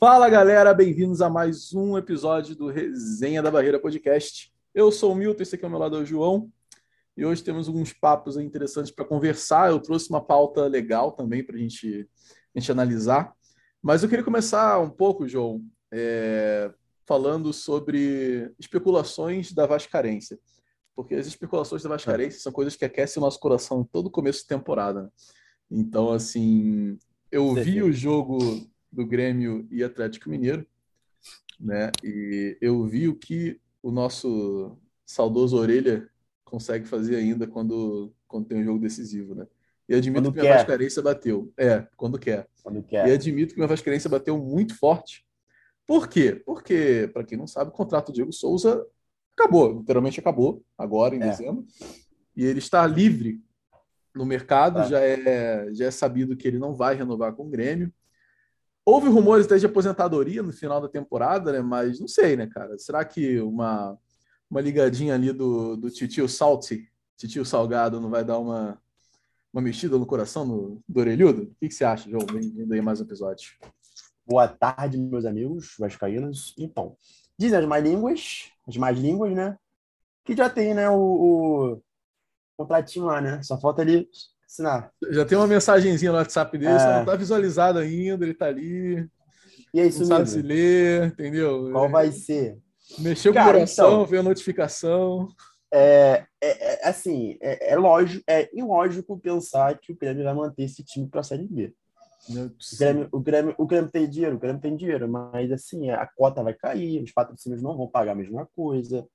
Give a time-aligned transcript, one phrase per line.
[0.00, 4.54] Fala galera, bem-vindos a mais um episódio do Resenha da Barreira Podcast.
[4.72, 6.52] Eu sou o Milton, esse aqui ao meu lado é o João.
[7.16, 9.70] E hoje temos alguns papos interessantes para conversar.
[9.70, 12.08] Eu trouxe uma pauta legal também para gente,
[12.54, 13.34] a gente analisar.
[13.82, 16.72] Mas eu queria começar um pouco, João, é,
[17.04, 20.38] falando sobre especulações da Vascarência.
[20.94, 24.46] Porque as especulações da Vascarência são coisas que aquecem o nosso coração todo começo de
[24.46, 25.02] temporada.
[25.02, 25.08] Né?
[25.72, 26.96] Então, assim,
[27.32, 28.38] eu vi o jogo
[28.90, 30.66] do Grêmio e Atlético Mineiro,
[31.58, 31.90] né?
[32.02, 36.08] E eu vi o que o nosso saudoso Orelha
[36.44, 39.46] consegue fazer ainda quando, quando tem um jogo decisivo, né?
[39.88, 41.52] E admito quando que minha Vascarense bateu.
[41.56, 42.46] É, quando quer.
[42.62, 43.08] Quando quer.
[43.08, 45.26] E admito que minha Vascarense bateu muito forte.
[45.86, 46.42] Por quê?
[46.44, 48.86] Porque, para quem não sabe, o contrato do Diego Souza
[49.34, 51.30] acabou, literalmente acabou, agora em é.
[51.30, 51.66] dezembro.
[52.36, 53.40] E ele está livre
[54.14, 54.88] no mercado, é.
[54.88, 57.90] já, é, já é sabido que ele não vai renovar com o Grêmio.
[58.90, 61.60] Houve rumores até de aposentadoria no final da temporada, né?
[61.60, 62.78] Mas não sei, né, cara?
[62.78, 63.98] Será que uma,
[64.50, 68.80] uma ligadinha ali do, do titio Salty, titio Salgado, não vai dar uma,
[69.52, 71.42] uma mexida no coração no, do orelhudo?
[71.42, 72.24] O que, que você acha, João?
[72.24, 73.50] Bem-vindo aí mais um episódio.
[74.26, 76.54] Boa tarde, meus amigos vascaínos.
[76.58, 76.96] Então,
[77.38, 79.58] dizem as mais línguas, as mais línguas, né?
[80.24, 81.82] Que já tem, né, o, o
[82.56, 83.42] contratinho lá, né?
[83.42, 84.08] Só falta ali
[84.48, 84.90] assinar.
[85.10, 86.78] Já tem uma mensagenzinha no WhatsApp dele, é...
[86.78, 89.06] só não tá visualizado ainda, ele tá ali.
[89.72, 90.26] E é isso não mesmo.
[90.26, 91.70] sabe se ler, entendeu?
[91.70, 92.58] Qual vai ser?
[92.98, 95.28] Mexeu com o coração, então, veio a notificação.
[95.70, 100.62] É, é, é assim, é, é, lógico, é ilógico pensar que o Grêmio vai manter
[100.62, 101.74] esse time para a Série B.
[102.30, 106.06] O Grêmio, o, Grêmio, o Grêmio tem dinheiro, o Grêmio tem dinheiro, mas assim, a
[106.06, 109.06] cota vai cair, os patrocínios não vão pagar a mesma coisa.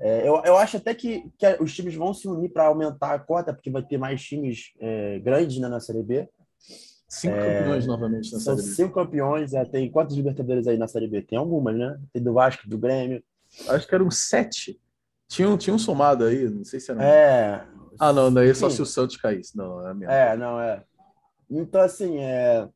[0.00, 3.18] É, eu, eu acho até que, que os times vão se unir para aumentar a
[3.18, 6.28] cota, porque vai ter mais times é, grandes né, na Série B.
[7.06, 8.62] Cinco é, campeões novamente na Série B.
[8.62, 9.52] São cinco campeões.
[9.52, 11.20] É, tem quantos Libertadores aí na Série B?
[11.20, 12.00] Tem algumas, né?
[12.12, 13.22] Tem do Vasco, do Grêmio.
[13.68, 14.80] Acho que eram sete.
[15.28, 17.04] Tinham, tinham somado aí, não sei se era.
[17.04, 17.66] É.
[17.98, 19.56] Ah, não, daí é só se o Santos caísse.
[19.56, 20.10] Não, é mesmo.
[20.10, 20.82] É, não, é.
[21.50, 22.68] Então, assim, é...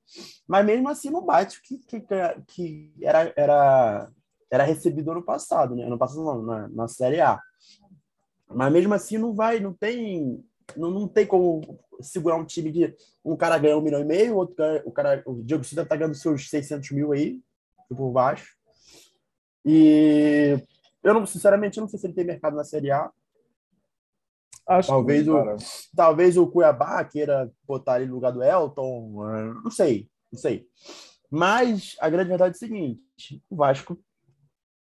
[0.48, 2.04] mas mesmo assim não bate que, que,
[2.48, 4.10] que era, era
[4.54, 5.84] era recebido ano passado, né?
[5.84, 7.40] Ano passado não, na, na Série A.
[8.48, 10.44] Mas mesmo assim não vai, não tem,
[10.76, 11.60] não, não tem como
[12.00, 12.94] segurar um time de
[13.24, 15.96] um cara ganha um milhão e meio, outro cara, o cara, o Diego Souza tá
[15.96, 17.40] ganhando seus 600 mil aí,
[17.88, 18.54] por baixo.
[19.64, 20.56] E
[21.02, 23.10] eu não, sinceramente, eu não sei se ele tem mercado na Série A.
[24.66, 25.56] Acho talvez que, o,
[25.94, 29.12] talvez o Cuiabá queira botar ele no lugar do Elton,
[29.62, 30.66] não sei, não sei.
[31.30, 33.98] Mas a grande verdade é o seguinte: o Vasco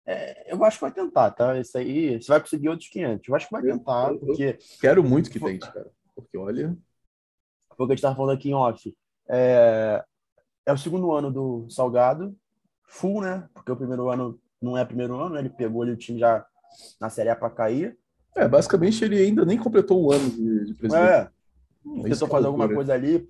[0.09, 1.59] é, eu acho que vai tentar, tá?
[1.59, 3.27] Isso aí, você vai conseguir outros 500.
[3.27, 4.57] Eu acho que vai tentar, eu, porque...
[4.81, 5.91] quero muito que tente, cara.
[6.15, 6.75] Porque, olha...
[7.77, 8.97] Foi o que a gente estava falando aqui em off.
[9.29, 10.03] É,
[10.65, 12.35] é o segundo ano do Salgado,
[12.87, 13.47] full, né?
[13.53, 15.41] Porque o primeiro ano não é primeiro ano, né?
[15.41, 16.43] Ele pegou ali o time já
[16.99, 17.95] na Série A para cair.
[18.35, 21.07] É, basicamente ele ainda nem completou um ano de, de presidente.
[21.07, 21.29] É,
[21.85, 23.29] hum, tentou fazer alguma coisa ali,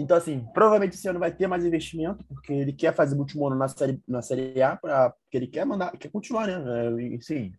[0.00, 3.46] então, assim, provavelmente esse ano vai ter mais investimento, porque ele quer fazer o último
[3.46, 7.16] ano na série, na série A, pra, porque ele quer mandar, quer continuar, né?
[7.16, 7.52] É, sim.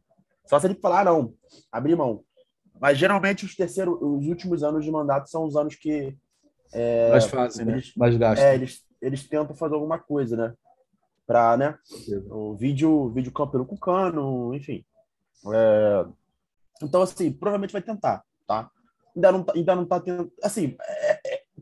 [0.45, 1.33] Só se ele falar, ah, não,
[1.69, 2.23] abrir mão.
[2.79, 6.17] Mas geralmente os terceiros, os últimos anos de mandato são os anos que.
[6.71, 7.81] É, mais fácil, né?
[7.97, 8.41] Mais gasto.
[8.41, 10.53] É, eles, eles tentam fazer alguma coisa, né?
[11.27, 11.77] Pra, né?
[12.31, 14.85] O vídeo, vídeo campeão com cano, enfim.
[15.53, 16.05] É,
[16.81, 18.71] então, assim, provavelmente vai tentar, tá?
[19.15, 20.31] Ainda não, tá, ainda não tá tendo.
[20.41, 20.77] Assim,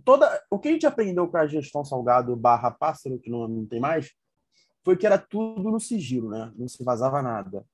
[0.08, 3.66] toda o que a gente aprendeu com a gestão Salgado barra Pássaro, que não, não
[3.66, 4.14] tem mais,
[4.82, 6.50] foi que era tudo no sigilo, né?
[6.56, 7.66] Não se vazava nada.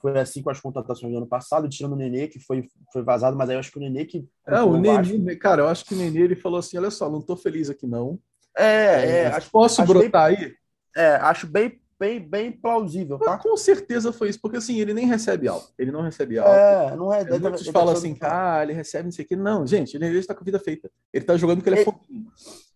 [0.00, 3.36] Foi assim com as contratações do ano passado, tirando o Nenê, que foi, foi vazado,
[3.36, 4.24] mas aí eu acho que o Nenê que.
[4.46, 7.20] É, o Nenê, cara, eu acho que o Nenê ele falou assim: olha só, não
[7.20, 8.16] tô feliz aqui, não.
[8.56, 9.10] É, é.
[9.22, 10.54] é acho, posso acho brotar bem, aí?
[10.96, 13.38] É, acho bem bem, bem plausível, tá?
[13.38, 15.66] com certeza foi isso, porque assim, ele nem recebe algo.
[15.78, 16.52] Ele não recebe algo.
[16.52, 17.24] É, não é.
[17.24, 19.36] Muitos falam assim, ah, ele recebe não sei o quê.
[19.36, 20.90] Não, gente, ele está com a vida feita.
[21.12, 22.26] Ele está jogando porque ele, ele é fofinho.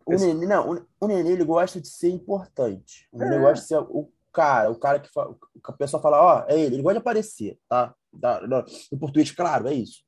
[0.07, 3.07] O Nenê, não, o, Nenê, ele gosta de ser importante.
[3.13, 3.41] O Nenê é.
[3.41, 6.51] gosta de ser o cara, o cara que, fala, que a pessoa fala, ó, oh,
[6.51, 7.95] é ele, ele gosta de aparecer, tá?
[8.91, 10.03] No português, claro, é isso.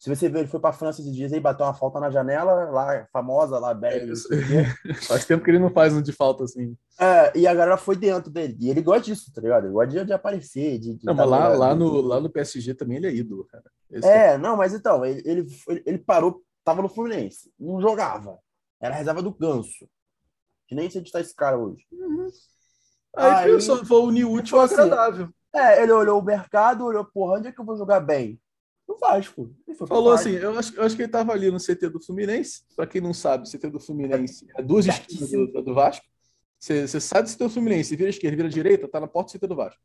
[0.00, 2.10] Se você ver, ele foi para a França esses dias aí, bateu uma falta na
[2.10, 4.00] janela, lá, famosa, lá, bem.
[4.00, 6.74] É, faz tempo que ele não faz um de falta assim.
[6.98, 8.56] É, e a galera foi dentro dele.
[8.58, 9.66] E ele gosta disso, tá ligado?
[9.66, 10.78] Ele gosta de, de aparecer.
[10.78, 13.64] De, de não, mas lá, lá, no, lá no PSG também ele é ídolo, cara.
[13.90, 15.46] Esse é, é, não, mas então, ele, ele,
[15.84, 18.38] ele parou, tava no Fluminense, não jogava.
[18.80, 19.86] Era reserva do Ganso.
[20.66, 21.84] Que nem sei onde tá esse cara hoje.
[21.92, 22.26] Uhum.
[23.16, 25.28] Aí, aí pensou, foi unir útil ao agradável.
[25.54, 28.40] É, ele olhou o mercado, olhou, porra, onde é que eu vou jogar bem?
[28.90, 29.54] No Vasco.
[29.86, 30.28] Falou Vasco.
[30.28, 32.62] assim, eu acho, eu acho que ele estava ali no CT do Fluminense.
[32.76, 36.04] Para quem não sabe, o CT do Fluminense é duas esquinas do, do Vasco.
[36.58, 39.80] Você, você sai do seu Fluminense, vira esquerda, vira direita, tá na porta do Vasco.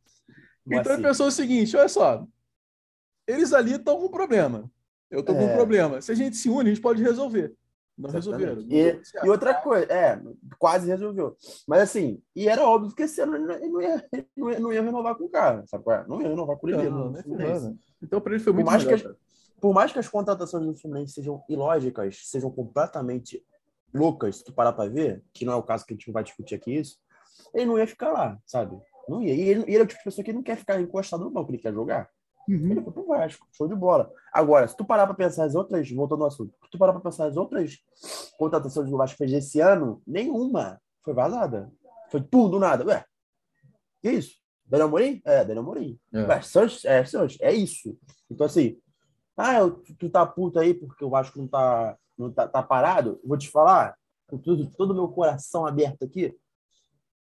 [0.66, 2.26] Mas então assim- ele pensou o seguinte: olha só,
[3.28, 4.70] eles ali estão com um problema.
[5.10, 5.56] Eu tô com um É.
[5.56, 6.02] problema.
[6.02, 7.54] Se a gente se une, a gente pode resolver.
[7.98, 8.56] Não resolveram.
[8.56, 10.22] Não E, e outra coisa, é,
[10.60, 11.36] quase resolveu.
[11.68, 14.74] Mas assim, e era óbvio que esse ano ele não- ia, ele não ia, não
[14.74, 15.84] ia renovar com o cara, sabe?
[15.84, 16.08] qual é?
[16.08, 17.78] Não ia renovar com o ferrando.
[18.02, 19.18] Então, para ele foi Por muito mais melhor, que- cara.
[19.62, 23.44] Por mais que as contratações do Fluminense sejam ilógicas, sejam completamente
[23.94, 26.24] loucas, se tu parar pra ver, que não é o caso que a gente vai
[26.24, 26.98] discutir aqui isso,
[27.54, 28.78] ele não ia ficar lá, sabe?
[29.08, 29.34] Não ia.
[29.34, 31.50] E ele, ele é o tipo de pessoa que não quer ficar encostado no banco,
[31.52, 32.10] ele quer jogar.
[32.48, 32.72] Uhum.
[32.72, 34.12] Ele foi pro Vasco, show de bola.
[34.32, 37.02] Agora, se tu parar para pensar as outras, voltando ao assunto, se tu parar para
[37.02, 37.78] pensar as outras
[38.38, 41.72] contratações que o Vasco fez esse ano, nenhuma foi vazada.
[42.10, 42.86] Foi tudo do nada.
[42.86, 43.04] Ué,
[44.02, 44.36] que isso?
[44.66, 45.22] Daniel Morim?
[45.26, 46.00] É, Daniel Morim.
[46.14, 46.24] É.
[46.24, 46.40] Ué?
[46.86, 47.04] É.
[47.42, 47.98] É isso.
[48.30, 48.80] Então, assim,
[49.38, 53.20] ah, eu- tu tá puto aí porque o Vasco não tá, não tá, tá parado?
[53.24, 53.96] Eu Vou te falar,
[54.28, 56.36] com tudo, todo o meu coração aberto aqui,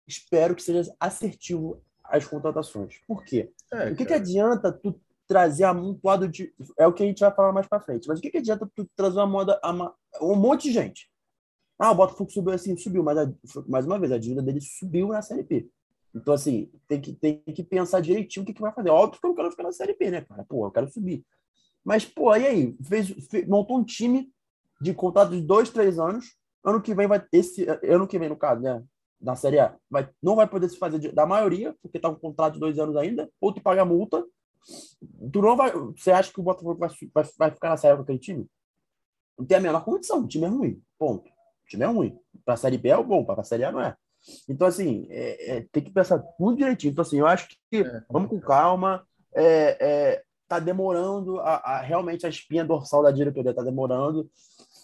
[0.07, 2.99] espero que seja assertivo as contratações.
[3.07, 3.53] Por quê?
[3.73, 6.53] É, O que, que adianta tu trazer amontoado de.
[6.79, 8.09] É o que a gente vai falar mais pra frente.
[8.09, 11.09] Mas o que, que adianta tu trazer uma moda, uma- um monte de gente?
[11.79, 13.33] Ah, o Botafogo subiu assim, subiu, mas a-
[13.69, 15.69] mais uma vez, a dívida dele subiu na Série P.
[16.15, 18.91] Então, assim, tem que, tem que pensar direitinho o que, que vai fazer.
[18.91, 20.45] Óbvio que eu não quero ficar na Série P, né, cara?
[20.49, 21.25] Pô, eu quero subir.
[21.85, 22.77] Mas, pô, e aí?
[22.83, 24.31] Fez, fe- montou um time
[24.81, 26.37] de contrato de dois, três anos.
[26.65, 27.25] Ano que vem vai.
[27.33, 28.83] Esse ano que vem, no caso, né?
[29.21, 32.17] Na Série A, vai, não vai poder se fazer de- da maioria, porque tá com
[32.17, 34.25] contrato de dois anos ainda, ou tu paga multa.
[35.33, 35.73] Tu não vai.
[35.73, 38.47] Você acha que o Botafogo vai, vai, vai ficar na série com aquele time?
[39.39, 40.21] Não tem a menor condição.
[40.21, 40.83] O time é ruim.
[40.99, 41.29] Ponto.
[41.29, 42.19] O time é ruim.
[42.45, 43.97] Pra Série B é bom, pra Série A não é.
[44.49, 46.93] Então, assim, é- é, tem que pensar tudo direitinho.
[46.93, 49.07] Então, assim, eu acho que É, vamos com calma.
[49.35, 49.77] É,
[50.17, 54.29] é, tá demorando, a, a- realmente a espinha dorsal da diretoria tá demorando.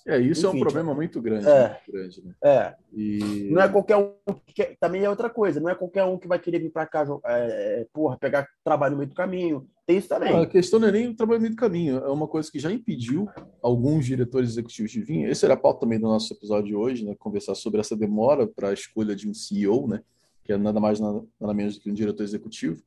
[0.07, 1.49] É, isso é um Enfim, problema muito grande.
[1.49, 1.69] é.
[1.69, 2.35] muito grande né?
[2.45, 3.51] É, E...
[3.51, 4.13] não é qualquer um
[4.47, 6.87] que quer- também é outra coisa, não é qualquer um que vai querer vir para
[6.87, 9.69] cá, é, é, porra, pegar trabalho no meio do caminho.
[9.85, 10.33] Tem isso também.
[10.35, 12.59] A questão não é nem o trabalho no meio do caminho, é uma coisa que
[12.61, 13.29] já impediu
[13.61, 15.29] alguns diretores executivos de vir.
[15.29, 17.15] Esse era a pauta também do nosso episódio de hoje, né?
[17.19, 20.03] Conversar sobre essa demora para a escolha de um CEO, né?
[20.45, 22.81] Que é nada mais nada, nada menos do que um diretor executivo.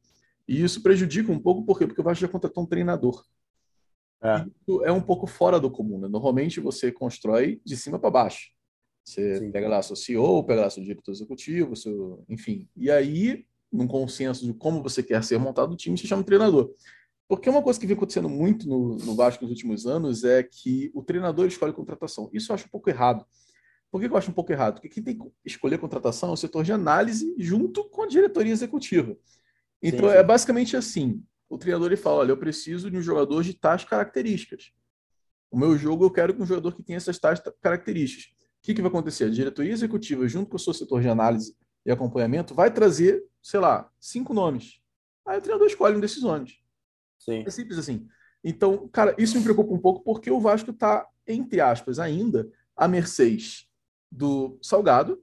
[0.47, 1.85] E isso prejudica um pouco, por quê?
[1.85, 3.23] Porque o Vasco já contratou um treinador.
[4.21, 4.45] É.
[4.61, 6.07] Isso é um pouco fora do comum, né?
[6.07, 8.49] Normalmente você constrói de cima para baixo.
[9.03, 9.51] Você Sim.
[9.51, 12.67] pega lá seu CEO, pega lá seu diretor executivo, seu, enfim.
[12.75, 16.25] E aí, num consenso de como você quer ser montado o time, você chama o
[16.25, 16.73] treinador.
[17.27, 20.91] Porque uma coisa que vem acontecendo muito no, no Vasco nos últimos anos é que
[20.93, 22.29] o treinador escolhe contratação.
[22.33, 23.25] Isso eu acho um pouco errado.
[23.91, 24.75] Por que eu acho um pouco errado?
[24.75, 28.51] Porque quem tem que escolher contratação é o setor de análise junto com a diretoria
[28.51, 29.15] executiva.
[29.81, 33.53] Então é basicamente assim: o treinador ele fala, olha, eu preciso de um jogador de
[33.53, 34.71] tais características.
[35.51, 38.25] O meu jogo eu quero que um jogador que tenha essas tais ta- características.
[38.27, 39.25] O que, que vai acontecer?
[39.25, 41.55] A diretoria executiva, junto com o seu setor de análise
[41.85, 44.79] e acompanhamento, vai trazer, sei lá, cinco nomes.
[45.25, 46.59] Aí o treinador escolhe um desses nomes.
[47.17, 47.43] Sim.
[47.45, 48.07] É simples assim.
[48.43, 52.87] Então, cara, isso me preocupa um pouco porque o Vasco está, entre aspas, ainda a
[52.87, 53.67] mercês
[54.11, 55.21] do Salgado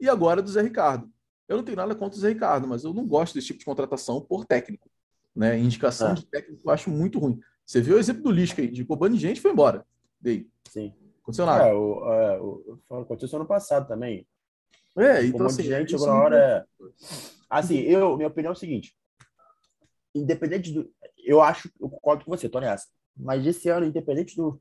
[0.00, 1.10] e agora do Zé Ricardo.
[1.48, 3.64] Eu não tenho nada contra o Zé Ricardo, mas eu não gosto desse tipo de
[3.64, 4.90] contratação por técnico.
[5.36, 5.58] Né?
[5.58, 6.14] Indicação É.
[6.14, 7.38] de técnico eu acho muito ruim.
[7.64, 9.84] Você viu o exemplo do Lisca aí, indicou bando de gente e foi embora.
[10.20, 10.94] Daí, Sim.
[11.20, 11.66] aconteceu nada.
[11.66, 14.26] É, o, é, o, aconteceu ano passado também.
[14.96, 16.36] É, então assim, de gente, na me hora.
[16.38, 16.86] É...
[17.50, 18.96] Assim, eu, minha opinião é o seguinte:
[20.14, 20.90] independente do.
[21.22, 22.86] Eu acho, eu concordo com você, tô nessa.
[23.14, 24.58] Mas esse ano, independente do,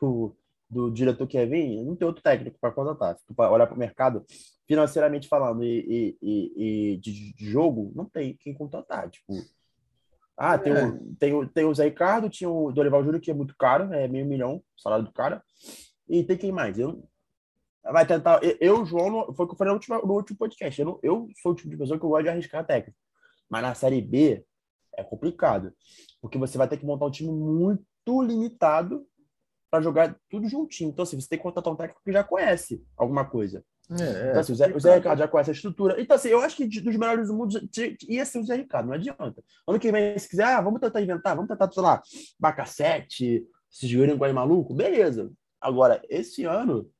[0.00, 0.36] do,
[0.70, 3.18] do diretor que ia vir, não tem outro técnico para contratar.
[3.18, 4.24] Se tu olhar para o mercado,
[4.66, 9.10] financeiramente falando, e, e, e, e de, de jogo, não tem quem contratar.
[9.10, 9.34] Tipo,
[10.36, 10.84] ah, tem, É.
[10.84, 13.92] o, tem, o, tem o Zé Ricardo, tinha o Dorival Júnior, que é muito caro,
[13.92, 15.42] é meio milhão o salário do cara.
[16.08, 16.78] E tem quem mais?
[16.78, 17.08] Eu,
[17.84, 18.40] vai tentar.
[18.60, 20.80] Eu, João, foi o que eu falei no último, no último podcast.
[20.80, 22.98] Eu, não- eu sou o tipo de pessoa que eu gosto de arriscar técnico.
[23.48, 24.44] Mas na Série B
[24.96, 25.72] é complicado.
[26.20, 29.06] Porque você vai ter que montar um time muito limitado
[29.70, 30.90] para jogar tudo juntinho.
[30.90, 33.64] Então, assim, você tem que contratar um técnico que já conhece alguma coisa.
[33.90, 36.00] É, Então, assim, o, Zé, o Zé Ricardo já conhece a estrutura.
[36.00, 37.58] Então, assim, eu acho que dos melhores do mundo
[38.08, 39.42] ia ser o Zé Ricardo, não adianta.
[39.66, 42.02] Ano que vem, se quiser, ah, vamos tentar inventar, vamos tentar, sei lá,
[42.38, 45.30] Bacacete, esses gringos maluco, beleza.
[45.60, 46.90] Agora, esse ano,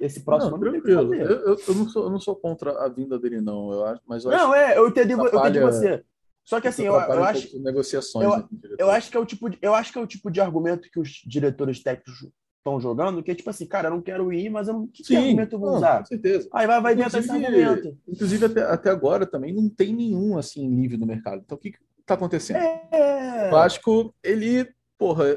[0.00, 1.10] esse próximo não, ano tranquilo.
[1.10, 1.22] fazer.
[1.22, 3.72] Eu, eu, eu não sou, eu não sou contra a vinda dele, não.
[3.72, 6.04] Eu acho, mas eu acho Não, é, eu entendi, eu entendi você.
[6.44, 8.24] Só que assim, eu, eu um acho, negociações.
[8.26, 8.48] eu- né,
[8.78, 10.90] eu acho que é o tipo de, eu acho que é o tipo de argumento
[10.90, 12.28] que os diretores técnicos
[12.64, 15.02] estão jogando, que é tipo assim, cara, eu não quero ir, mas eu não, que,
[15.02, 15.98] que Sim, argumento eu vou não, usar?
[15.98, 16.48] com certeza.
[16.50, 17.98] Aí vai, vai inventar esse Inclusive- argumento.
[18.08, 21.42] Inclusive, até, até agora também não tem nenhum assim livre no mercado.
[21.44, 22.56] Então, o que está acontecendo?
[22.56, 23.48] É.
[23.48, 25.36] O Vasco, ele, porra,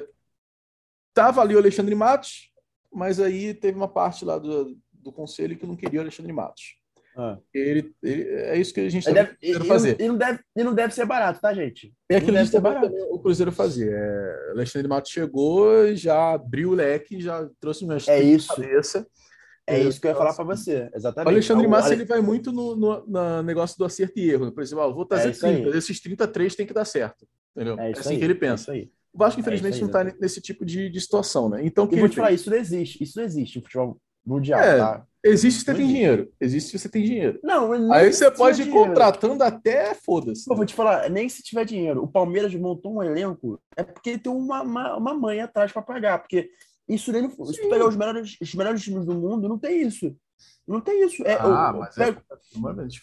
[1.14, 2.50] tava ali o Alexandre Matos,
[2.94, 6.77] mas aí teve uma parte lá do, do conselho que não queria o Alexandre Matos.
[7.20, 7.36] Ah.
[7.52, 10.00] Ele, ele, é isso que a gente tá deve, fazer.
[10.00, 11.92] E não, deve, e não deve ser barato, tá, gente?
[12.08, 12.94] É aquilo que barato.
[13.10, 13.90] o Cruzeiro fazia.
[13.90, 18.56] É, Alexandre Matos chegou, já abriu o leque, já trouxe uma é isso.
[18.56, 19.08] cabeça.
[19.66, 21.28] É isso que eu ia falar para você, exatamente.
[21.28, 24.50] O Alexandre Massa ele vai muito no, no, no, negócio do acerto e erro.
[24.52, 25.78] Por exemplo, ó, vou trazer é 30, aí.
[25.78, 27.28] esses 33 tem que dar certo.
[27.54, 27.78] Entendeu?
[27.78, 28.78] É, é assim aí, que ele pensa.
[28.78, 31.66] É o Vasco, infelizmente, aí, não está nesse tipo de, de, situação, né?
[31.66, 33.04] Então, que eu vou te falar, isso não existe.
[33.04, 35.06] Isso não existe no futebol mundial, é, tá?
[35.28, 36.34] Existe se você tem dinheiro.
[36.40, 37.40] Existe se você tem dinheiro.
[37.44, 38.88] Não, Aí você pode ir dinheiro.
[38.88, 40.46] contratando até foda-se.
[40.48, 42.04] Vou te falar, nem se tiver dinheiro.
[42.04, 46.20] O Palmeiras montou um elenco, é porque tem uma, uma, uma mãe atrás para pagar.
[46.20, 46.50] Porque
[46.88, 47.30] isso nem.
[47.30, 50.16] Se tu pegar os melhores, os melhores times do mundo, não tem isso.
[50.68, 51.26] Não tem isso.
[51.26, 52.22] É, ah, eu, mas eu pego,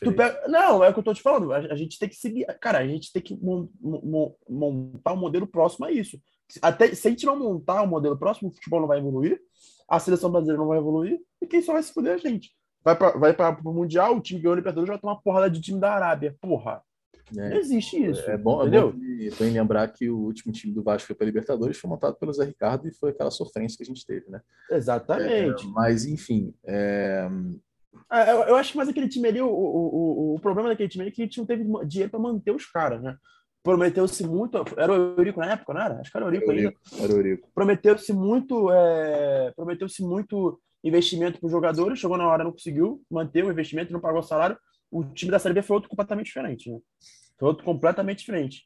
[0.02, 1.52] é pega, não, é o que eu tô te falando.
[1.52, 2.44] A, a, gente tem que seguir.
[2.60, 6.20] Cara, a gente tem que mon, mon, montar um modelo próximo a isso.
[6.60, 9.40] Até, se a gente não montar um modelo próximo, o futebol não vai evoluir,
[9.88, 12.50] a seleção brasileira não vai evoluir, e quem só vai se fuder é a gente.
[12.82, 15.60] Vai para vai o Mundial, o time ganhou o Libertadores vai tomar uma porrada de
[15.60, 16.36] time da Arábia.
[16.40, 16.82] Porra.
[17.36, 18.28] É, não existe isso.
[18.30, 18.90] É bom, entendeu?
[18.90, 22.32] é bom lembrar que o último time do Vasco foi para Libertadores, foi montado pelo
[22.32, 24.40] Zé Ricardo e foi aquela sofrência que a gente teve, né?
[24.70, 25.64] Exatamente.
[25.64, 26.54] É, mas, enfim.
[26.66, 27.26] É...
[28.10, 30.88] Ah, eu, eu, acho que mais aquele time ali, o, o, o, o problema daquele
[30.88, 33.16] time ali é que a gente não teve dinheiro para manter os caras, né?
[33.64, 34.64] Prometeu-se muito.
[34.76, 36.00] Era o Eurico na época, não era?
[36.00, 36.72] Acho que era o Eurico, ainda.
[37.00, 37.50] Era o Eurico.
[37.52, 38.70] Prometeu-se muito.
[38.70, 39.52] É...
[39.56, 44.00] Prometeu-se muito investimento para os jogadores, chegou na hora, não conseguiu manter o investimento, não
[44.00, 44.56] pagou o salário
[44.94, 46.78] o time da Série B foi outro completamente diferente, né?
[47.36, 48.62] Foi outro completamente diferente.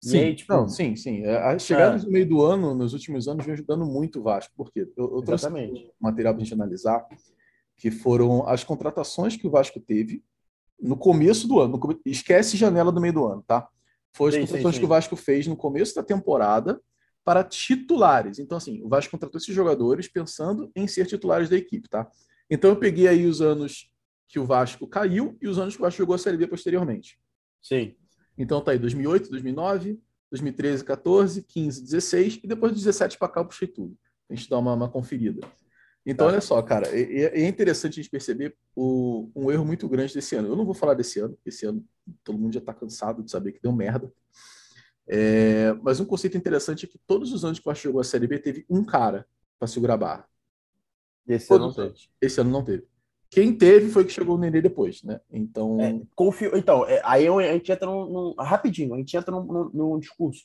[0.00, 0.52] Sim, aí, tipo...
[0.52, 1.24] não, sim, sim.
[1.24, 2.04] É, a chegada é.
[2.04, 5.22] no meio do ano, nos últimos anos, vem ajudando muito o Vasco, porque eu, eu
[5.22, 7.04] trouxe um material para a gente analisar,
[7.76, 10.22] que foram as contratações que o Vasco teve
[10.80, 11.76] no começo do ano.
[11.76, 13.68] No, esquece janela do meio do ano, tá?
[14.14, 14.80] Foi as sim, contratações sim, sim.
[14.80, 16.80] que o Vasco fez no começo da temporada
[17.24, 18.38] para titulares.
[18.38, 22.10] Então, assim, o Vasco contratou esses jogadores pensando em ser titulares da equipe, tá?
[22.50, 23.90] Então, eu peguei aí os anos
[24.32, 27.18] que o Vasco caiu e os anos que o Vasco jogou a Série B posteriormente.
[27.60, 27.94] Sim.
[28.36, 30.00] Então tá aí 2008, 2009,
[30.30, 33.94] 2013, 14, 15, 16 e depois de 17 para cá eu puxei tudo.
[34.30, 35.46] A gente dá uma, uma conferida.
[36.04, 36.32] Então, tá.
[36.32, 40.34] olha só, cara, é, é, interessante a gente perceber o, um erro muito grande desse
[40.34, 40.48] ano.
[40.48, 41.84] Eu não vou falar desse ano, esse ano
[42.24, 44.12] todo mundo já está cansado de saber que deu merda.
[45.06, 48.04] É, mas um conceito interessante é que todos os anos que o Vasco jogou a
[48.04, 49.26] Série B teve um cara
[49.58, 50.28] para segurar a barra.
[51.26, 51.94] Esse ano não teve.
[52.20, 52.86] Esse ano não teve.
[53.30, 55.20] Quem teve foi que chegou o Nenê depois, né?
[55.30, 55.80] Então.
[55.80, 56.54] É, confio...
[56.54, 59.98] Então, é, aí a gente entra num, num, Rapidinho, a gente entra num, num, num,
[59.98, 60.44] discurso.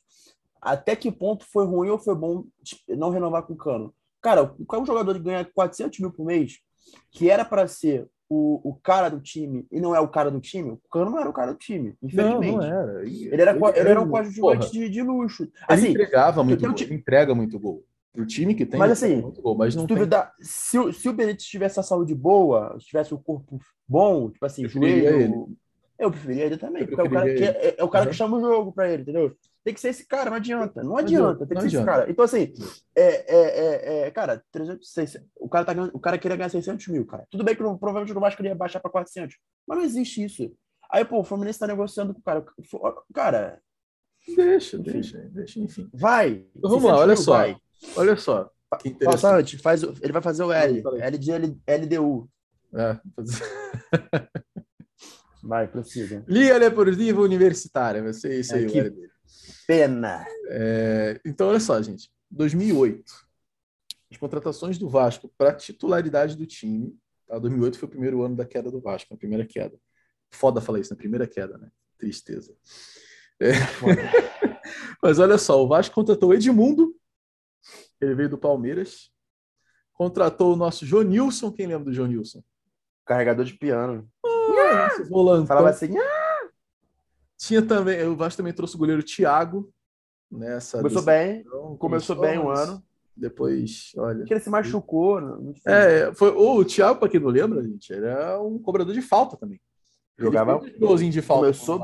[0.61, 2.45] Até que ponto foi ruim ou foi bom
[2.87, 3.93] não renovar com o Cano?
[4.21, 6.59] Cara, o um jogador que ganha 400 mil por mês,
[7.11, 10.39] que era para ser o, o cara do time e não é o cara do
[10.39, 12.51] time, o Cano não era o cara do time, infelizmente.
[12.51, 13.01] Não, não era.
[13.03, 15.47] Ele, era, ele, ele era um coadjuvante de, de luxo.
[15.67, 17.83] Assim, ele entregava muito gol, ele entrega muito gol
[18.17, 18.79] o time que tem.
[18.79, 20.07] Mas assim, gol, mas não se, tem...
[20.41, 24.69] se, se, o Benítez tivesse a saúde boa, tivesse o corpo bom, tipo assim, eu
[24.69, 25.55] joelho.
[25.99, 28.11] Eu preferiria ele também, porque é o cara, que, é, é o cara uhum.
[28.11, 29.35] que chama o jogo para ele, entendeu?
[29.67, 30.81] Tem que ser esse cara, não adianta.
[30.81, 32.09] Não adianta, tem que ser esse cara.
[32.09, 32.53] Então, assim,
[32.95, 36.87] é, é, é, cara, 300, 600, o, cara tá ganhando, o cara queria ganhar 600
[36.87, 37.27] mil, cara.
[37.29, 39.35] Tudo bem que provavelmente o Vasco queria baixar para 400,
[39.67, 40.55] mas não existe isso.
[40.89, 42.45] Aí, pô, o Fluminense tá negociando com o cara.
[43.13, 43.61] Cara.
[44.37, 45.89] Deixa, deixa, deixa, enfim.
[45.93, 46.45] Vai.
[46.55, 47.33] Então, vamos lá, olha só.
[47.33, 47.57] Vai.
[47.97, 48.49] Olha só.
[49.03, 50.81] Passa antes, faz, ele vai fazer o L.
[50.97, 52.29] L de L, LDU.
[52.73, 52.97] É.
[55.43, 56.23] vai, precisa.
[56.25, 58.65] Liga Deportiva Universitária, vai ser isso é, aí.
[58.65, 59.16] Que
[59.65, 60.25] pena.
[60.49, 62.11] É, então, olha só, gente.
[62.31, 63.27] 2008.
[64.11, 66.97] As contratações do Vasco para titularidade do time.
[67.27, 67.37] Tá?
[67.37, 69.77] 2008 foi o primeiro ano da queda do Vasco, a primeira queda.
[70.29, 71.69] Foda falar isso, na primeira queda, né?
[71.97, 72.55] Tristeza.
[73.39, 73.51] É.
[75.01, 76.95] Mas olha só, o Vasco contratou Edmundo,
[77.99, 79.11] ele veio do Palmeiras.
[79.93, 81.51] Contratou o nosso Jonilson.
[81.51, 82.43] Quem lembra do Jonilson?
[83.05, 84.07] Carregador de piano.
[84.23, 85.47] Ah, volante.
[85.47, 85.97] Falava assim.
[85.97, 86.16] Ah!
[87.37, 88.03] Tinha também.
[88.05, 89.71] O Vasco também trouxe o goleiro Thiago.
[90.29, 91.43] Nessa começou bem.
[91.77, 92.83] Começou bem o ano.
[93.15, 94.25] Depois, olha.
[94.25, 95.19] Que ele se machucou.
[95.65, 99.59] É, foi, o Thiago, para quem não lembra, gente, era um cobrador de falta também.
[100.17, 100.59] Jogava.
[100.63, 101.45] Ele golzinho de falta.
[101.45, 101.79] Começou,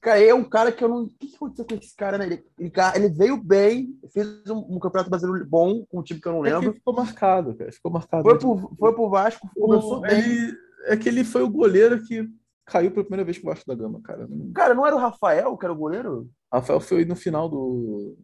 [0.00, 1.02] Cara, é um cara que eu não.
[1.02, 2.24] O que aconteceu com esse cara, né?
[2.24, 6.26] Ele, ele, ele veio bem, fez um, um, campeonato brasileiro bom com um time que
[6.26, 6.70] eu não lembro.
[6.70, 7.70] É ficou marcado, cara.
[7.70, 8.22] Ficou marcado.
[8.22, 10.18] Foi pro, foi pro Vasco, começou o, bem.
[10.18, 10.56] Ele,
[10.86, 12.26] é que ele foi o goleiro que
[12.70, 14.28] caiu pela primeira vez com o Vasco da Gama, cara.
[14.54, 16.30] Cara, não era o Rafael que era o goleiro?
[16.52, 18.16] Rafael foi no final do.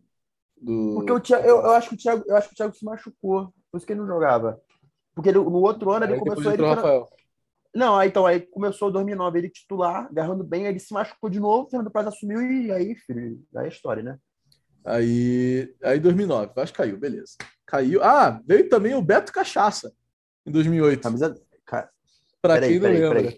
[0.56, 0.94] do...
[0.94, 2.84] Porque o Thiago, eu, eu, acho que o Thiago, eu acho que o Thiago se
[2.84, 3.52] machucou.
[3.70, 4.60] Por isso que ele não jogava.
[5.14, 6.52] Porque ele, no outro ano ele aí começou.
[6.52, 7.08] Ele, Rafael.
[7.74, 11.38] Não, aí, então, aí começou 2009 ele titular, agarrando bem, aí ele se machucou de
[11.38, 14.18] novo, o Fernando Praz assumiu e aí, filho, aí é história, né?
[14.82, 17.36] Aí, aí 2009, Vasco caiu, beleza.
[17.66, 18.02] Caiu.
[18.02, 19.92] Ah, veio também o Beto Cachaça
[20.46, 21.02] em 2008.
[21.02, 21.34] Camisa.
[21.66, 21.90] Ca...
[22.40, 23.22] Pra peraí, quem não peraí, lembra.
[23.22, 23.36] Peraí.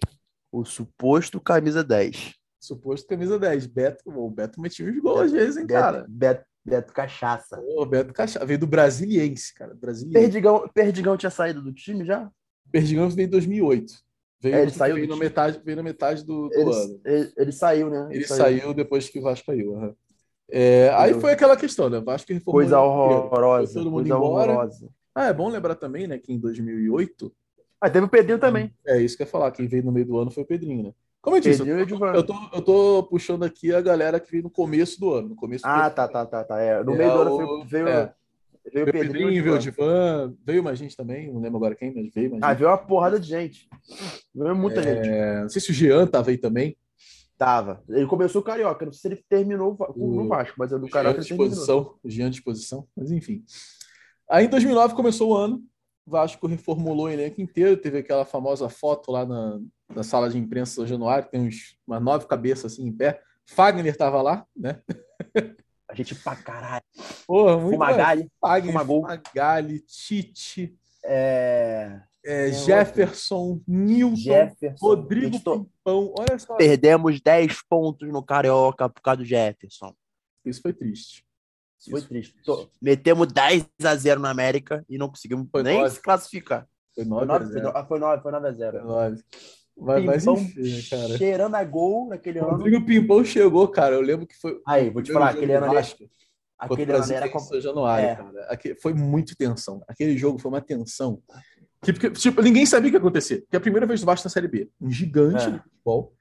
[0.50, 2.35] O suposto camisa 10.
[2.61, 3.67] Suposto camisa 10.
[3.67, 6.07] Beto, o Beto metia uns gols às vezes, hein, Beto, cara?
[6.09, 7.61] Beto, Beto Cachaça.
[7.62, 8.45] O Beto Cachaça.
[8.47, 9.75] Veio do Brasiliense, cara.
[9.75, 10.19] Brasiliense.
[10.19, 12.31] Perdigão, Perdigão tinha saído do time já?
[12.71, 13.93] Perdigão veio em 2008.
[14.40, 15.25] Veio, É, ele saiu veio na time.
[15.26, 17.00] metade, veio na metade do, do Ele, ano.
[17.05, 18.09] ele, ele saiu, né?
[18.11, 19.76] Ele saiu depois que o Vasco caiu.
[19.76, 19.95] aham.
[20.50, 22.00] É, aí foi aquela questão, né?
[22.00, 22.55] Vasco reformou.
[22.61, 23.75] Coisa ele horrorosa.
[23.75, 24.52] Todo mundo Coisa embora.
[24.52, 24.88] horrorosa.
[25.14, 27.35] Ah, é bom lembrar também, né, que em 2008,
[27.81, 28.73] Ah, teve o Pedrinho também.
[28.87, 30.83] é isso que eu ia falar, quem veio no meio do ano foi o Pedrinho,
[30.83, 30.93] né?
[31.21, 32.13] Como eu disse, Pedrinho eu, Edvan.
[32.15, 35.29] eu, tô, eu tô puxando aqui a galera que veio no começo do ano.
[35.31, 36.61] No começo do Ah, tá, tá, tá, tá.
[36.61, 38.15] É, no É, meio do ano veio, é.
[38.73, 39.43] veio o Pedrinho.
[39.43, 39.59] Veio o.
[39.59, 42.59] Divan, veio mais gente também, não lembro agora quem, mas veio mais Ah, gente.
[42.59, 43.69] veio uma porrada de gente.
[44.35, 45.09] Veio muita gente.
[45.09, 46.77] É, não sei se o Jean tava aí também.
[47.37, 47.83] Tava.
[47.89, 48.85] Ele começou o Carioca.
[48.85, 51.47] Não sei se ele terminou O- no Vasco, mas no O Jean Carioca terminou.
[51.49, 53.45] disposição, Jean de disposição, mas enfim.
[54.29, 55.63] Aí em 2009 começou o ano,
[56.09, 59.61] Vasco reformulou o elenco inteiro, teve aquela famosa foto lá na,
[59.95, 63.21] na sala de imprensa São Januário, tem uns, umas nove cabeças assim em pé.
[63.47, 64.81] Fagner tava lá, né?
[65.88, 66.85] A gente pra caralho.
[67.27, 68.31] Porra, muito Fumagalli.
[68.41, 69.00] Fagner, Fumagol.
[69.03, 71.99] Fumagalli, Tite, É...
[72.25, 74.87] é, É, Jefferson, Nilton, Jefferson.
[74.87, 76.15] Rodrigo to- Pimpão.
[76.19, 79.95] Olha só, Perdemos 10 pontos no Carioca por causa do Jefferson.
[80.45, 81.25] isso foi triste.
[81.79, 82.09] Isso foi Isso.
[82.09, 82.43] triste.
[82.45, 86.67] To- Metemos 10 a 0 na América e não conseguimos Foi nem se classificar.
[86.95, 87.73] Foi Foi 9 a 9, 0.
[87.75, 88.85] ah, foi 9, foi 9 a Foi 0.
[88.85, 89.23] 9.
[89.81, 91.19] Mas, mas Pimpão enfim, né, cara.
[91.19, 92.49] cheirando a gol naquele ano.
[92.51, 93.95] Rodrigo Pimpão chegou, cara.
[93.95, 94.61] Eu lembro que foi.
[94.67, 95.87] Aí, vou te falar, aquele ano do ali,
[96.59, 98.17] aquele ano era com- Januário, É.
[98.17, 98.47] cara.
[98.51, 99.81] Aque- Foi muito tensão.
[99.87, 101.23] Aquele jogo foi uma tensão.
[101.81, 103.43] Que, porque, tipo, ninguém sabia o que ia acontecer.
[103.43, 104.69] Porque é a primeira vez do Vasco na Série B.
[104.81, 105.51] Um gigante É.
[105.53, 106.12] de futebol.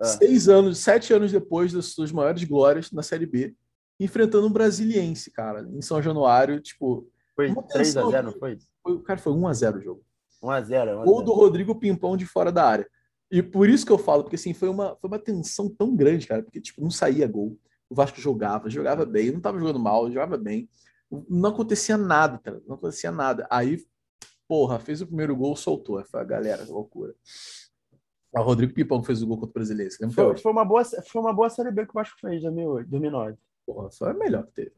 [0.00, 0.04] É.
[0.06, 3.54] Seis anos, sete anos depois das suas maiores glórias na Série B,
[4.04, 6.60] enfrentando um brasiliense, cara, em São Januário.
[6.60, 8.58] Tipo, Foi Uma 3 a tensão, 0 não foi?
[8.82, 10.04] foi, cara, foi 1 a 0 o jogo.
[10.42, 11.26] 1 a 0 1 a Gol 0.
[11.26, 12.88] do Rodrigo Pimpão de fora da área.
[13.30, 16.26] E por isso que eu falo, porque assim, foi uma, foi uma tensão tão grande,
[16.26, 17.58] cara, porque tipo, não saía gol.
[17.88, 20.68] O Vasco jogava, jogava bem, não tava jogando mal, jogava bem.
[21.28, 23.46] Não acontecia nada, cara, não acontecia nada.
[23.50, 23.82] Aí,
[24.48, 26.02] porra, fez o primeiro gol, soltou.
[26.04, 27.14] Foi a galera, loucura.
[28.34, 29.92] O Rodrigo Pimpão que fez o gol contra o Brasileiro?
[30.12, 32.88] Foi, Foi, uma boa, foi uma boa Série B que o Vasco fez em 2008,
[32.88, 33.38] 2009.
[33.66, 34.72] Porra, foi a melhor que teve.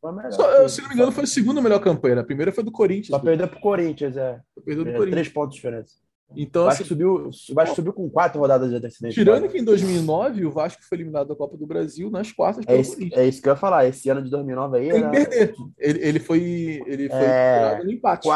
[0.00, 0.32] Foi a melhor.
[0.32, 2.16] Só, se não me engano, foi a segunda melhor campanha.
[2.16, 2.20] né?
[2.20, 3.08] A primeira foi do Corinthians.
[3.08, 4.40] Só perdeu pro Corinthians, é.
[4.64, 5.10] Perdeu do É, Corinthians.
[5.12, 5.94] Três pontos de diferença.
[6.34, 9.14] Então, O Vasco, assim, subiu, o Vasco subiu com quatro rodadas de antecedência.
[9.22, 12.76] tirando que em 2009 o Vasco foi eliminado da Copa do Brasil nas quartas É
[12.80, 13.20] isso, Corinthians.
[13.20, 13.86] é isso que eu ia falar.
[13.86, 15.54] Esse ano de 2009 aí Tem era que perder.
[15.78, 17.80] Ele, ele foi, ele foi É.
[17.84, 18.26] no empate.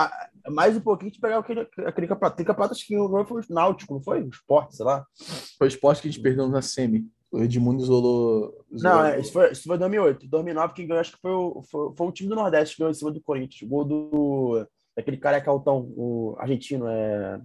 [0.53, 2.37] mais um pouquinho de pegar aquele, aquele campeonato.
[2.37, 4.23] Tem campeonato que não foi o Náutico, não foi?
[4.23, 5.05] O Sport, sei lá.
[5.59, 7.05] Foi o esporte que a gente perdeu na semi.
[7.33, 8.65] O Edmundo isolou.
[8.73, 10.27] isolou- Não, é, isso foi, isso foi 2008.
[10.29, 12.91] 2009, quem ganhou, acho que foi o, foi, foi o time do Nordeste que ganhou
[12.91, 13.71] em cima do Corinthians.
[13.71, 14.67] Gol do.
[14.97, 16.87] Daquele careca altão, o argentino.
[16.89, 17.41] É...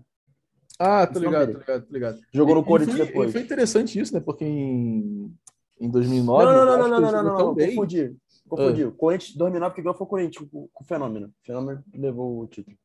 [0.80, 2.20] Ah, tô Esse ligado, tô ligado, tô ligado.
[2.34, 3.32] Jogou no E- Corinthians foi, depois.
[3.32, 4.20] Foi interessante isso, né?
[4.20, 5.32] Porque em,
[5.80, 6.44] em Não, 2009.
[6.46, 7.76] não, não, não, não, não, não, não, não, bem.
[7.76, 8.16] confundi.
[8.50, 8.84] Confundi.
[8.86, 11.28] O Corinthians 2009 que ganhou foi o Corinthians, com o Fenômeno.
[11.28, 12.76] O Fenômeno levou o título.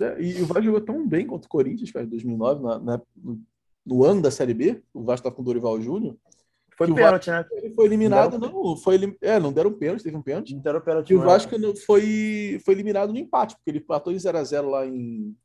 [0.00, 3.02] É, E o Vasco jogou tão bem contra o Corinthians, cara, em 2009, na, na-
[3.16, 3.40] no,
[3.84, 4.82] no ano da Série B.
[4.94, 6.16] O Vasco tava com o Dorival Júnior.
[6.76, 7.44] Foi Que pênalti, né?
[7.52, 8.76] Ele foi eliminado, Não não.
[8.76, 10.54] Foi, elim- é, não deram pênalti, teve um pênalti.
[10.54, 11.06] Inteiro pênalti.
[11.08, 11.20] Que o?
[11.20, 15.36] Vasco não- foi, foi eliminado no empate, porque ele empatou em 0x0 lá em,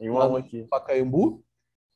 [0.00, 0.64] Em um a um aqui.
[0.70, 1.42] Pacaembu,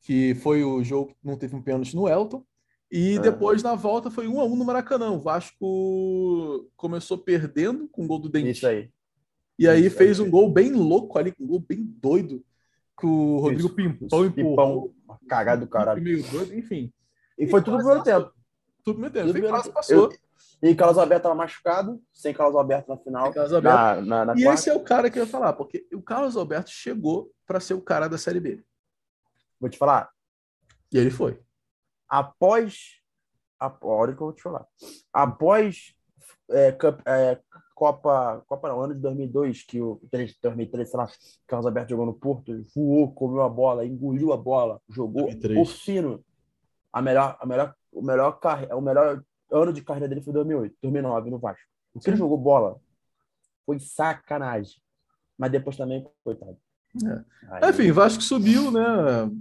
[0.01, 2.45] que foi o jogo que não teve um pênalti no Elton.
[2.91, 3.21] E É.
[3.21, 5.11] depois, na volta, foi 1 a 1 no Maracanã.
[5.13, 8.53] O Vasco começou perdendo com o gol do Dentinho.
[8.53, 8.91] Isso aí.
[9.59, 10.27] E aí Isso, fez aí.
[10.27, 12.45] um gol bem louco ali, um gol bem doido,
[12.99, 14.89] que o Rodrigo Isso, Pimpão empurrou.
[14.91, 16.03] Pipão, cagado do caralho.
[16.03, 16.93] Meio doido, enfim.
[17.39, 18.31] E foi tudo no primeiro tempo.
[18.85, 19.75] Quase tempo.
[19.75, 20.11] passou.
[20.13, 20.19] Eu-
[20.63, 23.27] E Carlos Alberto estava machucado, sem Carlos Alberto na final.
[23.27, 23.61] Alberto.
[23.63, 24.55] Na, na, na E quarta.
[24.61, 27.75] esse é o cara que eu ia falar, porque o Carlos Alberto chegou para ser
[27.75, 28.63] o cara da Série B.
[29.61, 30.11] Vou te falar.
[30.93, 31.41] E ele foi.
[32.09, 33.01] Após.
[33.59, 34.67] A hora que eu vou te falar.
[35.13, 35.95] Após
[36.51, 37.41] é, Cup- é,
[37.75, 38.45] Copa.
[38.47, 41.09] Copa não, ano de 2002, que o 3, 2003, sei lá,
[41.47, 45.59] Carlos Alberto jogou no Porto, voou, comeu a bola, engoliu a bola, jogou 2003.
[45.59, 46.25] o fino.
[46.93, 50.77] A melhor, a melhor, o, melhor carre, o melhor ano de carreira dele foi 2008,
[50.83, 51.63] 2009 no Vasco.
[51.95, 52.81] O que ele jogou bola
[53.67, 54.81] foi sacanagem.
[55.39, 56.57] Mas depois também, coitado.
[57.05, 57.25] É.
[57.49, 58.83] Aí- Enfim, Vasco subiu, né?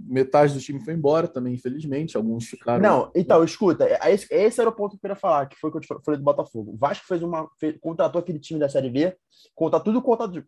[0.06, 2.16] Metade do time foi embora também, infelizmente.
[2.16, 2.80] Alguns ficaram.
[2.82, 5.68] Não, então, escuta, é- esse, esse era o ponto que eu queria falar, que foi
[5.70, 6.72] o que eu falei do Botafogo.
[6.72, 7.48] O Vasco fez uma.
[7.60, 9.16] fez- contratou aquele time da Série B,
[9.54, 10.44] conta tudo contrato de,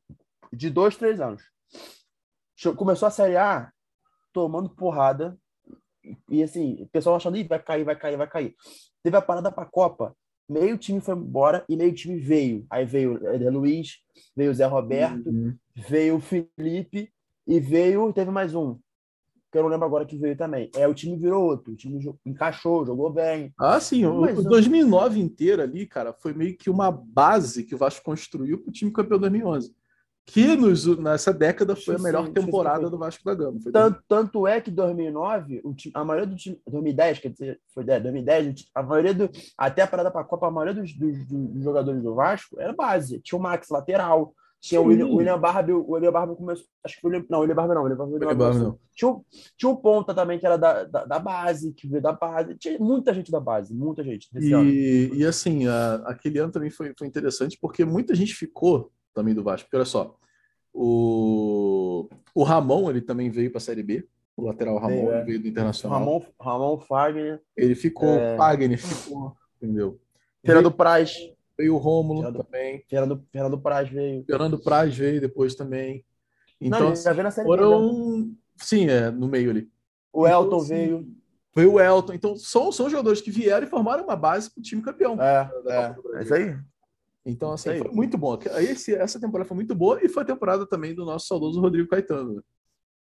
[0.52, 1.42] de dois, três anos.
[2.76, 3.70] Começou a Série A
[4.32, 5.36] tomando porrada.
[6.30, 8.54] E, assim, o pessoal achando, Ih, vai cair, vai cair, vai cair.
[9.02, 10.14] Teve a parada pra Copa.
[10.48, 12.66] Meio time foi embora e meio time veio.
[12.68, 13.98] Aí veio o Eder Luiz,
[14.36, 15.56] veio o Zé Roberto, Uhum.
[15.74, 17.10] veio o Felipe
[17.46, 18.12] e veio.
[18.12, 18.78] Teve mais um.
[19.50, 20.68] que eu não lembro agora que veio também.
[20.76, 23.54] É, o time virou outro, o time encaixou, jogou bem.
[23.58, 27.78] Ah, sim, Mas, o 2009 inteiro ali, cara, foi meio que uma base que o
[27.78, 29.72] Vasco construiu para o time campeão 2011
[30.26, 33.58] que nos, nessa década foi a melhor temporada do Vasco da Gama.
[33.72, 37.84] Tanto, tanto, é que 2009, o time, a maioria do time, 2010, quer dizer, foi
[37.84, 41.62] 2010, a maioria do, até a parada para a Copa, a maioria dos, dos, dos,
[41.62, 43.20] jogadores do Vasco era base.
[43.20, 47.00] Tinha o Max lateral, tinha o William, William Barbie, o William Barbie começou, acho que
[47.02, 48.78] foi o William, não, o William Barbie não, o William Barbie, William Barbie não.
[48.94, 49.20] Tinha,
[49.58, 52.78] tinha o Ponta também, que era da, da, da, base, que veio da base, tinha
[52.78, 54.30] muita gente da base, muita gente.
[54.40, 59.34] E, e assim, a, aquele ano também foi, foi interessante, porque muita gente ficou também
[59.34, 59.66] do Vasco.
[59.66, 60.16] Porque olha só,
[60.72, 64.06] o, o Ramon ele também veio para a Série B.
[64.36, 65.22] O lateral Ramon é.
[65.22, 65.98] veio do Internacional.
[65.98, 67.40] Ramon, Ramon Fagner.
[67.56, 68.36] Ele ficou, é...
[68.36, 70.00] Fagner ficou, entendeu?
[70.44, 71.16] Fernando Praz.
[71.56, 72.84] Veio o Rômulo Fernando, também.
[72.90, 74.24] Fernando, Fernando Praz veio.
[74.24, 76.04] Fernando Praz veio depois também.
[76.60, 78.24] Então, Não, já veio na série foram...
[78.24, 79.70] B, Sim, é, no meio ali.
[80.12, 81.08] O então, Elton assim, veio.
[81.54, 82.12] Veio o Elton.
[82.12, 85.20] Então, são, são jogadores que vieram e formaram uma base para o time campeão.
[85.20, 86.18] É, é.
[86.18, 86.56] é isso aí.
[87.26, 88.38] Então, assim, foi muito bom.
[88.58, 91.88] Esse, essa temporada foi muito boa e foi a temporada também do nosso saudoso Rodrigo
[91.88, 92.34] Caetano.
[92.34, 92.42] Né?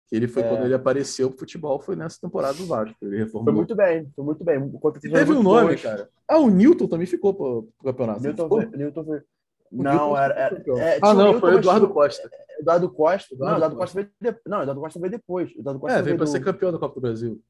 [0.08, 0.48] Que ele foi é.
[0.48, 2.96] quando ele apareceu pro futebol, foi nessa temporada do Vasco.
[3.02, 3.46] Ele reformou.
[3.46, 4.72] Foi muito bem, foi muito bem.
[5.02, 6.10] teve um nome, cara.
[6.28, 8.22] Ah, o Newton também ficou pro, pro campeonato.
[8.22, 9.22] Newton, foi, Newton foi.
[9.72, 10.34] Não, era.
[10.36, 12.30] era é, ah, não, foi o Eduardo Costa.
[12.60, 13.34] Eduardo Costa.
[13.34, 14.40] Eduardo não, Eduardo Costa, veio de...
[14.46, 15.52] não, Eduardo Costa veio depois.
[15.58, 16.32] Eduardo Costa é, veio, veio para do...
[16.32, 17.42] ser campeão da Copa do Brasil.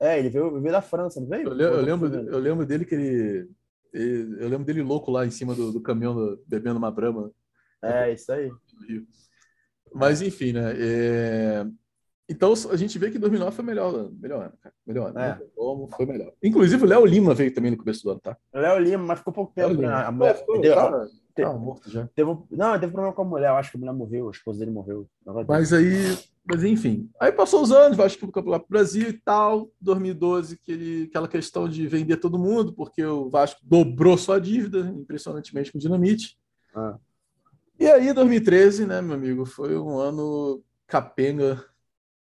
[0.00, 1.48] É, ele veio, veio da França, não veio?
[1.48, 3.48] Eu, eu lembro, eu lembro dele que ele
[3.94, 7.30] eu lembro dele louco lá em cima do, do caminhão do, bebendo uma brama.
[7.82, 8.50] É, isso aí.
[9.92, 10.74] Mas enfim, né?
[10.76, 11.66] É...
[12.28, 14.74] Então a gente vê que 2009 foi melhor, melhor ano, cara.
[14.86, 15.20] Melhor ano.
[15.20, 15.40] É.
[15.54, 16.32] Como foi melhor.
[16.42, 18.36] Inclusive o Léo Lima veio também no começo do ano, tá?
[18.52, 19.74] Léo Lima, mas ficou pouco tempo.
[19.74, 19.88] Né?
[19.88, 22.08] A mulher, é, ficou, deu, cara, te, morto já.
[22.14, 23.50] Teve, não, teve problema com a mulher.
[23.50, 25.06] Eu acho que a mulher morreu, a esposa dele morreu.
[25.46, 29.14] Mas aí mas enfim, aí passou os anos, que foi lá para o Brasil e
[29.14, 29.70] tal.
[29.80, 35.72] 2012, aquele, aquela questão de vender todo mundo, porque o Vasco dobrou sua dívida, impressionantemente,
[35.72, 36.38] com o Dinamite.
[36.74, 36.98] Ah.
[37.80, 41.64] E aí, 2013, né, meu amigo, foi um ano capenga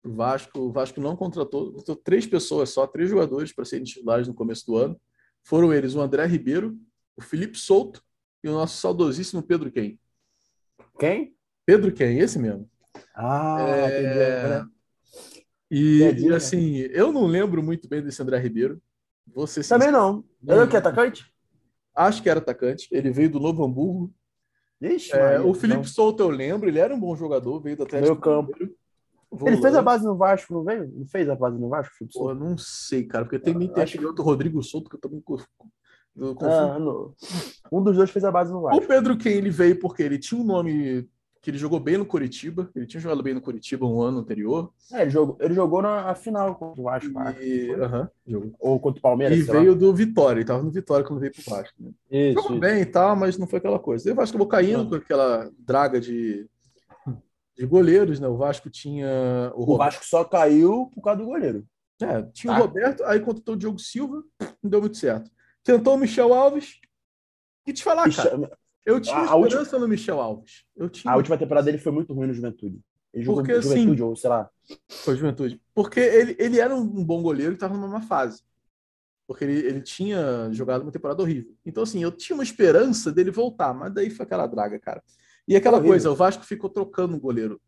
[0.04, 0.60] o Vasco.
[0.60, 4.66] O Vasco não contratou, contratou três pessoas só, três jogadores para serem titulares no começo
[4.66, 5.00] do ano.
[5.44, 6.76] Foram eles o André Ribeiro,
[7.16, 8.04] o Felipe Souto
[8.44, 10.00] e o nosso saudosíssimo Pedro Quem.
[10.98, 11.36] Quem?
[11.64, 12.70] Pedro Quem, esse mesmo.
[13.16, 14.64] Ah, é...
[15.72, 18.82] E, e, assim, eu não lembro muito bem desse André Ribeiro.
[19.28, 20.24] Você Também não.
[20.42, 20.76] Ele é o que?
[20.76, 21.32] Atacante?
[21.96, 22.88] Acho que era atacante.
[22.92, 24.12] Ele veio do Novo Hamburgo.
[24.82, 25.84] Ixi, é, o Felipe não.
[25.84, 28.14] Souto, eu lembro, ele era um bom jogador, veio do Atlético.
[28.14, 28.54] Meu campo.
[29.46, 30.92] Ele fez a base no Vasco, não veio?
[30.96, 31.94] Não fez a base no Vasco?
[31.96, 34.08] Felipe Pô, não sei, cara, porque tem, ah, tem acho...
[34.08, 35.22] outro Rodrigo Souto que eu também
[36.42, 36.78] ah,
[37.72, 38.84] um dos dois fez a base no Vasco.
[38.84, 41.08] O Pedro quem ele veio porque ele tinha um nome
[41.42, 42.70] que ele jogou bem no Curitiba.
[42.76, 44.72] Ele tinha jogado bem no Curitiba um ano anterior.
[44.92, 47.12] É, ele jogou, ele jogou na final contra o Vasco.
[47.42, 49.38] E, uh -huh, Ou contra o Palmeiras.
[49.38, 49.78] E veio lá.
[49.78, 50.38] do Vitória.
[50.38, 51.76] Ele estava no Vitória quando veio pro Vasco.
[51.80, 51.92] Né?
[52.12, 52.60] Isso, jogou isso.
[52.60, 54.10] bem e tal, mas não foi aquela coisa.
[54.10, 56.46] E o Vasco acabou caindo com aquela draga de,
[57.58, 58.28] de goleiros, né?
[58.28, 59.52] O Vasco tinha.
[59.56, 61.66] O, o Vasco só caiu por causa do goleiro.
[62.02, 62.60] É, tinha tá.
[62.60, 64.24] o Roberto, aí contratou o Diogo Silva,
[64.64, 65.30] não deu muito certo.
[65.64, 66.80] Tentou o Michel Alves.
[67.68, 68.58] E te falar, cara.
[68.86, 69.80] Eu tinha a, esperança última...
[69.80, 70.64] no Michel Alves.
[70.76, 71.14] Eu tinha...
[71.14, 72.80] A última temporada dele foi muito ruim no Juventude.
[73.14, 74.50] Ele jogou Porque, Juventude, assim, ou sei lá.
[74.88, 75.62] Foi Juventude.
[75.74, 78.42] Porque ele, ele era um bom goleiro e estava numa fase.
[79.28, 81.54] Porque ele, ele tinha jogado uma temporada horrível.
[81.66, 85.04] Então, assim, eu tinha uma esperança dele voltar, mas daí foi aquela draga, cara.
[85.48, 85.92] E aquela horrível.
[85.92, 87.62] coisa, o Vasco ficou trocando o goleiro.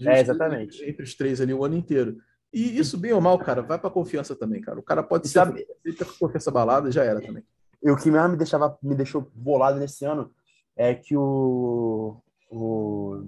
[0.00, 0.84] É, exatamente.
[0.84, 2.16] Entre os três ali o ano inteiro.
[2.52, 4.78] E isso, bem ou mal, cara, vai pra confiança também, cara.
[4.78, 5.34] O cara pode ser.
[5.34, 5.66] Sabe...
[5.84, 7.44] Ele tá com confiança balada, já era também.
[7.82, 10.32] E o que mais me, deixava, me deixou bolado nesse ano
[10.76, 12.16] é que o,
[12.50, 13.26] o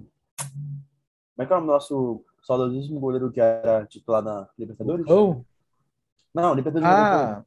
[1.39, 5.05] como é que é o nosso saudosíssimo goleiro que era titular na Libertadores?
[5.09, 5.41] Oh.
[6.33, 6.87] Não, Libertadores.
[6.87, 7.43] Ah,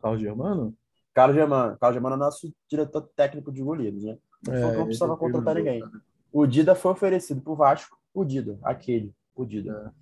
[0.00, 0.74] Carlos Germano?
[1.14, 1.76] Carlos Germano.
[1.78, 4.18] Carlos Germano é nosso diretor técnico de goleiros, né?
[4.46, 5.82] Não, é, não precisava contratar ninguém.
[6.32, 9.92] O Dida foi oferecido pro Vasco, o Dida, aquele, o Dida.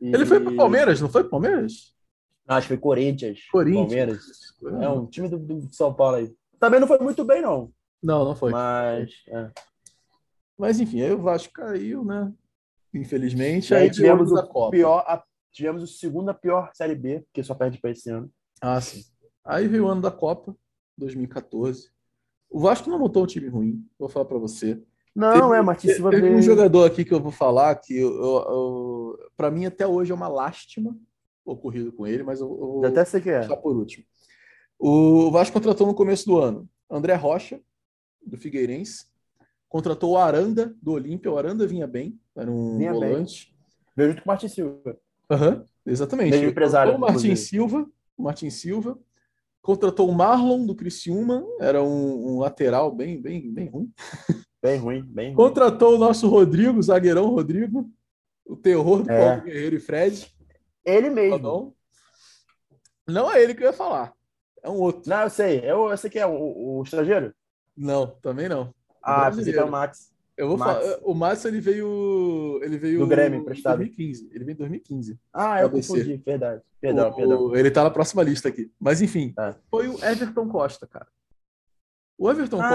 [0.00, 0.06] É.
[0.06, 0.14] E...
[0.14, 1.94] Ele foi pro Palmeiras, não foi pro Palmeiras?
[2.46, 3.40] Acho que foi Corinthians.
[3.50, 4.54] Corinthians.
[4.60, 4.84] Palmeiras.
[4.84, 6.32] É um time do, do São Paulo aí.
[6.60, 7.72] Também não foi muito bem, não.
[8.04, 8.52] Não, não foi.
[8.52, 9.50] Mas, é.
[10.58, 12.30] Mas enfim, aí o Vasco caiu, né?
[12.92, 13.72] Infelizmente.
[13.72, 14.70] E aí, aí tivemos o Copa.
[14.70, 18.30] pior, a, tivemos o segunda pior Série B, porque só perde para esse ano.
[18.60, 19.02] Ah, sim.
[19.42, 20.54] Aí veio o ano da Copa,
[20.98, 21.88] 2014.
[22.50, 24.80] O Vasco não montou um time ruim, vou falar para você.
[25.14, 28.14] Não, teve, é, Martins Silva Teve um jogador aqui que eu vou falar que eu,
[28.14, 30.94] eu, eu para mim até hoje é uma lástima
[31.44, 33.46] ocorrido com ele, mas eu, eu vou até sei que é.
[33.56, 34.04] por último.
[34.78, 37.60] O Vasco contratou no começo do ano André Rocha,
[38.26, 39.06] do Figueirense.
[39.68, 41.30] Contratou o Aranda, do Olímpia.
[41.32, 43.54] O Aranda vinha bem, era um vinha volante.
[43.96, 44.98] Veio junto com o Martin Silva.
[45.30, 46.30] Aham, exatamente.
[46.30, 47.34] Mesmo empresário, o Martin.
[47.36, 48.98] Silva, o Martin Silva.
[49.62, 53.92] Contratou o Marlon do Criciúma, era um, um lateral bem, bem, bem ruim.
[54.62, 55.36] Bem ruim, bem ruim.
[55.36, 57.86] Contratou o nosso Rodrigo, zagueirão Rodrigo,
[58.46, 59.18] o terror do É.
[59.18, 60.34] Paulo Guerreiro e Fred.
[60.82, 61.36] Ele mesmo.
[61.36, 61.74] Rodon.
[63.06, 64.14] Não é ele que eu ia falar,
[64.62, 65.02] é um outro.
[65.06, 65.58] Não, eu sei.
[65.58, 67.34] Eu, eu sei que é o, o estrangeiro.
[67.76, 68.74] Não, também não.
[69.02, 69.58] Ah, brasileiro.
[69.58, 70.12] que é o Max.
[70.36, 70.72] Eu vou Max.
[70.84, 73.76] falar, o Márcio ele veio, ele veio Do Grêmio, em emprestado.
[73.78, 74.28] 2015.
[74.32, 75.18] Ele veio em 2015.
[75.32, 76.16] Ah, eu confundi.
[76.26, 76.60] Verdade.
[76.80, 77.56] Perdão, O- perdão.
[77.56, 78.70] Ele tá na próxima lista aqui.
[78.80, 79.54] Mas enfim, É.
[79.70, 81.06] foi o Everton Costa, cara.
[82.18, 82.68] O Everton Ah,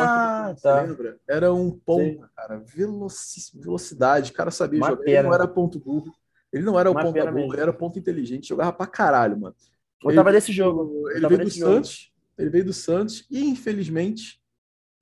[0.54, 0.82] Costa, tá.
[0.84, 1.20] você lembra?
[1.28, 2.60] Era um ponta, cara.
[2.60, 4.32] Veloci- velocidade.
[4.32, 5.04] O cara sabia Uma jogar.
[5.08, 6.14] Ele não era ponto burro.
[6.52, 7.54] Ele não era o Uma pena burro, mesmo.
[7.54, 8.48] ele era ponto inteligente.
[8.50, 9.56] Jogava pra caralho, mano.
[10.04, 11.10] Eu tava nesse jogo.
[11.10, 11.74] Eu Ele veio do jogo.
[11.74, 12.12] Santos.
[12.38, 14.40] Ele veio do Santos e, infelizmente.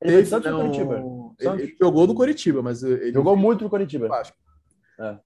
[0.02, 0.96] Ele teve, Santos né, Curitiba?
[1.40, 1.60] Santos.
[1.60, 4.08] Ele, ele jogou no Curitiba, mas ele Jogou muito no do Curitiba.
[4.08, 4.38] Vasco.
[5.00, 5.18] É.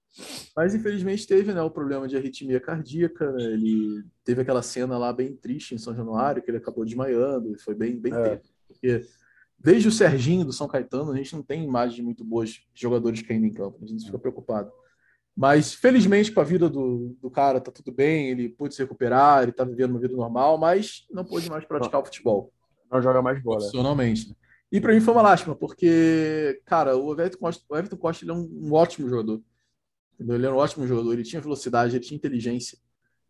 [0.54, 3.32] Mas infelizmente teve né, o problema de arritmia cardíaca.
[3.32, 7.52] né, Ele teve aquela cena lá bem triste em São Januário, que ele acabou desmaiando,
[7.54, 8.36] e foi bem, bem É.
[8.36, 8.52] tenso.
[8.68, 9.00] Porque
[9.58, 12.62] desde o Serginho do São Caetano, a gente não tem imagens de muito boas de
[12.74, 13.78] jogadores caindo em campo.
[13.82, 14.70] A gente fica preocupado.
[15.34, 19.42] Mas felizmente para a vida do, do cara tá tudo bem, ele pôde se recuperar,
[19.42, 22.52] ele tá vivendo uma vida normal, mas não pôde mais praticar o futebol
[22.90, 23.56] Não joga mais bola.
[23.56, 24.28] profissionalmente.
[24.28, 24.34] né?
[24.72, 28.32] E para mim foi uma lástima, porque, cara, o Everton Costa, o Everton Costa ele
[28.32, 29.42] é um, ótimo jogador.
[30.14, 30.36] Entendeu?
[30.36, 32.78] Ele era um ótimo jogador, ele tinha velocidade, ele tinha inteligência.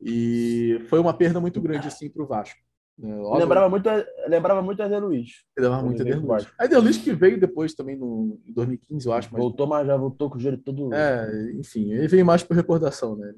[0.01, 2.61] E foi uma perda muito grande, assim, para o Vasco.
[2.97, 3.13] né?
[3.17, 3.89] Óbvio, Lembrava muito,
[4.29, 5.45] lembrava muito a Zé Luiz.
[5.59, 6.47] ele muito veio Eder Luiz.
[6.57, 9.29] A Eder Luiz que veio depois também no, em 2015, eu acho.
[9.33, 10.95] Mas, Voltou, mas já voltou com o joelho todo.
[10.95, 13.35] é, enfim, ele veio mais por recordação, né?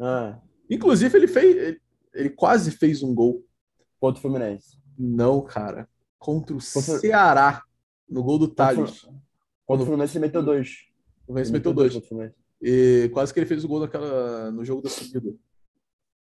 [0.00, 1.56] Ah, Inclusive, ele fez.
[1.56, 1.80] Ele,
[2.12, 3.44] ele quase fez um gol.
[4.00, 4.78] contra o Fluminense.
[4.98, 5.88] Não, cara.
[6.26, 7.62] Contra o Contra- Ceará,
[8.10, 9.06] no gol do Thales.
[9.64, 10.70] Contra o Fluminense, meteu dois.
[11.22, 11.96] O Fluminense meteu dois.
[12.60, 15.32] E quase que ele fez o gol naquela, no jogo da subida.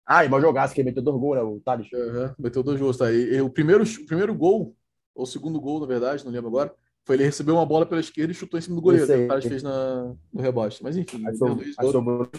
[0.06, 1.42] Ah, e mal jogaço, que ele meteu dois gols, né?
[1.42, 1.88] O Thales.
[1.92, 3.12] Aham, meteu dois gols, tá?
[3.12, 4.76] E, e o, primeiro, o primeiro gol,
[5.16, 8.00] ou o segundo gol, na verdade, não lembro agora, foi ele recebeu uma bola pela
[8.00, 9.12] esquerda e chutou em cima do goleiro.
[9.12, 9.18] Aí.
[9.20, 9.26] né?
[9.26, 10.84] O Thales fez na, no rebote.
[10.84, 12.30] Mas enfim, o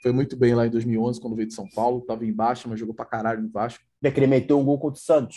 [0.00, 2.02] foi, muito bem lá em 2011, quando veio de São Paulo.
[2.02, 3.82] Tava em baixa, mas jogou pra caralho no Vasco.
[4.00, 5.36] Ele meteu um gol contra o Santos.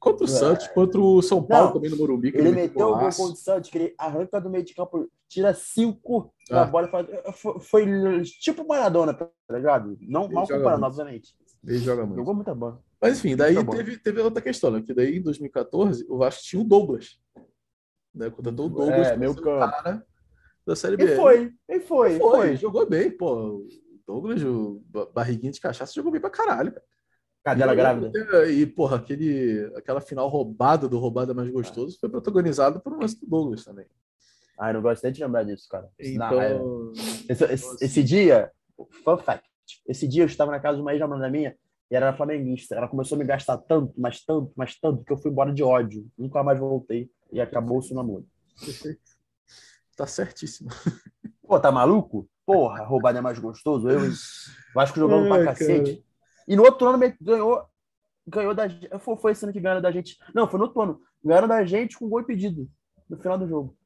[0.00, 0.32] Contra o É.
[0.32, 2.32] Santos, contra o São Paulo Não, também no Morumbi.
[2.34, 5.52] Ele meteu um gol contra o Santos, que ele arranca do meio de campo, tira
[5.52, 6.54] cinco Ah.
[6.54, 7.06] da bola e faz.
[7.36, 9.98] Foi, foi tipo Maradona, tá ligado?
[10.00, 10.84] Não Ele mal muito.
[10.84, 11.36] obviamente.
[11.62, 12.16] Ele joga muito.
[12.16, 12.82] Jogou muita bola.
[13.00, 14.80] Mas enfim, daí Tá teve, teve outra questão, né?
[14.82, 17.18] Que daí em 2014 o Vasco tinha o Douglas.
[18.14, 18.30] Né?
[18.30, 20.02] Contratou o Douglas É, meu o cara
[20.66, 21.04] da Série B.
[21.12, 22.56] E foi, e foi, Foi, foi.
[22.56, 23.34] jogou bem, pô.
[23.58, 23.68] O
[24.06, 26.72] Douglas, o ba- barriguinha de cachaça, jogou bem pra caralho.
[26.72, 26.84] cara.
[27.42, 28.12] Cadela grávida.
[28.50, 33.18] E, porra, aquele, aquela final roubada do Roubada Mais Gostoso foi protagonizado por um lance
[33.18, 33.86] do Douglas também.
[34.58, 35.88] Ai, não gosto nem de lembrar disso, cara.
[35.98, 36.60] Raiva.
[36.60, 36.92] Então,
[37.28, 38.50] Esse, esse- esse dia,
[39.02, 39.48] fun fact,
[39.88, 41.56] esse dia eu estava na casa de uma ex-namorada minha
[41.90, 42.74] e ela era flamenguista.
[42.74, 45.62] Ela começou a me gastar tanto, mas tanto, mas tanto, que eu fui embora de
[45.62, 46.06] ódio.
[46.18, 48.26] Nunca mais voltei e acabou-se o namoro.
[49.96, 50.68] tá certíssimo.
[51.42, 52.28] Pô, tá maluco?
[52.44, 53.88] Porra, roubada é mais gostoso.
[53.88, 54.10] Eu e
[54.74, 56.04] Vasco jogando Ai, pra cacete.
[56.48, 57.62] E no outro ano ganhou,
[58.26, 58.88] ganhou da gente.
[59.00, 60.16] Foi, foi esse ano que ganharam da gente.
[60.34, 61.00] Não, foi no outro ano.
[61.24, 62.68] Ganharam da gente com gol impedido
[63.08, 63.76] no final do jogo.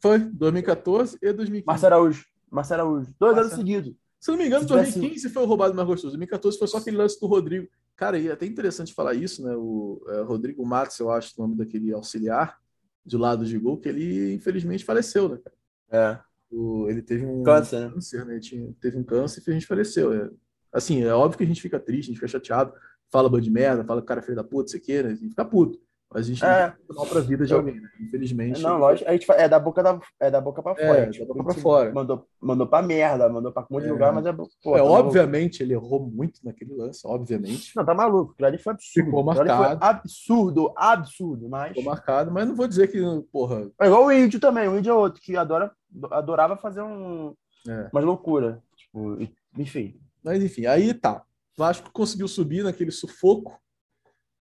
[0.00, 1.66] Foi 2014 e 2015.
[1.66, 2.24] Marcelo Araújo.
[2.50, 3.14] Marcelo Araújo.
[3.18, 3.66] Dois anos Marcelo.
[3.66, 3.94] seguidos.
[4.20, 6.12] Se não me engano, Se tivesse- 2015 foi o roubado mais gostoso.
[6.12, 7.68] 2014 foi só aquele lance do Rodrigo.
[7.94, 9.54] Cara, e é até interessante falar isso, né?
[9.56, 12.58] O é, Rodrigo Matos, eu acho o nome daquele auxiliar
[13.04, 15.38] de lado de gol, que ele infelizmente faleceu, né?
[15.38, 15.56] cara?
[15.90, 16.20] É.
[16.50, 17.90] O- ele teve um Câncer, né?
[17.90, 18.38] câncer, né?
[18.40, 20.12] Tinha, teve um câncer e infelizmente faleceu.
[20.12, 20.30] É,
[20.76, 22.72] assim, é óbvio que a gente fica triste, a gente fica chateado,
[23.10, 25.10] fala bando de merda, fala que o cara é filho da puta, você quer, né?
[25.10, 25.78] A gente fica puto.
[26.08, 26.76] Mas a gente não É.
[26.94, 27.88] mal pra vida de alguém, né?
[28.00, 28.62] Infelizmente.
[28.62, 29.10] Não, lógico.
[29.10, 31.06] A gente é da boca, da, é da boca pra É, fora.
[31.06, 31.92] da Tipo, boca pra fora.
[31.92, 33.92] Mandou, mandou pra merda, mandou pra um monte de É.
[33.92, 34.32] lugar, mas é.
[34.32, 34.92] Pô, É, tá maluco.
[34.92, 37.72] obviamente, ele errou muito naquele lance, obviamente.
[37.74, 38.32] Não, tá maluco.
[38.34, 39.04] Aquilo ali foi absurdo.
[39.06, 39.78] Ficou marcado.
[39.84, 41.48] absurdo, absurdo.
[41.48, 41.68] Mas.
[41.70, 43.00] Ficou marcado, mas não vou dizer que,
[43.32, 44.68] porra, É igual o índio também.
[44.68, 45.72] O índio é outro que adora,
[46.12, 47.34] adorava fazer um,
[47.68, 47.88] é.
[47.92, 48.56] umas loucuras.
[48.76, 49.18] Tipo,
[49.58, 49.98] enfim.
[50.26, 51.24] Mas enfim, aí tá.
[51.56, 53.62] Vasco conseguiu subir naquele sufoco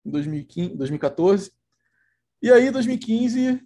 [0.02, 1.52] em 2015, 2014.
[2.40, 3.60] E aí, 2015,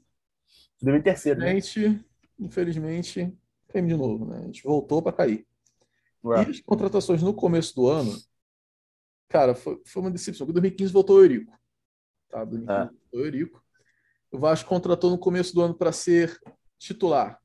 [0.82, 1.52] 2003, a né?
[1.52, 2.04] gente,
[2.36, 4.38] infelizmente, caímos de novo, né?
[4.40, 5.46] A gente voltou para cair.
[6.24, 6.42] Ué.
[6.42, 8.12] E as contratações no começo do ano,
[9.28, 10.44] cara, foi, foi uma decepção.
[10.44, 11.56] Porque 2015 voltou o Eurico.
[12.28, 12.44] Tá?
[12.44, 12.84] 2015 É.
[12.84, 13.64] voltou o Eurico.
[14.32, 16.36] O Vasco contratou no começo do ano para ser
[16.80, 17.40] titular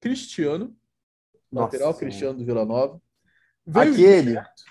[0.00, 0.74] Cristiano,
[1.52, 2.00] lateral Nossa.
[2.00, 2.98] Cristiano do Vila Nova.
[3.66, 4.22] Veio o Aquele.
[4.30, 4.62] Gilberto,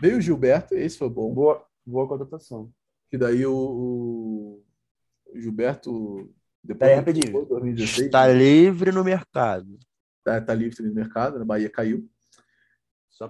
[0.00, 1.32] veio o Gilberto, esse foi bom.
[1.34, 2.72] Boa, boa contratação.
[3.10, 4.64] Que daí o, o-
[5.34, 6.30] o Gilberto.
[6.62, 7.32] Depois rapidinho.
[7.46, 9.78] 2016, Está livre no mercado.
[10.24, 12.08] tá, tá livre no mercado, na Bahia caiu.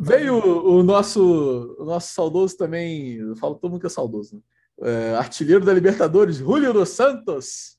[0.01, 0.35] Veio
[0.67, 4.43] o nosso, o nosso saudoso também, eu falo todo mundo que é saudoso, né?
[4.81, 7.79] É, artilheiro da Libertadores, Julio dos Santos.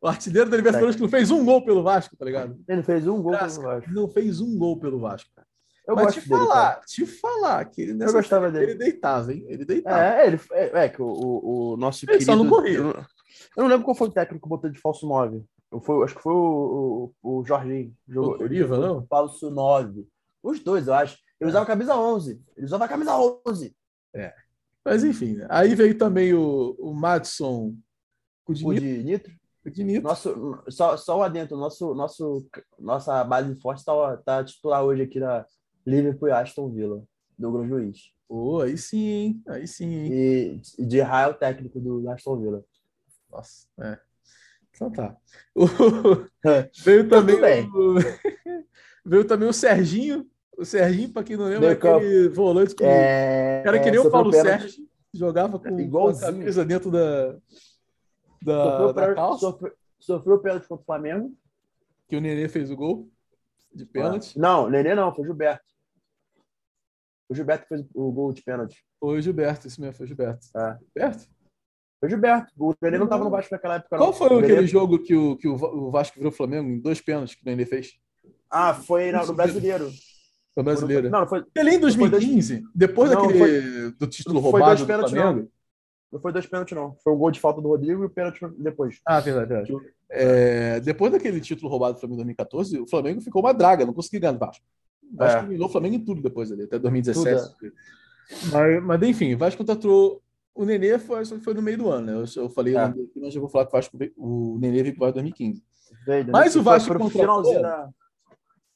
[0.00, 2.58] O artilheiro da Libertadores que não fez um gol pelo Vasco, tá ligado?
[2.66, 3.90] Ele fez um gol Graças, pelo Vasco.
[3.92, 5.30] Não fez um gol pelo Vasco.
[5.34, 5.46] cara.
[5.86, 6.86] Eu Mas gosto te dele, falar, cara.
[6.86, 8.74] te falar que ele, Eu nessa gostava ele dele.
[8.76, 9.44] deitava, hein?
[9.48, 10.02] Ele deitava.
[10.02, 12.78] É, ele, é, é que o, o, o nosso Ele só não querido- corria.
[12.78, 12.92] Eu, não-
[13.56, 15.44] eu não lembro qual foi o técnico que botou de falso 9.
[15.70, 17.92] Eu acho que foi o, o, o Jorginho.
[18.08, 19.06] Jogou, O Coriva, ele não?
[19.06, 20.06] Falso 9.
[20.42, 21.18] Os dois, eu acho.
[21.40, 22.40] Ele usava a camisa 11.
[22.56, 23.16] Ele usava a camisa
[23.46, 23.76] 11.
[24.84, 25.46] Mas enfim, né?
[25.50, 27.74] aí veio também o, o Madison
[28.46, 28.64] O de
[29.02, 29.32] Nitro.
[29.62, 30.02] Kudinito.
[30.02, 31.56] Nosso, só, só o adentro.
[31.56, 32.46] Nosso, nosso,
[32.78, 35.46] nossa base forte tá, tá titular hoje aqui na
[35.86, 37.02] Liverpool e Aston Villa.
[37.38, 38.12] Do Grão Juiz.
[38.28, 39.42] Pô, aí sim, hein?
[39.48, 40.62] Aí sim, hein?
[40.78, 42.64] E de Raio, o técnico do Aston Villa.
[43.30, 43.98] Nossa, é.
[44.74, 45.16] Então tá.
[46.84, 47.94] Veio Tudo também o...
[49.04, 50.26] veio também o Serginho.
[50.56, 54.08] O Serginho, pra quem não lembra, Meio aquele volante com É, cara que nem o
[54.10, 54.60] Paulo pênalti.
[54.62, 56.26] Sérgio, jogava com, com a Igualzinho.
[56.32, 57.32] camisa dentro da,
[58.40, 61.36] da, Sofreu, da pênalti- calça, sofreu, sofreu pênalti contra o Flamengo.
[62.08, 63.08] que o Nenê fez o gol
[63.74, 64.38] de pênalti.
[64.38, 65.64] Não, Nenê não, foi o Gilberto.
[67.34, 68.84] O Gilberto que fez o gol de pênalti.
[69.00, 70.46] Foi o Gilberto, isso mesmo, foi o Gilberto.
[70.56, 70.78] É.
[70.96, 71.24] Gilberto?
[72.00, 72.52] Foi o Gilberto.
[72.56, 73.96] O Nenê não estava no Vasco naquela época.
[73.96, 74.12] Qual não.
[74.12, 76.78] foi O Nenê- aquele jogo que o, que o Va- o Vasco virou Flamengo em
[76.78, 77.94] dois pênaltis que o Nenê fez?
[78.48, 79.90] Ah, foi na- no brasileiro.
[80.54, 81.10] Foi brasileiro.
[81.10, 84.80] Não, não foi, Ele em 2015, depois Não, daquele do título não foi roubado dois
[84.80, 85.50] do pênaltis, Flamengo.
[86.12, 86.96] não foi dois pênaltis, não.
[87.02, 89.00] Foi um gol de falta do Rodrigo e o pênalti depois.
[89.04, 89.72] Ah, verdade, verdade.
[90.08, 93.92] É, depois daquele título roubado do Flamengo em 2014, o Flamengo ficou uma draga, não
[93.92, 94.64] conseguiu ganhar do Vasco.
[95.16, 95.58] Vasco É.
[95.58, 97.54] o Flamengo em tudo depois ali, até 2017.
[97.58, 97.72] Tudo,
[98.52, 100.22] Mas, mas enfim, o Vasco contratou.
[100.54, 102.12] O Nenê foi, só que foi no meio do ano, né?
[102.36, 102.94] Eu, eu falei, É.
[103.16, 105.62] mas eu vou falar que o, Vasco o Nenê veio para 2015.
[106.06, 106.30] Veio, né?
[106.32, 107.90] Mas o Foi Vasco pro contratou- finalzinho da,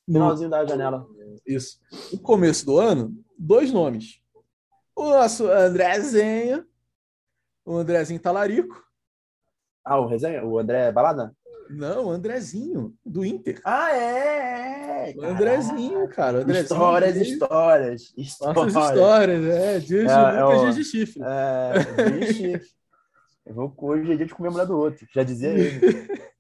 [0.05, 1.07] finalzinho da janela.
[1.47, 1.79] Isso.
[2.13, 4.21] No começo do ano, dois nomes.
[4.97, 6.67] O nosso Andrezinho,
[7.65, 8.83] o Andrezinho Talarico.
[9.85, 10.45] Ah, o resenha?
[10.45, 11.33] O André Balada?
[11.71, 13.61] Não, Andrezinho, do Inter.
[13.65, 15.11] Ah, é!
[15.13, 16.39] é O Andrezinho, cara.
[16.43, 18.75] Andrezinho Histórias, veio- histórias, histórias.
[18.75, 19.79] Nossas histórias, é.
[19.79, 21.23] Dias de É, é luta, o- dias de chifre.
[21.23, 22.61] É, vixe.
[23.47, 25.07] Eu vou hoje é dia de mulher do outro.
[25.15, 25.81] Já dizia ele.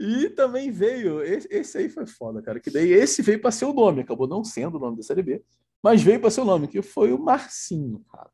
[0.00, 2.58] E também veio, esse, esse aí foi foda, cara.
[2.60, 5.22] Que daí esse veio para ser o nome, acabou não sendo o nome da Série
[5.22, 5.42] B,
[5.82, 8.30] mas veio para ser o nome, que foi o Marcinho, cara.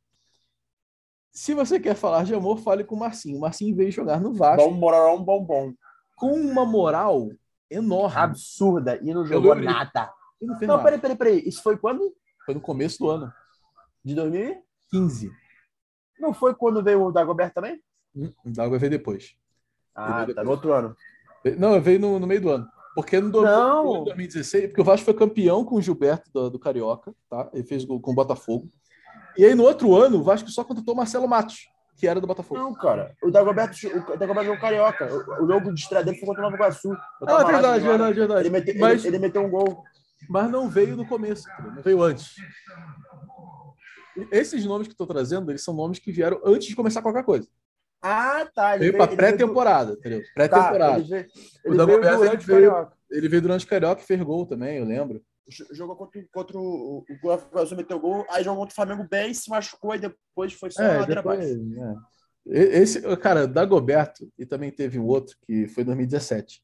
[1.35, 3.37] Se você quer falar de amor, fale com o Marcinho.
[3.39, 5.73] O Marcinho veio jogar no Vasco Bom, morarão, bom, bom.
[6.17, 7.29] com uma moral
[7.69, 8.17] enorme.
[8.17, 8.99] Absurda.
[9.03, 10.13] E não jogou nada.
[10.41, 10.85] Não fez Não, nada.
[10.85, 11.43] peraí, peraí, peraí.
[11.49, 12.15] Isso foi quando?
[12.47, 13.33] Foi no começo do ano,
[14.05, 14.63] De 2000?
[14.91, 15.31] 15.
[16.21, 17.83] Não foi quando veio o Dagobert também?
[18.15, 19.35] Hum, O D'Água veio depois.
[19.95, 20.95] Ah, veio tá no outro ano.
[21.59, 22.69] Não, veio no, no meio do ano.
[22.95, 23.85] Porque no, do- Não.
[23.85, 27.51] no 2016, porque o Vasco foi campeão com o Gilberto do, do Carioca, tá?
[27.53, 28.69] Ele fez gol com o Botafogo.
[29.37, 32.27] E aí no outro ano, o Vasco só contratou o Marcelo Matos, que era do
[32.27, 32.61] Botafogo.
[32.61, 33.15] Não, cara.
[33.23, 35.07] O Dagobert, o Dagobert jogou carioca.
[35.13, 36.93] O, o jogo de estreia dele foi contra o Nova Iguaçu.
[37.27, 38.41] Ah, verdade, verdade, verdade.
[38.43, 39.83] Ele, mete- mas, ele, ele meteu um gol.
[40.29, 42.35] mas não veio no começo, não veio antes.
[44.31, 47.25] Esses nomes que eu tô trazendo, eles são nomes que vieram antes de começar qualquer
[47.25, 47.49] coisa.
[48.01, 48.77] Ah, tá.
[48.77, 50.21] Veio para pré-temporada, entendeu?
[50.21, 50.99] Tá, Pré-temporada.
[51.01, 51.27] ele veio,
[51.67, 52.93] O ele veio durante ele o veio- carioca.
[53.11, 55.23] Ele veio durante o Carioca e fez gol também, eu lembro.
[55.73, 58.25] Jogou contra, contra o, o Iguaçu, meteu gol.
[58.31, 61.45] Aí jogou contra o Flamengo bem, se machucou e depois foi só É, ladeira depois,
[61.45, 61.95] é.
[62.47, 66.63] Esse, cara, Dagoberto, e também teve um outro que foi em 2017.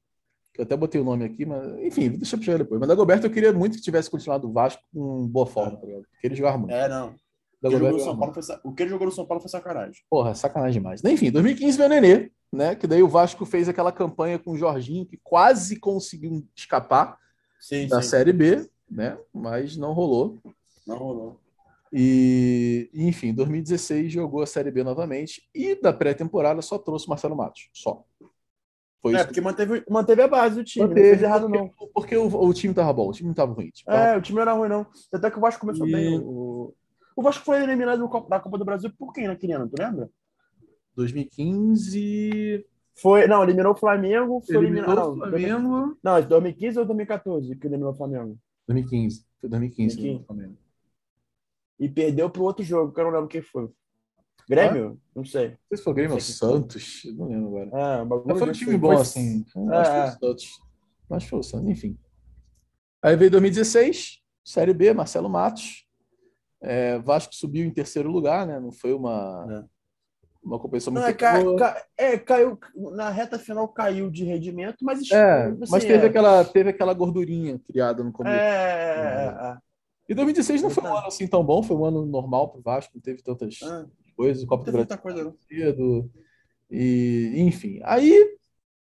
[0.53, 2.79] Que eu até botei o nome aqui, mas enfim, deixa eu chegar depois.
[2.79, 6.03] Mas Dagoberto eu queria muito que tivesse continuado o Vasco com boa forma, ligado?
[6.11, 6.73] Porque ele jogava muito.
[6.73, 7.09] É, não.
[7.09, 8.33] O que, ele jogou Dagoberto no jogava São muito.
[8.33, 10.03] Paulo sa- o que ele jogou no São Paulo foi sacanagem.
[10.11, 11.05] Porra, sacanagem demais.
[11.05, 12.75] Enfim, 2015 veio o Nenê, né?
[12.75, 17.17] Que daí o Vasco fez aquela campanha com o Jorginho, que quase conseguiu escapar
[17.61, 19.19] Sim, da Série B, né?
[19.33, 20.39] Mas não rolou.
[20.87, 21.41] Não rolou.
[21.93, 27.37] E, enfim, 2016 jogou a Série B novamente e da pré-temporada só trouxe o Marcelo
[27.37, 27.69] Matos.
[27.73, 28.05] Só.
[29.03, 29.27] Foi É, isso.
[29.27, 30.87] porque manteve, manteve a base do time.
[30.87, 31.69] Manteve, não fez errado, não.
[31.69, 33.71] porque, porque o, o time tava bom, o time não tava ruim.
[33.71, 34.87] Tipo, É, o time não era ruim, não.
[35.13, 36.19] Até que o Vasco começou E- bem.
[36.19, 36.73] O,
[37.17, 40.09] o Vasco foi eliminado da Copa do Brasil por quem naquele ano, tu lembra?
[40.95, 42.65] 2015.
[43.01, 44.41] Foi, não, eliminou o Flamengo.
[44.41, 45.13] Foi Eliminou eliminado.
[45.13, 45.99] o Flamengo.
[46.03, 48.39] não, é 2015 ou 2014 que eliminou o Flamengo?
[48.69, 49.25] 2015.
[49.41, 49.97] Foi 2015.
[49.97, 50.23] 2015.
[50.23, 50.59] o Flamengo.
[51.79, 53.71] E perdeu pro outro jogo, que eu não lembro quem foi.
[54.49, 55.01] Grêmio?
[55.15, 55.51] Não sei.
[55.51, 56.21] Não sei se foi o Grêmio ou.
[56.21, 57.03] Santos.
[57.17, 58.01] Não lembro agora.
[58.01, 59.45] É, bagulho Mas foi um time bom, assim.
[59.57, 60.61] É, Acho que foi o Santos.
[61.11, 61.99] Acho que foi o Santos, enfim.
[63.03, 65.87] Aí veio 2016, Série B, Marcelo Matos.
[66.61, 68.61] É, Vasco subiu em terceiro lugar, né?
[68.61, 69.67] Não foi uma,
[70.43, 71.59] uma competição Não, muito é, ca- boa.
[71.59, 72.59] ca- é, caiu.
[72.93, 75.11] Na reta final caiu de rendimento, mas.
[75.13, 78.45] É, assim, mas teve, é, aquela, teve aquela gordurinha criada no É, começo.
[78.45, 79.59] é, é, é.
[80.09, 82.93] E 2016 não foi um ano assim tão bom, foi um ano normal pro Vasco,
[82.95, 83.87] não teve tantas Ah,
[84.17, 85.37] coisas, o Copa do teve Brasil coisa, não.
[85.49, 86.11] cedo,
[86.71, 87.81] e enfim.
[87.85, 88.37] Aí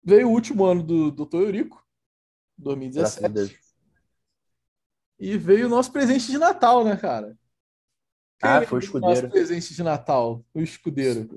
[0.05, 1.43] veio o último ano do Dr.
[1.43, 1.85] Eurico,
[2.95, 3.59] Graças a 2017, Deus.
[5.19, 7.37] e veio o nosso presente de Natal, né, cara?
[8.39, 9.15] Quem Ah, lembra foi o escudeiro.
[9.17, 11.29] Nosso presente de Natal, o escudeiro.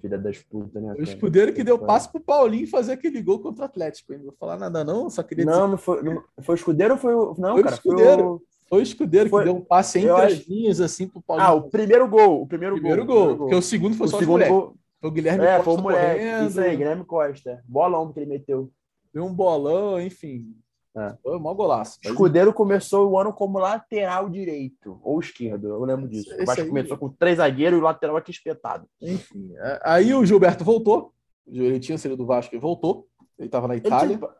[0.00, 0.92] Filha das putas, né?
[0.92, 1.02] O cara?
[1.02, 4.12] escudeiro que deu passe pro Paulinho fazer aquele gol contra o Atlético.
[4.12, 6.94] Não vou falar nada, não, só queria dizer Não, não foi, não, foi o escudeiro
[6.94, 7.34] ou foi o.
[7.36, 7.74] Não, Foi o cara.
[7.76, 8.16] escudeiro.
[8.22, 8.42] Foi o...
[8.68, 11.22] Foi o escudeiro Foi- que deu um passe entre eu as acho- linhas, assim, pro
[11.22, 11.48] Paulinho.
[11.48, 12.42] Ah, o primeiro gol.
[12.42, 13.26] O primeiro, primeiro gol.
[13.28, 14.50] gol, porque o segundo foi O só segundo moleque.
[14.52, 14.74] gol.
[15.00, 16.20] Foi o Guilherme É, Costa foi o moleque.
[16.20, 17.64] correndo, Isso aí, Guilherme Costa.
[17.66, 18.70] Bolão que ele meteu.
[19.12, 20.54] deu um bolão, enfim.
[20.96, 21.14] É.
[21.22, 21.98] Foi um maior golaço.
[22.02, 26.32] Mas, Escudeiro começou o ano como lateral direito, ou esquerdo, eu lembro disso.
[26.32, 28.88] Esse O Vasco aí- começou com três zagueiros e o lateral aqui espetado.
[29.00, 29.52] enfim.
[29.58, 31.12] é, Aí o Gilberto voltou.
[31.46, 33.06] Ele tinha sido do Vasco e voltou.
[33.38, 34.18] Ele estava na Itália.
[34.18, 34.30] tinha-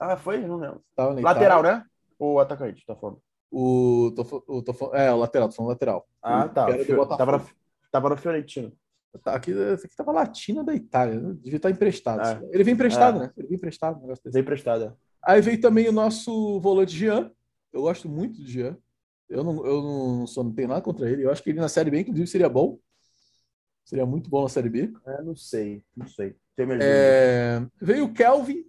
[0.00, 0.38] Ah, foi?
[0.38, 0.80] Não lembro.
[0.96, 1.78] Lateral, Itália.
[1.78, 1.84] né?
[2.18, 3.20] Ou atacante, tá falando?
[3.50, 6.06] O, tô, o, tô é, o lateral, tô falando lateral.
[6.22, 6.66] Ah, O tá.
[7.16, 7.42] Tava, na,
[7.90, 8.72] tava no Fiorentino.
[9.22, 11.14] Tá, aqui, esse aqui tava Latina da Itália.
[11.18, 11.34] né?
[11.40, 12.20] Devia estar emprestado.
[12.44, 12.48] É.
[12.52, 13.20] Ele veio emprestado, É.
[13.20, 13.32] né?
[13.36, 13.96] Ele veio emprestado.
[13.98, 14.34] um negócio desse.
[14.34, 14.96] Veio emprestada.
[15.24, 17.30] Aí veio também o nosso volante Jean.
[17.72, 18.76] Eu gosto muito do Jean.
[19.28, 21.24] Eu não, eu não, só não tenho nada contra ele.
[21.24, 22.78] Eu acho que ele na Série B, inclusive, seria bom.
[23.84, 24.92] Seria muito bom na Série B.
[25.06, 26.34] É, não sei, não sei.
[26.80, 28.64] É, veio o Kelvin.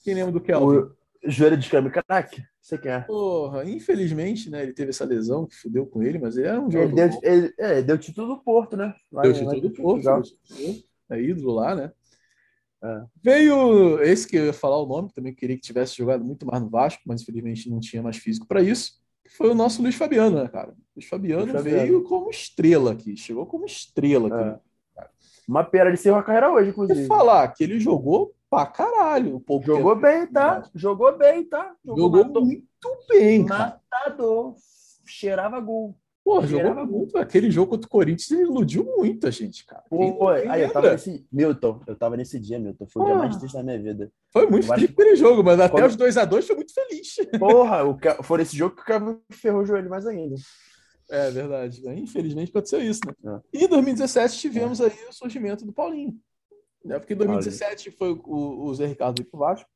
[0.00, 0.78] Quem lembra do Kelvin?
[0.78, 0.96] O
[1.30, 2.42] joelho de câmbio, craque?
[2.60, 3.06] Você quer?
[3.06, 4.62] Porra, infelizmente, né?
[4.62, 6.94] Ele teve essa lesão que fudeu com ele, mas ele era um Ele jogador.
[6.94, 7.20] deu, bom.
[7.22, 8.94] ele, é, deu título do Porto, né?
[9.10, 10.22] Lá Deu título lá do Porto, deu
[11.08, 11.92] é ídolo lá, né?
[12.82, 13.02] É.
[13.22, 16.62] Veio esse que eu ia falar o nome, também queria que tivesse jogado muito mais
[16.62, 18.92] no Vasco, mas infelizmente não tinha mais físico para isso.
[19.36, 20.74] Foi o nosso Luiz Fabiano, né, cara?
[20.94, 21.78] Luiz Fabiano, Luiz Fabiano.
[21.82, 24.60] veio como estrela aqui, chegou como estrela aqui.
[25.00, 25.06] É.
[25.48, 27.06] Uma pena de ser uma carreira hoje, E inclusive.
[27.06, 29.40] falar que ele jogou pra caralho.
[29.40, 30.68] pouco Jogou tempo bem, tá?
[30.74, 31.74] Jogou bem, tá?
[31.84, 32.66] Jogou matou- muito
[33.08, 33.80] bem, cara.
[33.90, 34.54] matador.
[35.06, 35.96] Cheirava gol.
[36.26, 37.16] Pô, jogou muito.
[37.16, 39.84] Aquele jogo contra o Corinthians ele iludiu muita gente, cara.
[39.88, 41.24] Pô, aí eu tava nesse.
[41.30, 42.84] Milton, eu tava nesse dia, Milton.
[42.88, 43.26] Foi o dia Porra.
[43.28, 44.10] mais triste da minha vida.
[44.32, 47.14] Foi muito Eu acho triste aquele jogo, mas até Quando- os 2x2 foi muito feliz.
[47.38, 50.34] Porra, o foi nesse jogo que o cara ferrou o joelho mais ainda.
[51.08, 51.80] É verdade.
[51.84, 51.96] né?
[51.96, 53.38] Infelizmente aconteceu isso, né?
[53.54, 53.58] É.
[53.60, 56.16] E em 2017 tivemos aí o surgimento do Paulinho.
[56.84, 56.98] Né?
[56.98, 59.70] Porque em 2017 foi o, o Zé Ricardo pro Vasco.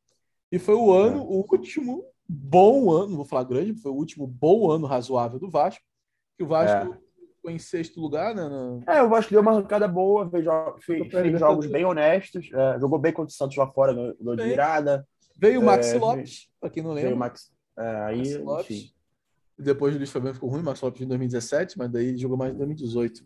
[0.51, 1.23] E foi o ano, É.
[1.23, 5.49] o último bom ano, não vou falar grande, foi o último bom ano razoável do
[5.49, 5.85] Vasco.
[6.41, 6.97] Que o Vasco
[7.37, 8.49] ficou em sexto lugar, né?
[8.49, 10.43] na- É, o Vasco deu uma arrancada boa, fez,
[10.81, 14.15] fez- Foi fez jogos bem honestos, é, jogou bem contra o Santos lá fora, ganhou
[14.19, 15.07] ganhou de virada.
[15.37, 17.19] Veio o Maxi É, Lopes, pra quem não Veio o lembra.
[17.27, 17.53] Max.
[17.79, 18.71] é, aí, Maxi Lopes.
[18.79, 18.93] enfim.
[19.59, 22.55] Depois o Luiz Fabiano ficou ruim, o Max Lopes em 2017, mas daí jogou mais
[22.55, 23.23] em 2018.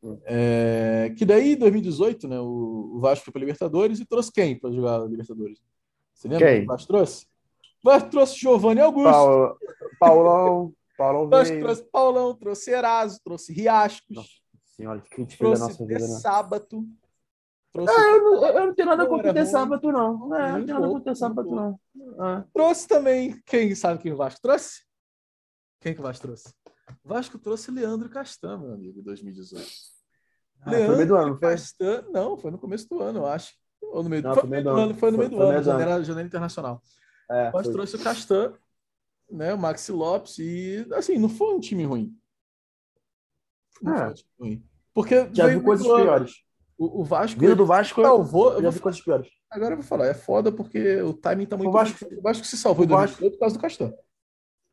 [0.00, 0.16] Hum.
[0.24, 4.70] É, que daí, em 2018, né, o, Vasco foi para Libertadores e trouxe quem para
[4.70, 5.58] jogar Libertadores?
[6.14, 6.58] Você lembra Quem?
[6.60, 7.26] que o Vasco trouxe?
[7.84, 9.58] O Vasco trouxe Giovanni Augusto, Paulo,
[9.98, 11.64] Paulão, Paulão o Vasco veio.
[11.64, 14.28] trouxe Paulão, trouxe Eraso, trouxe Riascos, Nossa
[14.76, 16.18] Senhora, que crítica da trouxe nossa vida, De né?
[16.18, 16.84] Sábato,
[17.72, 19.46] trouxe, É, eu, não, eu não tenho nada contra o ruim.
[19.46, 20.34] sábado, não.
[20.36, 21.80] É, não tenho nada contra ter sábado, nem não.
[22.26, 22.44] É.
[22.52, 24.82] trouxe também, quem sabe quem o Vasco trouxe?
[25.80, 26.52] Quem que o Vasco trouxe?
[27.04, 29.66] O Vasco trouxe Leandro Castan, meu amigo, em 2018.
[30.62, 31.50] Ah, foi no meio do ano, não foi?
[31.50, 33.52] Castan, não, foi no começo do ano, eu acho.
[33.80, 35.64] Ou no meio, Não, foi no meio do ano, foi no meio do ano, do
[35.64, 36.82] janela, janela internacional.
[37.30, 37.72] É, O Vasco foi.
[37.74, 38.52] trouxe o Castan,
[39.30, 42.16] né, o Maxi Lopes, e assim, não foi um time ruim.
[43.82, 43.98] Não É.
[43.98, 44.64] foi um time ruim.
[44.94, 46.04] Porque Já vi coisas do ano.
[46.04, 46.32] piores.
[46.76, 48.48] O, o Vasco Vindo do Vasco, salvou.
[48.50, 49.28] eu Eu já vou, vi coisas piores.
[49.50, 51.68] agora eu vou falar, é foda porque o timing tá muito.
[51.70, 53.92] O Vasco- o Vasco se salvou em o Vasco- 2018 por causa do Castan.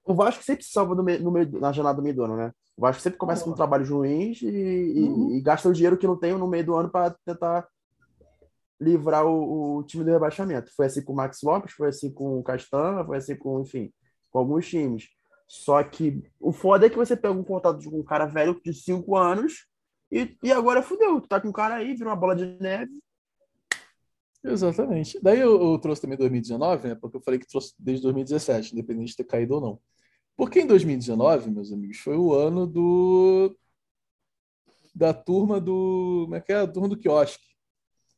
[0.08, 2.38] O Vasco sempre se salva no meio, no meio- na jornada do meio do ano,
[2.38, 2.52] né?
[2.78, 5.32] O Vasco sempre começa com trabalhos ruins e, e- Uhum.
[5.36, 7.68] e gasta o dinheiro que não tem no meio do ano para tentar
[8.80, 10.72] livrar o, o time do rebaixamento.
[10.76, 13.92] Foi assim com o Max Lopes, foi assim com o Castan, foi assim com, enfim,
[14.36, 15.08] com alguns times.
[15.48, 18.74] Só que o foda é que você pega um contato de um cara velho de
[18.74, 19.66] 5 anos
[20.12, 21.22] e, e agora fudeu.
[21.22, 22.92] Tu tá com um cara aí, vira uma bola de neve.
[24.44, 25.18] Exatamente.
[25.24, 26.96] Daí eu, eu trouxe também 2019, né?
[26.96, 29.80] Porque eu falei que trouxe desde 2017, independente de ter caído ou não.
[30.36, 33.56] Porque em 2019, meus amigos, foi o ano do
[34.94, 36.24] da turma do.
[36.26, 36.58] Como é que é?
[36.58, 37.46] A turma do quiosque.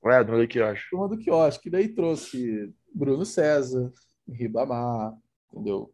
[0.04, 0.90] É, não é que eu acho.
[0.90, 1.70] Turma do quiosque.
[1.70, 3.94] Daí trouxe Bruno César,
[4.28, 5.16] Ribamar,
[5.52, 5.94] entendeu?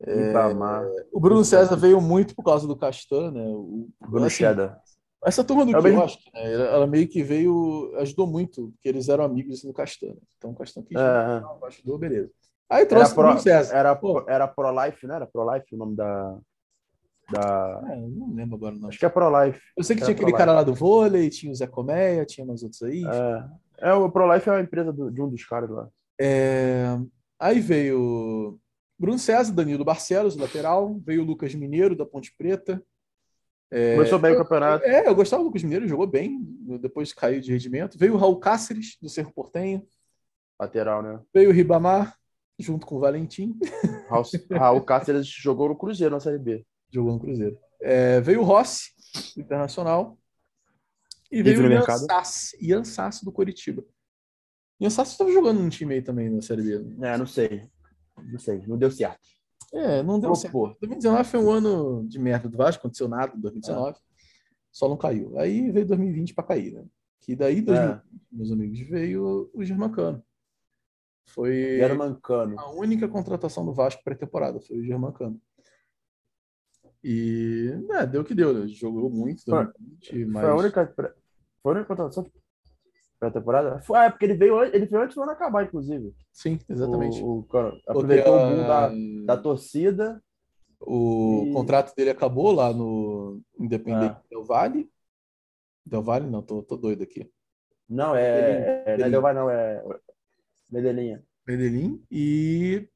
[0.00, 3.44] Ribamar, O Bruno César veio muito por causa do Castan, né?
[3.46, 4.78] O, Bruno assim, Cheddar.
[5.24, 6.52] essa turma do É o mesmo- quiosque, né?
[6.52, 10.08] Ela, ela meio que veio, ajudou muito, porque eles eram amigos assim, do Castan.
[10.08, 10.16] né?
[10.36, 11.40] Então o Castan quis, É.
[11.40, 12.30] não, ajudou, beleza.
[12.68, 13.76] Aí trouxe o pro- Bruno César.
[13.76, 14.24] Era, Pô.
[14.28, 15.14] era Pro-Life, né?
[15.16, 16.36] Era Pro-Life o nome da.
[17.30, 17.82] da...
[17.90, 18.88] É, não lembro agora não.
[18.88, 19.60] Acho que é Pro-Life.
[19.76, 22.44] Eu sei que era tinha aquele cara lá do vôlei, tinha o Zé Colmeia, tinha
[22.46, 23.04] mais outros aí.
[23.80, 25.88] É, é o Pro-Life é a empresa do- de um dos caras lá.
[26.20, 26.98] É,
[27.38, 28.58] Aí veio
[28.98, 30.98] Bruno César, Danilo Barcelos, lateral.
[31.04, 32.82] Veio o Lucas Mineiro, da Ponte Preta.
[33.70, 34.84] É, Começou bem eu, o campeonato.
[34.84, 36.38] É, eu gostava do Lucas Mineiro, jogou bem,
[36.80, 37.98] depois caiu de rendimento.
[37.98, 39.84] Veio o Raul Cáceres, do Cerro Portenho.
[40.60, 41.20] Lateral, né?
[41.34, 42.16] Veio o Ribamar,
[42.58, 43.58] junto com o Valentim.
[44.08, 46.64] Raul, Raul Cáceres jogou no Cruzeiro na Série B.
[46.90, 47.58] Jogou no Cruzeiro.
[47.80, 48.92] É, veio o Rossi,
[49.34, 50.16] do Internacional.
[51.30, 51.82] E veio o Ian.
[51.82, 53.84] Sassi, Ian Sassi, do Coritiba.
[54.78, 56.78] Ian Sassi estava jogando num time aí também na Série B.
[56.78, 57.14] né?
[57.14, 57.68] É, não sei.
[58.22, 59.20] Não sei, não deu certo.
[59.72, 60.52] É, não deu Pô, certo.
[60.52, 60.66] pô.
[60.80, 63.98] 2019 foi um ano de merda do Vasco, aconteceu nada em 2019.
[64.70, 65.38] Só não caiu.
[65.38, 66.84] Aí veio 2020 para cair, né?
[67.20, 68.02] Que daí, 2020,
[68.32, 70.22] meus amigos, veio o Germancano.
[71.26, 72.58] Foi Era mancano.
[72.58, 75.40] a única contratação do Vasco pré-temporada, foi o Germancano.
[77.02, 78.66] E é, deu o que deu, né?
[78.68, 80.94] Jogou muito Foi- 2020, mas Foi a única.
[81.62, 82.26] Foi a única contratação
[83.30, 83.80] pra temporada?
[83.82, 86.14] Foi, ah, é porque ele veio, ele veio antes do ano acabar, inclusive.
[86.32, 87.22] sim, exatamente.
[87.22, 88.90] O, o cara Porque aproveitou o boom da,
[89.34, 90.22] da torcida.
[90.80, 94.22] o e- contrato dele acabou lá no Independente Ah.
[94.30, 94.90] Del Valle.
[95.86, 97.30] Del Valle, não, tô, tô doido aqui.
[97.88, 98.24] Não, é.
[98.26, 99.10] é não é Medellín.
[99.10, 99.84] Del Valle, não, é.
[100.70, 101.18] Medellín.
[101.46, 102.88] Medellín e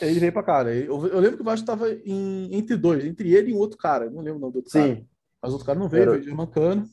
[0.00, 0.64] ele veio pra cá.
[0.64, 0.72] né?
[0.78, 4.04] Eu, eu lembro que o Vasco estava entre dois, entre ele e um outro cara.
[4.06, 4.94] Eu não lembro o nome do outro cara.
[4.96, 5.06] Sim.
[5.42, 6.84] Mas o outro cara não veio, Era- veio de Germancano.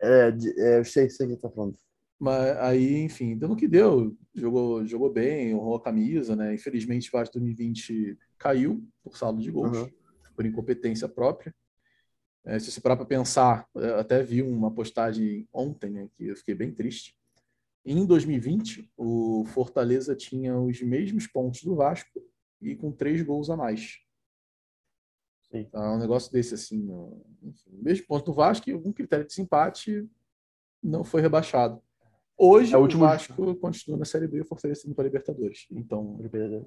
[0.00, 1.76] É, é, eu sei, sei o que você tá falando.
[2.22, 4.16] Mas aí, enfim, deu no que deu.
[4.32, 6.54] Jogou, jogou bem, honrou a camisa, né?
[6.54, 9.90] Infelizmente, o Vasco 2020 caiu por saldo de gols, Uhum.
[10.36, 11.52] por incompetência própria.
[12.44, 16.08] É, se você parar para pensar, eu até vi uma postagem ontem, né?
[16.16, 17.16] Que eu fiquei bem triste.
[17.84, 22.22] Em 2020, o Fortaleza tinha os mesmos pontos do Vasco
[22.60, 23.98] e com três gols a mais.
[25.50, 25.58] Sim.
[25.58, 26.88] Então, é um negócio desse, assim,
[27.42, 30.08] enfim, mesmo ponto do Vasco e algum critério de desempate
[30.80, 31.82] não foi rebaixado.
[32.38, 35.04] Hoje, É o o último- Vasco continua na Série B e o Fortaleza indo para
[35.04, 35.66] a Libertadores.
[35.70, 36.18] Então,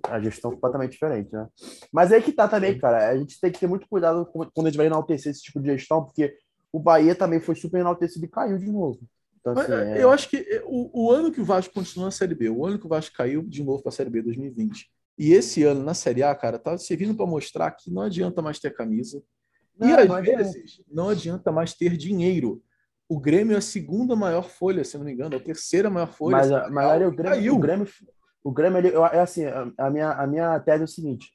[0.03, 1.47] A gestão completamente diferente, né?
[1.91, 3.09] Mas aí que tá também, cara.
[3.09, 5.68] A gente tem que ter muito cuidado quando a gente vai enaltecer esse tipo de
[5.72, 6.34] gestão, porque
[6.72, 8.99] o Bahia também foi super enaltecido e caiu de novo.
[9.39, 12.11] Então, assim, é- Eu acho que é, o, o ano que o Vasco continua na
[12.11, 14.89] Série B, o ano que o Vasco caiu de novo para a Série B 2020,
[15.18, 18.59] e esse ano na Série A, cara, tá servindo para mostrar que não adianta mais
[18.59, 19.22] ter camisa.
[19.78, 20.43] Não, e às não adianta.
[20.43, 22.61] vezes não adianta mais ter dinheiro.
[23.07, 26.07] O Grêmio é a segunda maior folha, se não me engano, é a terceira maior
[26.11, 26.37] folha.
[26.37, 27.55] Mas, salarial, mas olha, o e Grêmio, caiu.
[27.55, 27.87] o Grêmio,
[28.43, 31.31] o Grêmio ele, eu- é assim, a, a minha, a minha tese é o seguinte,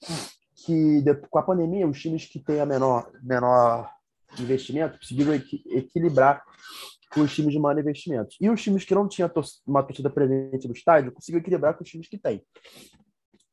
[0.67, 3.89] que de- com a pandemia, os times que têm a menor, menor
[4.39, 6.43] investimento conseguiram equi- equilibrar
[7.13, 8.35] com os times de maior investimento.
[8.41, 11.83] E os times que não tinham tor- uma torcida presente no estádio conseguiram equilibrar com
[11.85, 12.43] os times que têm.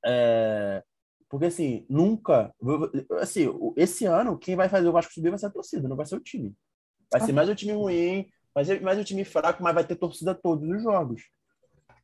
[0.05, 0.83] É,
[1.29, 2.53] porque assim, nunca,
[3.19, 5.95] assim, o- esse ano quem vai fazer o Vasco subir vai ser a torcida, não
[5.95, 6.55] vai ser o time.
[7.11, 9.95] Vai ser mais um time ruim, vai ser mais um time fraco, mas vai ter
[9.95, 11.23] torcida todos os jogos.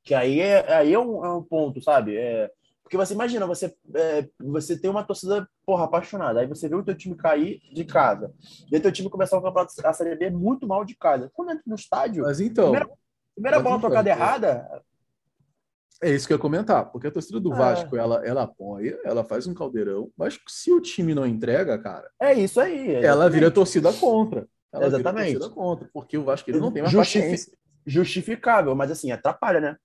[0.04, 2.16] Que aí é, aí é, um, é um ponto, sabe?
[2.18, 2.50] É,
[2.82, 6.40] porque você imagina, você, é, você tem uma torcida, porra, apaixonada.
[6.42, 8.34] Aí você vê o teu time cair de casa.
[8.72, 11.30] E aí teu time começar o campeonato, a Série B muito mal de casa.
[11.34, 12.90] Quando entra no estádio, Mas então, Primeira-
[13.34, 14.12] primeira mas bola então, tocada é.
[14.12, 14.84] errada,
[16.02, 17.56] é isso que eu ia comentar, porque a torcida do É.
[17.56, 22.10] Vasco, ela, ela apoia, ela faz um caldeirão, mas se o time não entrega, cara,
[22.22, 22.96] é isso aí.
[22.96, 23.34] ela exatamente.
[23.34, 24.46] vira torcida contra.
[24.74, 25.50] Ela Exatamente.
[25.52, 27.58] contra, porque o Vasco ele não tem mais Justifi- paciência.
[27.86, 29.78] Justificável, mas assim, atrapalha, né?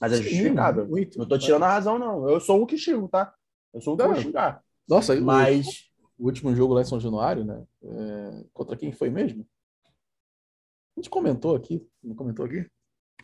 [0.00, 0.86] Mas é Sim, justificável.
[0.86, 1.18] muito.
[1.18, 2.28] Não tô tirando a razão, não.
[2.28, 3.34] Eu sou um que xingo, tá?
[3.72, 4.62] Eu sou um que vou xingar.
[4.88, 5.90] Nossa, o- Mas.
[6.18, 7.64] o último jogo lá em São Januário, né?
[7.82, 9.46] É, contra quem foi mesmo?
[10.96, 12.66] A gente comentou aqui, não comentou aqui?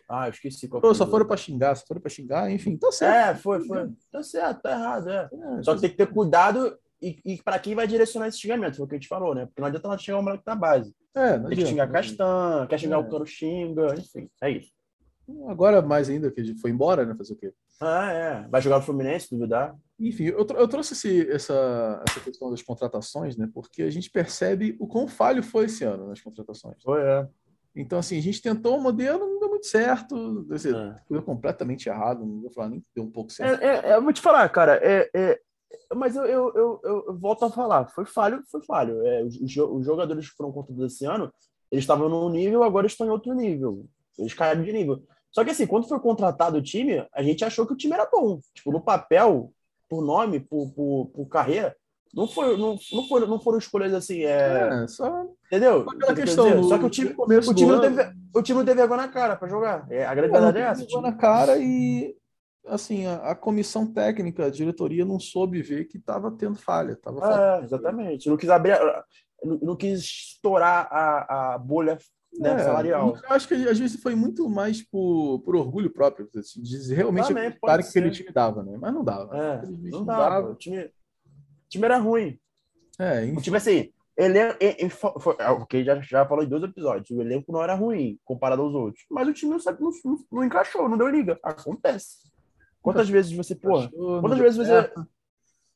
[0.08, 2.76] Ah, eu esqueci qual Pô, só o foram para xingar, só foram para xingar, enfim,
[2.76, 3.38] tá certo.
[3.38, 3.90] É, foi, foi.
[4.12, 5.28] Tá certo, tá errado, é.
[5.58, 8.76] É, Só que tem que ter cuidado e, e para quem vai direcionar esse xingamento,
[8.76, 9.46] foi o que a gente falou, né?
[9.46, 10.94] Porque não adianta nós xingar o moleque da base.
[11.14, 12.98] é, não Tem que adianta, xingar não Castan, quer xingar É.
[12.98, 14.70] o Cano xinga, enfim, é isso.
[15.28, 15.50] adianta.
[15.50, 17.14] Agora mais ainda, que foi embora, né?
[17.16, 17.52] Fazer o quê?
[17.80, 18.48] Ah, é.
[18.48, 19.74] Vai jogar o Fluminense, se duvidar.
[19.98, 23.48] Enfim, eu, eu trouxe esse- essa, essa questão das contratações, né?
[23.52, 26.76] Porque a gente percebe o quão falho foi esse ano nas contratações.
[26.82, 27.26] Foi, é.
[27.74, 30.94] Então, assim, a gente tentou um modelo, não deu muito certo, É.
[31.10, 33.62] deu completamente errado, não vou falar nem que deu um pouco certo.
[33.62, 35.40] É, é, eu vou te falar, cara, é, é-
[35.94, 39.04] mas eu, eu, eu, eu volto a falar, foi falho, foi falho.
[39.06, 41.32] É, os, os jo- os jogadores que foram contratados esse ano,
[41.70, 43.84] eles estavam num nível, agora estão em outro nível.
[44.18, 45.02] Eles caíram de nível.
[45.30, 48.06] Só que assim, quando foi contratado o time, a gente achou que o time era
[48.10, 48.40] bom.
[48.54, 49.52] Tipo, no papel,
[49.88, 51.76] por nome, por, por, por carreira,
[52.14, 55.84] não, foi, não, não, foram, não foram escolhas assim, é, É, só entendeu?
[55.90, 56.62] aquela questão.
[56.62, 59.36] Só que o time, o time, não teve, o time não teve vergonha na cara
[59.36, 59.86] para jogar.
[59.90, 60.86] É, a grande Pô, verdade é essa.
[60.86, 62.16] tipo, na cara e
[62.68, 67.34] assim a, a comissão técnica, a diretoria não soube ver que estava tendo falha, faltando.
[67.62, 68.28] É, exatamente.
[68.28, 68.78] Não quis abrir,
[69.42, 71.98] não, não quis estourar a, a bolha
[72.38, 73.16] né, É, salarial.
[73.16, 77.28] Eu acho que às vezes foi muito mais por, por orgulho próprio, assim, de realmente
[77.28, 78.76] Também acreditar pode que aquele time dava, né?
[78.78, 79.36] Mas não dava.
[79.36, 80.50] É, Infelizmente não dava.
[80.50, 80.90] O time, o
[81.68, 82.38] time era ruim.
[82.98, 83.40] É, O enfim.
[83.42, 86.62] time, assim, elenco, e- e fo- foi, é, o que já, já falou em dois
[86.62, 87.10] episódios.
[87.10, 89.04] O elenco não era ruim comparado aos outros.
[89.10, 91.38] Mas o time não, não, não encaixou, não deu liga.
[91.42, 92.26] Acontece.
[92.86, 94.92] Quantas vezes você, porra, quantas vezes você.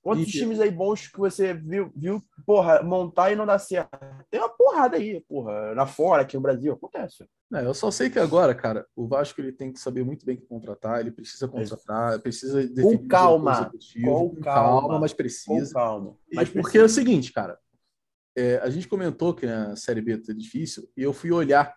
[0.03, 3.91] Quantos E- times aí bons que você viu, viu, porra, montar e não dar certo?
[4.31, 7.27] Tem uma porrada aí, porra, lá fora, aqui no Brasil, acontece.
[7.53, 10.37] É, eu só sei que agora, cara, o Vasco ele tem que saber muito bem
[10.37, 13.71] que contratar, ele precisa contratar, precisa definir um calma,
[14.03, 15.75] com com calma, calma, mas Com precisa.
[15.75, 16.17] calma.
[16.31, 17.59] E Mas porque é o seguinte, cara,
[18.35, 21.75] é, a gente comentou que a Série B tá difícil e eu fui olhar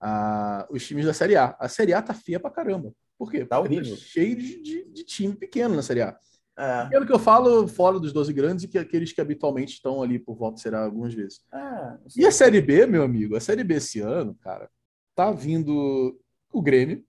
[0.00, 1.54] a- os times da Série A.
[1.60, 2.92] A Série A tá feia pra caramba.
[3.18, 3.44] Por quê?
[3.44, 3.96] Tá Porque horrível.
[3.96, 6.18] cheio de, de- de time pequeno na Série A.
[6.58, 10.02] É, Pelo que eu falo, fora dos 12 grandes e que aqueles que habitualmente estão
[10.02, 11.40] ali por volta será algumas vezes.
[11.52, 14.70] é, E a Série B, meu amigo, a Série B esse ano, cara,
[15.14, 16.18] tá vindo
[16.52, 17.04] o Grêmio,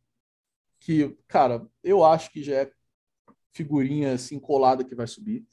[0.79, 2.71] que, cara, eu acho que já é
[3.53, 5.45] figurinha assim colada que vai subir.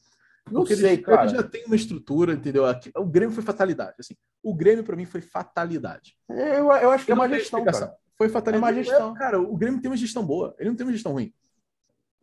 [0.47, 1.27] Não Porque sei, ele, cara.
[1.29, 2.67] já tem uma estrutura, entendeu?
[2.67, 3.95] Aqui- o Grêmio foi fatalidade.
[3.99, 6.17] Assim, o Grêmio, para mim, foi fatalidade.
[6.29, 7.97] Eu, eu acho que é uma gestão, cara.
[8.17, 8.73] Foi fatalidade.
[8.73, 9.15] É uma gestão.
[9.15, 10.55] Cara, o Grêmio tem uma gestão boa.
[10.59, 11.33] Ele não tem uma gestão ruim.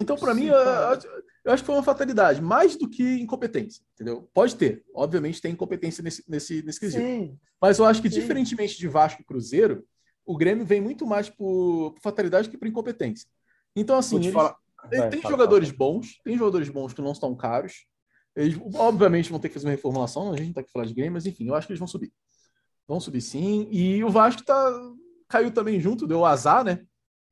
[0.02, 4.28] Então, para mim, eu, eu acho que foi uma fatalidade, mais do que incompetência, entendeu?
[4.34, 4.84] Pode ter.
[4.96, 7.04] Obviamente tem incompetência nesse, nesse, nesse quesito.
[7.06, 8.20] Sim, Mas eu acho que, Sim.
[8.20, 9.86] diferentemente de Vasco e Cruzeiro,
[10.26, 13.28] o Grêmio vem muito mais por, por fatalidade que por incompetência.
[13.76, 14.56] Então, assim, eles- falar.
[14.92, 17.86] ele Vai, tem fala, jogadores bons, tem jogadores bons que não estão caros.
[18.36, 20.94] Eles, obviamente, vão ter que fazer uma reformulação, a gente não tá aqui falando de
[20.96, 22.12] Grêmio, mas enfim, eu acho que eles vão subir.
[22.88, 23.68] Vão subir sim.
[23.72, 24.72] E o Vasco tá,
[25.32, 26.86] caiu também junto, deu azar, né?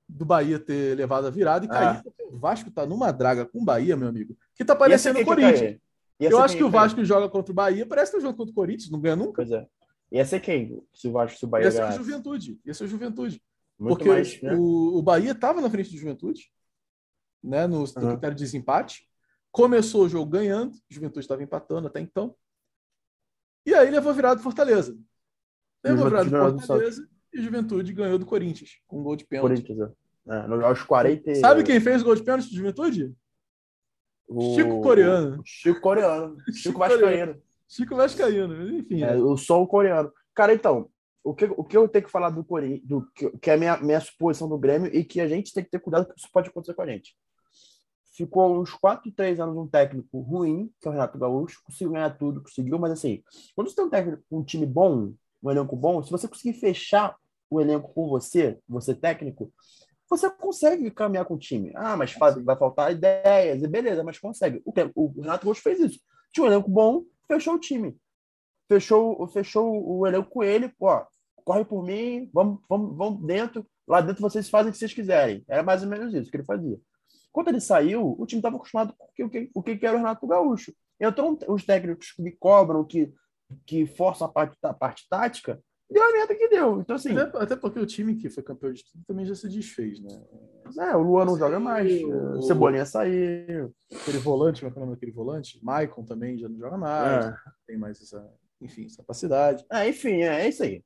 [0.08, 2.02] Do Bahia ter levado a virada e Ah.
[2.04, 5.26] porque O Vasco tá numa draga com o Bahia, meu amigo, que tá parecendo o
[5.26, 5.78] Corinthians.
[6.20, 6.70] Eu acho que o?
[6.70, 9.42] Vasco joga contra o Bahia, parece que tá jogando contra o Corinthians, não ganha nunca.
[9.44, 9.68] Pois é.
[10.12, 10.82] Ia ser quem?
[10.94, 11.92] Se o Vasco, se o Bahia Ia ser o?
[11.92, 12.60] Juventude.
[12.66, 13.42] Ia ser o Juventude.
[13.80, 14.56] Muito porque mais, né?
[14.56, 16.52] o, o Bahia estava na frente do Juventude,
[17.44, 18.10] né, no, no Uhum.
[18.12, 19.08] critério de desempate.
[19.52, 22.36] Começou o jogo ganhando, o Juventude estava empatando até então.
[23.66, 24.98] E aí levou virado do Fortaleza.
[25.84, 26.30] Levou virado
[26.60, 29.64] Fortaleza e o Juventude ganhou do Corinthians, com um gol de pênalti.
[29.64, 29.80] Corinthians,
[30.28, 30.36] é.
[30.36, 31.32] É, no- aos 40.
[31.32, 33.14] e- Sabe quem fez o gol de pênalti do Juventude?
[34.28, 35.42] o- Chico Coreano.
[35.46, 36.38] Chico Coreano.
[36.52, 37.42] Chico, Chico Vascaíno.
[37.68, 38.78] Chico Vascaíno.
[38.80, 39.20] Enfim, É, né?
[39.20, 40.12] eu sou um coreano.
[40.36, 40.90] Cara, então,
[41.24, 43.58] o que, o que eu tenho que falar do Corinthians, do que, que é a
[43.58, 46.30] minha, minha suposição do Grêmio e que a gente tem que ter cuidado que isso
[46.32, 47.16] pode acontecer com a gente.
[48.16, 52.10] Ficou uns 4, 3 anos um técnico ruim, que é o Renato Gaúcho, conseguiu ganhar
[52.18, 53.24] tudo, conseguiu, mas assim,
[53.56, 57.16] quando você tem um técnico, um time bom, um elenco bom, se você conseguir fechar
[57.50, 59.52] o elenco com você, você técnico,
[60.10, 61.72] você consegue caminhar com o time.
[61.76, 62.14] Ah, mas
[62.44, 64.62] vai faltar ideias, e beleza, mas consegue.
[64.66, 66.00] O, o Renato Gaúcho fez isso.
[66.34, 67.98] Tinha um elenco bom, fechou o time
[68.70, 71.04] fechou, fechou o elenco com ele, ó,
[71.44, 75.44] corre por mim, vamos, vamos, vamos dentro, lá dentro vocês fazem o que vocês quiserem.
[75.48, 76.80] Era mais ou menos isso que ele fazia.
[77.32, 79.96] Quando ele saiu, o time estava acostumado com o que, o que, o que era
[79.96, 80.74] o Renato Gaúcho.
[81.00, 83.12] Então, os técnicos que cobram, que,
[83.66, 86.80] que forçam a parte, a parte tática, deu a merda que deu.
[86.82, 89.50] Então, assim, Até, até porque o time que foi campeão de tudo também já se
[89.50, 90.22] desfez, né?
[90.80, 93.74] é, o Luan não joga mais, o Cebolinha saiu.
[93.92, 95.60] Aquele volante, como é é o nome daquele volante?
[95.64, 97.36] Maicon também já não joga mais, É.
[97.66, 98.32] tem mais essa,
[98.62, 99.66] enfim, essa capacidade.
[99.72, 100.84] É, enfim, é, é isso aí.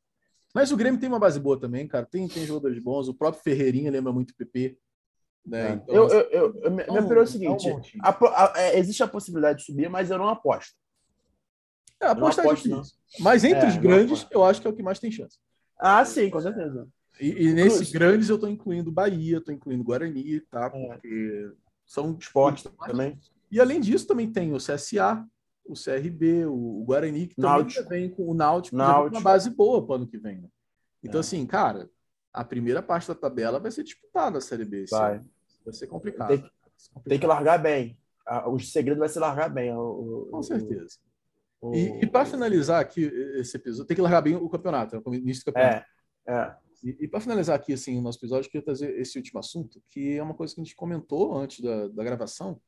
[0.55, 2.05] Mas o Grêmio tem uma base boa também, cara.
[2.05, 3.07] Tem, tem jogadores bons.
[3.07, 4.78] O próprio Ferreirinha lembra muito o PP.
[5.45, 5.72] Né?
[5.72, 5.74] É.
[5.74, 8.53] Então, eu, assim, eu, eu, eu, minha é opinião é o é seguinte: a a-
[8.55, 10.76] é, existe a possibilidade de subir, mas eu não aposto.
[12.03, 12.95] É, aposta é aposto, difícil.
[13.19, 15.37] Mas entre É, os não grandes, eu acho que é o que mais tem chance.
[15.79, 16.87] Ah, sim, com certeza.
[17.19, 20.65] E, e nesses grandes eu tô incluindo Bahia, tô incluindo Guarani, tá?
[20.65, 20.69] É.
[20.69, 21.51] Porque
[21.85, 23.19] são Esporte clubes também.
[23.51, 25.23] E além disso, também tem o CSA,
[25.65, 27.83] o CRB, o Guarani, que também Náutico.
[27.83, 29.21] já vem com o Náutico, com uma Náutico.
[29.21, 30.41] base boa para o ano que vem.
[30.41, 30.47] Né?
[31.03, 31.21] Então, É.
[31.21, 31.89] assim, cara,
[32.33, 34.85] a primeira parte da tabela vai ser disputada a Série B.
[34.89, 35.21] Vai.
[35.63, 36.29] Vai ser complicado.
[36.29, 37.09] Tem- Vai ser complicado.
[37.09, 37.97] Tem que largar bem.
[38.47, 39.71] O segredo vai ser largar bem.
[39.75, 40.97] O- Com certeza.
[40.97, 41.12] o-
[41.72, 43.03] E, e para finalizar aqui
[43.36, 45.86] esse episódio, tem que largar bem o campeonato, né, o início do campeonato.
[46.28, 46.55] É, é.
[46.84, 49.82] E, e para finalizar aqui assim, o nosso episódio, eu queria trazer esse último assunto,
[49.89, 52.59] que é uma coisa que a gente comentou antes da, da gravação,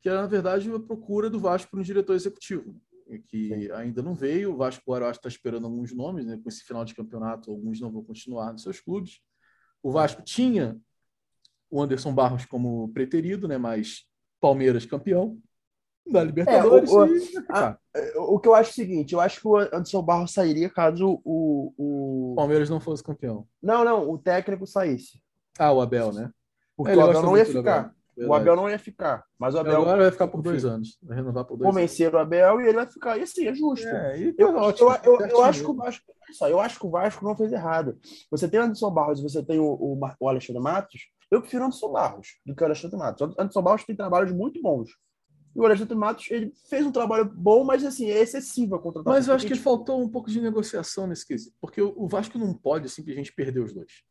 [0.00, 2.80] que é, na verdade, a procura do Vasco para um diretor executivo,
[3.26, 3.72] que Sim.
[3.72, 4.52] ainda não veio.
[4.52, 6.38] O Vasco agora eu acho que está esperando alguns nomes, né?
[6.40, 9.20] com esse final de campeonato, alguns não vão continuar nos seus clubes.
[9.82, 10.80] O Vasco tinha
[11.68, 13.58] o Anderson Barros como preterido, né?
[13.58, 14.06] mas
[14.40, 15.40] Palmeiras campeão
[16.10, 16.90] da Libertadores.
[16.90, 17.78] É, o- e ficar.
[18.16, 21.20] O que eu acho é o seguinte: eu acho que o Anderson Barros sairia caso
[21.24, 21.72] o.
[21.76, 22.34] o...
[22.36, 23.46] Palmeiras não fosse campeão.
[23.62, 25.20] Não, não, o técnico saísse.
[25.58, 26.30] Ah, o Abel, né?
[26.76, 27.78] Porque Ele o Abel não ia ficar.
[28.16, 28.28] Abel.
[28.28, 29.24] o Abel não ia ficar.
[29.38, 29.82] Mas o Abel.
[29.82, 30.96] Agora vai ficar por dois anos.
[31.02, 33.18] Vai renovar por dois Convenceram o Abel e ele vai ficar.
[33.18, 33.86] E assim, é justo.
[33.86, 36.12] É, e Eu, tá ótimo, eu, eu, eu acho que o Vasco.
[36.32, 37.98] Só, eu acho que o Vasco não fez errado.
[38.30, 41.00] Você tem o Anderson Barros, você tem o, o Alexandre Matos.
[41.30, 43.22] Eu prefiro o Anderson Barros do que o Alexandre Matos.
[43.28, 44.90] O Anderson Barros tem trabalhos muito bons.
[45.58, 49.12] E o Alexandre Matos, ele fez um trabalho bom, mas assim, é excessivo a contratação.
[49.12, 52.38] Mas eu acho que Porque, faltou um pouco de negociação nesse quesito, porque o Vasco
[52.38, 54.04] não pode simplesmente perder os dois.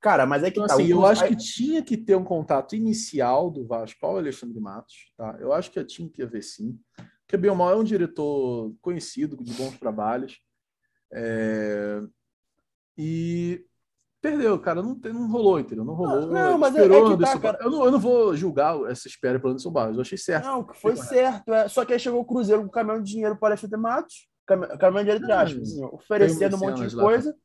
[0.00, 0.72] Cara, mas é que Então, tá.
[0.72, 5.12] assim, eu acho que tinha que ter um contato inicial do Vasco ao Alexandre Matos,
[5.14, 5.36] tá?
[5.38, 6.80] Eu acho que tinha que haver sim.
[7.26, 10.40] Porque bem ou mal é um diretor conhecido, de bons trabalhos.
[11.12, 12.00] É,
[12.96, 13.66] E
[14.20, 14.82] perdeu, cara.
[14.82, 15.84] Não, tem- não rolou, entendeu?
[15.84, 16.26] Não rolou.
[16.26, 17.58] Não, mas é- Esperou é tá, cara.
[17.62, 19.96] Eu não, eu não vou julgar essa espera pelo Anderson Barros.
[19.96, 20.44] Eu achei certo.
[20.44, 21.52] Não, que foi certo.
[21.52, 21.68] É.
[21.68, 24.28] Só que aí chegou o Cruzeiro com um caminhão de dinheiro para o Alexandre Matos.
[24.46, 27.36] Cam- Caminhão de dinheiro, entre Não, aspas, assim, oferecendo um monte de lá, coisa.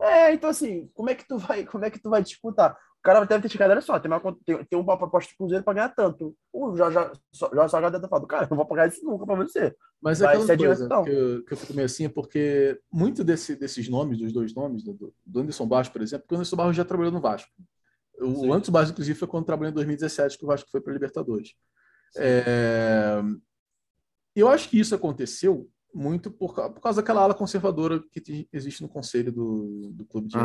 [0.00, 2.76] É, então assim, como é que tu vai, como é que tu vai disputar?
[3.06, 5.62] O cara deve ter chegado, olha só, tem uma, tem, tem uma proposta do Cruzeiro
[5.62, 6.36] para ganhar tanto.
[6.52, 6.96] O Jorge
[7.32, 9.72] Jorge Salgado deve ter falado, cara, eu não vou pagar isso nunca para você.
[10.02, 13.54] Mas é aquela coisa que eu, que eu fico meio assim é porque muito desse,
[13.54, 16.74] desses nomes, dos dois nomes, do, do Anderson Barros, por exemplo, porque o Anderson Barros
[16.76, 17.48] já trabalhou no Vasco.
[18.20, 18.50] O, Sim.
[18.50, 21.54] Anderson Barros, inclusive, foi quando trabalhou em 2017, que o Vasco foi para Libertadores.
[22.16, 23.20] É,
[24.34, 28.82] Eu acho que isso aconteceu muito por, por causa daquela ala conservadora que te- existe
[28.82, 30.36] no conselho do, do clube de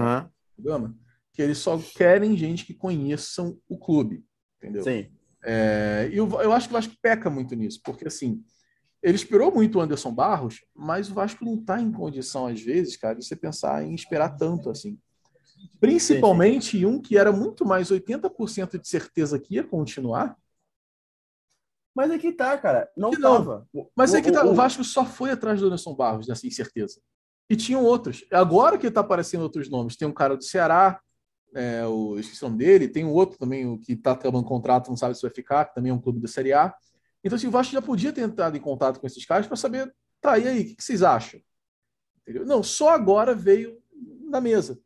[0.58, 0.96] Gama,
[1.34, 4.24] que eles só querem gente que conheçam o clube,
[4.58, 4.84] entendeu?
[4.84, 5.10] Sim.
[5.44, 8.44] É, e eu, eu acho que o Vasco peca muito nisso, porque assim,
[9.02, 12.96] ele esperou muito o Anderson Barros, mas o Vasco não está em condição, às vezes,
[12.98, 15.00] cara, de você pensar em esperar tanto assim.
[15.80, 20.38] Principalmente um que era muito mais 80% de certeza que ia continuar,
[21.94, 22.90] Mas é que tá, cara.
[22.96, 23.38] Não não.
[23.38, 23.68] tava.
[23.96, 27.02] mas é que tá, o o- Vasco só foi atrás do Anderson Barros nessa incerteza.
[27.50, 28.24] E tinham outros.
[28.32, 31.02] Agora que está aparecendo outros nomes, tem um cara do Ceará,
[31.54, 34.90] é, o, esqueci o nome dele, tem um outro também, o que está acabando contrato,
[34.90, 36.74] não sabe se vai ficar, que também é um clube da Série A.
[37.24, 39.94] Então, assim, o Vasco já podia ter entrado em contato com esses caras para saber,
[40.20, 41.40] tá, e aí, o que, que vocês acham?
[42.22, 42.46] Entendeu?
[42.46, 43.82] Não, só agora veio
[44.24, 44.80] na mesa.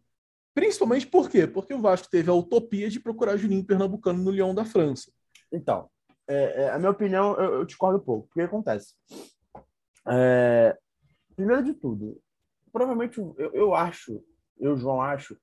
[0.54, 1.46] Principalmente por quê?
[1.46, 5.12] Porque o Vasco teve a utopia de procurar Juninho Pernambucano no Lyon da França.
[5.52, 5.90] Então,
[6.28, 8.28] é, é, a minha opinião, eu, eu discordo um pouco.
[8.28, 8.96] O que acontece?
[10.08, 10.78] É,
[11.36, 12.22] primeiro de tudo,
[12.72, 14.24] provavelmente eu, eu acho,
[14.58, 15.38] eu, João, acho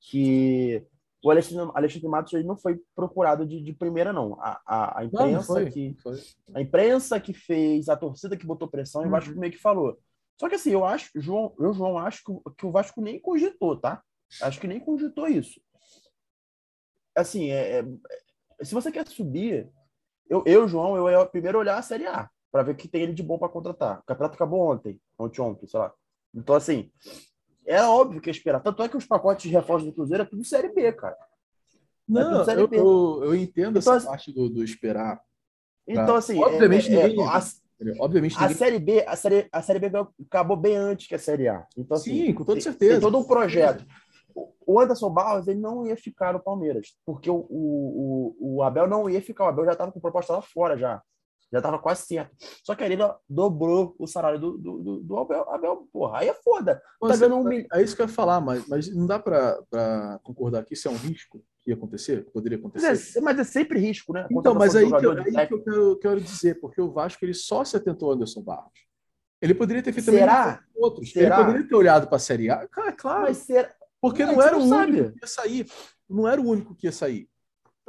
[0.00, 0.84] que
[1.22, 4.40] o Alexandre, Alexandre Matos ele não foi procurado de, de primeira, não.
[4.40, 6.14] A, a, a Não, não imprensa foi, que foi.
[6.54, 9.12] a imprensa que fez, a torcida que botou pressão, e o Uhum.
[9.12, 9.98] Vasco meio que falou.
[10.38, 13.20] Só que assim, eu acho, João, eu, João, acho que, o- que o Vasco nem
[13.20, 14.02] cogitou, tá?
[14.40, 15.60] Acho que nem cogitou isso.
[17.14, 19.68] Assim, é, é- se você quer subir,
[20.28, 23.02] eu, eu João, eu ia primeiro olhar a Série A, para ver o que tem
[23.02, 24.00] ele de bom para contratar.
[24.00, 25.92] O campeonato acabou ontem, ontem, ontem, sei lá.
[26.34, 26.90] Então, assim,
[27.66, 28.60] é óbvio que ia esperar.
[28.60, 31.16] Tanto é que os pacotes de reforço do Cruzeiro é tudo Série B, cara.
[32.08, 35.20] Não, tudo Série eu, eu, eu entendo Então, essa assim- parte do, do esperar.
[35.86, 37.40] Então, assim, Obviamente, é- é- ninguém- a?
[37.98, 38.56] Obviamente, A ninguém...
[38.56, 39.90] série B, a série, a série B
[40.26, 41.66] acabou bem antes que a série A.
[41.76, 42.92] Então, assim, Sim, com toda certeza.
[42.92, 43.84] Tem todo um projeto.
[44.66, 49.08] O Anderson Barros ele não ia ficar no Palmeiras, porque o, o, o Abel não
[49.08, 49.44] ia ficar.
[49.44, 51.02] O Abel já estava com proposta lá fora já.
[51.52, 52.36] Já estava quase certo.
[52.64, 55.50] Só que aí ele dobrou o salário do, do, do, Abel.
[55.50, 56.80] Abel, porra, aí é foda.
[57.00, 57.50] Tá vendo um.
[57.50, 60.90] É isso que eu ia falar, mas, mas não dá para concordar que isso é
[60.90, 63.18] um risco que ia acontecer, que poderia Mas acontecer.
[63.18, 64.26] é, mas é sempre risco, né?
[64.30, 67.34] Então, mas aí, que eu, aí que eu quero, quero dizer, porque o Vasco ele
[67.34, 68.72] só se atentou ao Anderson Barros.
[69.42, 70.62] Ele poderia ter feito também Será?
[70.74, 71.12] outros.
[71.12, 71.36] Será?
[71.36, 72.68] Ele poderia ter olhado para a Série A.
[72.68, 73.70] Cara, claro, Mas será...
[74.00, 75.12] porque Não, não, a era o único sabe.
[75.12, 75.66] que ia sair.
[76.08, 77.29] Não era o único que ia sair.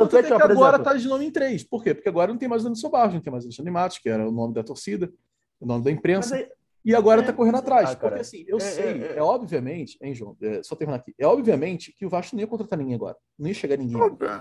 [0.07, 1.63] Tanto é é que, agora exemplo, está de nome em três.
[1.63, 1.93] Por quê?
[1.93, 4.09] Porque agora não tem mais o Anderson Barros, não tem mais o Alexandre Matos, que
[4.09, 5.11] era o nome da torcida,
[5.59, 6.35] o nome da imprensa.
[6.35, 6.49] aí-
[6.83, 7.89] E agora É, está correndo atrás.
[7.89, 8.21] lá, porque cara.
[8.21, 9.21] assim, eu É, sei, é, é, é.
[9.21, 10.35] obviamente, hein, João?
[10.41, 11.13] É, só terminar aqui.
[11.17, 13.15] É obviamente que o Vasco não ia contratar ninguém agora.
[13.37, 13.97] Não ia chegar ninguém.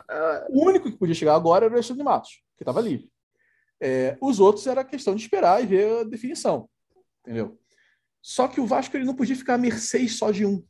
[0.08, 3.11] é, O único que podia chegar agora era o Alexandre Matos, que estava livre.
[3.78, 6.66] É, os outros era questão de esperar e ver a definição.
[7.20, 7.58] Entendeu?
[8.22, 10.64] Só que o Vasco ele não podia ficar à mercê só de um.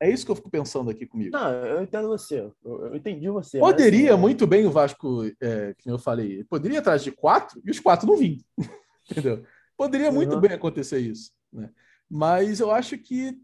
[0.00, 1.32] É isso que eu fico pensando aqui comigo.
[1.32, 2.40] Não, eu entendo você.
[2.62, 3.58] Eu, eu entendi você.
[3.58, 7.60] mas, Poderia assim, muito bem o Vasco, é, que eu falei, poderia atrás de quatro
[7.64, 8.40] e os quatro não vinham.
[9.10, 9.44] Entendeu?
[9.76, 10.40] Poderia muito Uhum.
[10.40, 11.32] bem acontecer isso.
[11.52, 11.70] Né?
[12.10, 13.38] Mas eu acho que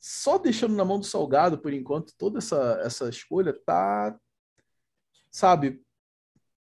[0.00, 4.16] só deixando na mão do Salgado, por enquanto, toda essa, essa escolha tá.
[5.30, 5.82] Sabe?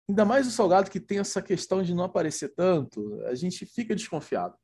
[0.08, 3.96] Ainda mais o Salgado que tem essa questão de não aparecer tanto, a gente fica
[3.96, 4.56] desconfiado.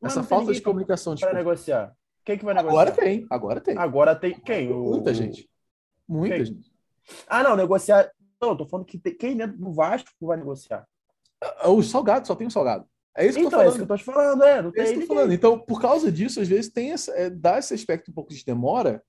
[0.00, 1.14] Mas essa falta de comunicação.
[1.14, 1.94] Para negociar.
[2.24, 2.80] Quem que vai negociar?
[2.80, 3.76] agora tem, agora tem.
[3.78, 4.72] Agora tem quem?
[4.72, 5.48] O- Muita gente.
[6.08, 6.44] Muita Quem?
[6.46, 6.72] gente.
[7.26, 8.10] Ah, não, negociar.
[8.40, 9.14] Não, eu tô falando que tem...
[9.16, 10.86] quem dentro do Vasco vai negociar.
[11.66, 12.86] O Salgado, só tem o Salgado.
[13.16, 13.68] É isso que eu Então, tô é falando.
[13.68, 14.62] isso que eu tô te falando, é.
[14.62, 15.32] Não É tem isso que eu tô falando.
[15.32, 18.44] Então, por causa disso, às vezes tem essa, é, dá esse aspecto um pouco de
[18.44, 19.02] demora,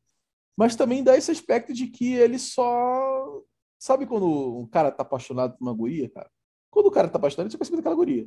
[0.57, 3.41] mas também dá esse aspecto de que ele só
[3.79, 4.25] Sabe quando
[4.59, 6.29] um cara tá apaixonado por uma guria, cara?
[6.71, 8.25] Quando o cara tá apaixonado, ele já percebe daquela guria.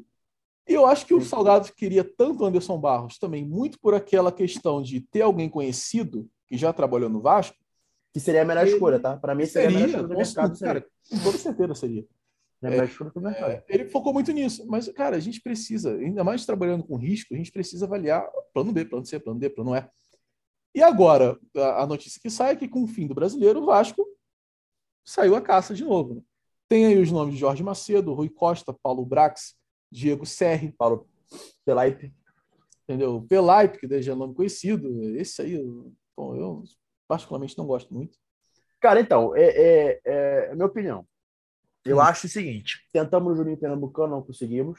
[0.68, 4.32] E eu acho que o Salgado queria tanto o Anderson Barros também, muito por aquela
[4.32, 7.56] questão de ter alguém conhecido que já trabalhou no Vasco.
[8.12, 9.16] Que seria a melhor escolha, tá?
[9.16, 10.58] Para mim seria, seria, a melhor escolha do mercado.
[10.58, 12.04] Cara, com toda certeza seria.
[12.62, 12.78] É,
[13.52, 17.34] é, ele focou muito nisso, mas, cara, a gente precisa, ainda mais trabalhando com risco,
[17.34, 19.86] a gente precisa avaliar plano B, plano C, plano D, plano E.
[20.74, 23.66] E agora, a, a notícia que sai é que, com o fim do brasileiro, o
[23.66, 24.06] Vasco
[25.04, 26.16] saiu a caça de novo.
[26.16, 26.22] Né?
[26.68, 29.54] Tem aí os nomes de Jorge Macedo, Rui Costa, Paulo Brax,
[29.96, 30.72] Diego Serri.
[30.72, 31.08] Paulo
[31.64, 32.14] Pelaipe.
[32.84, 33.20] Entendeu?
[33.22, 34.88] Pelaipe, que já é nome conhecido.
[35.16, 35.58] Esse aí,
[36.16, 36.62] bom, eu
[37.08, 38.18] particularmente não gosto muito.
[38.78, 41.06] Cara, então, é, é, é, é minha opinião.
[41.84, 42.00] Eu hum.
[42.00, 44.78] acho o seguinte: tentamos no Juninho Pernambucano, não conseguimos.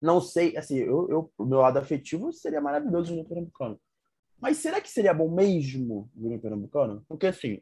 [0.00, 3.80] Não sei, assim, eu, eu, o meu lado afetivo seria maravilhoso o Juninho Pernambucano.
[4.38, 7.04] Mas será que seria bom mesmo o Juninho Pernambucano?
[7.08, 7.60] Porque, assim,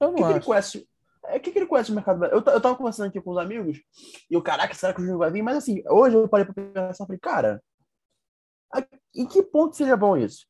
[0.00, 0.88] o que, que, ele conhece?
[1.28, 2.48] É, que, que ele conhece o mercado brasileiro?
[2.48, 3.80] Eu, eu tava conversando aqui com os amigos
[4.30, 5.42] e o caraca, será que o Juninho vai vir?
[5.42, 7.62] Mas, assim, hoje eu parei pra pensar e falei, cara,
[9.14, 10.46] em que ponto seria bom isso?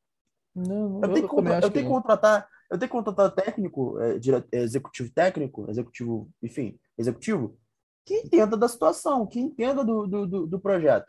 [0.54, 4.16] Não, eu, tenho, que, eu tenho que contratar eu tenho que contratar técnico, é,
[4.52, 7.56] é, executivo técnico, executivo, enfim, executivo,
[8.04, 11.06] que entenda da situação, que entenda do, do, do projeto.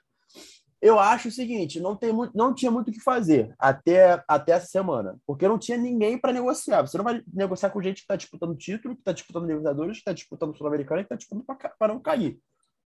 [0.82, 4.52] Eu acho o seguinte, não, tem muito, não tinha muito o que fazer até, até
[4.52, 6.82] essa semana, porque não tinha ninguém para negociar.
[6.84, 10.02] Você não vai negociar com gente que está disputando título, que está disputando Libertadores, que
[10.02, 11.46] está disputando Sul-Americana, que está disputando
[11.80, 12.40] para não cair.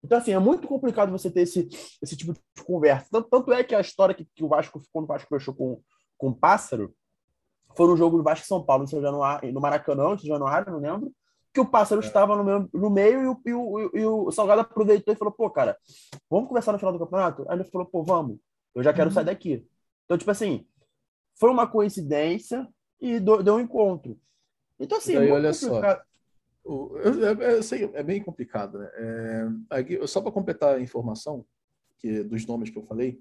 [0.03, 1.67] Então, assim, é muito complicado você ter esse,
[2.01, 3.07] esse tipo de conversa.
[3.11, 5.81] Tanto, tanto é que a história que, que o Vasco, quando o Vasco fechou com,
[6.17, 6.93] com o Pássaro,
[7.75, 11.11] foi no jogo do Vasco São Paulo, no, Januário, no Maracanã, de Januário, não lembro,
[11.53, 12.05] que o Pássaro é.
[12.05, 15.33] estava no meio, no meio e, o, e, o, e o Salgado aproveitou e falou,
[15.33, 15.77] pô, cara,
[16.29, 17.45] vamos conversar no final do campeonato?
[17.47, 18.37] Aí ele falou, pô, vamos,
[18.73, 19.13] eu já quero uhum.
[19.13, 19.67] sair daqui.
[20.05, 20.65] Então, tipo assim,
[21.35, 22.67] foi uma coincidência
[22.99, 24.19] e deu um encontro.
[24.79, 25.97] Então, assim, aí, olha complicado.
[25.97, 26.11] só.
[26.63, 28.89] O, eu, eu, eu, sei, é bem complicado, né?
[28.93, 31.45] É, aqui, só para completar a informação
[31.97, 33.19] que, dos nomes que eu falei,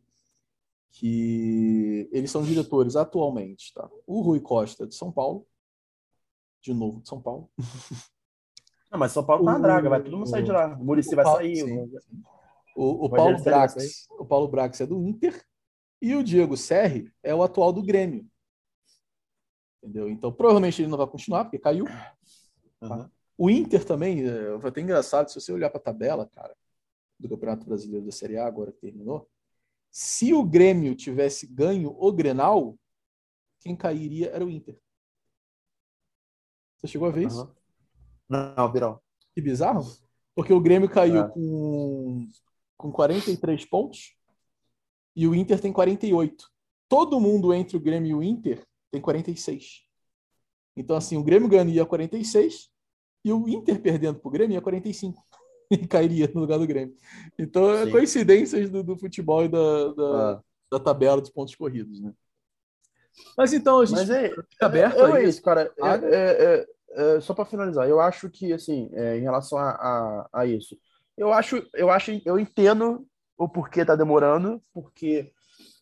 [0.91, 3.89] que eles são diretores atualmente, tá?
[4.07, 5.47] O Rui Costa de São Paulo,
[6.61, 7.51] de novo de São Paulo.
[8.91, 10.74] Não, mas São Paulo tá na draga, vai todo mundo sair de lá.
[10.74, 11.62] O Murici vai sair.
[12.74, 15.45] O, o, o Paulo Brax, o Paulo Brax é do Inter
[16.03, 18.26] e o Diego Serri é o atual do Grêmio.
[19.82, 20.09] Entendeu?
[20.09, 21.86] Então, provavelmente ele não vai continuar, porque caiu.
[22.80, 23.09] Uhum.
[23.38, 26.55] O Inter também, é, vai ter engraçado, se você olhar para a tabela, cara,
[27.18, 29.28] do Campeonato Brasileiro da Série A, agora que terminou,
[29.91, 32.78] se o Grêmio tivesse ganho o Grenal,
[33.61, 34.78] quem cairia era o Inter.
[36.76, 37.55] Você chegou a ver isso?
[38.31, 39.01] Não, Birão.
[39.35, 39.85] Que bizarro.
[40.35, 41.28] Porque o Grêmio caiu é.
[41.28, 42.28] com,
[42.76, 44.14] com 43 pontos
[45.14, 46.49] e o Inter tem 48.
[46.89, 49.83] Todo mundo entre o Grêmio e o Inter tem 46.
[50.76, 52.70] Então, assim, o Grêmio ganharia 46
[53.24, 55.22] e o Inter perdendo para o Grêmio ia 45.
[55.70, 56.95] e cairia no lugar do Grêmio.
[57.39, 60.43] Então, é coincidências do, do, futebol e da, da, ah.
[60.72, 62.12] da, tabela dos pontos corridos, né?
[63.37, 65.72] Mas então, a gente Mas é, fica aberto é, é, é isso, cara.
[65.78, 70.47] É, é, é só para finalizar, eu acho que, assim, em relação a, a, a,
[70.47, 70.76] isso,
[71.16, 75.32] eu acho, eu acho, eu entendo o porquê tá demorando, porque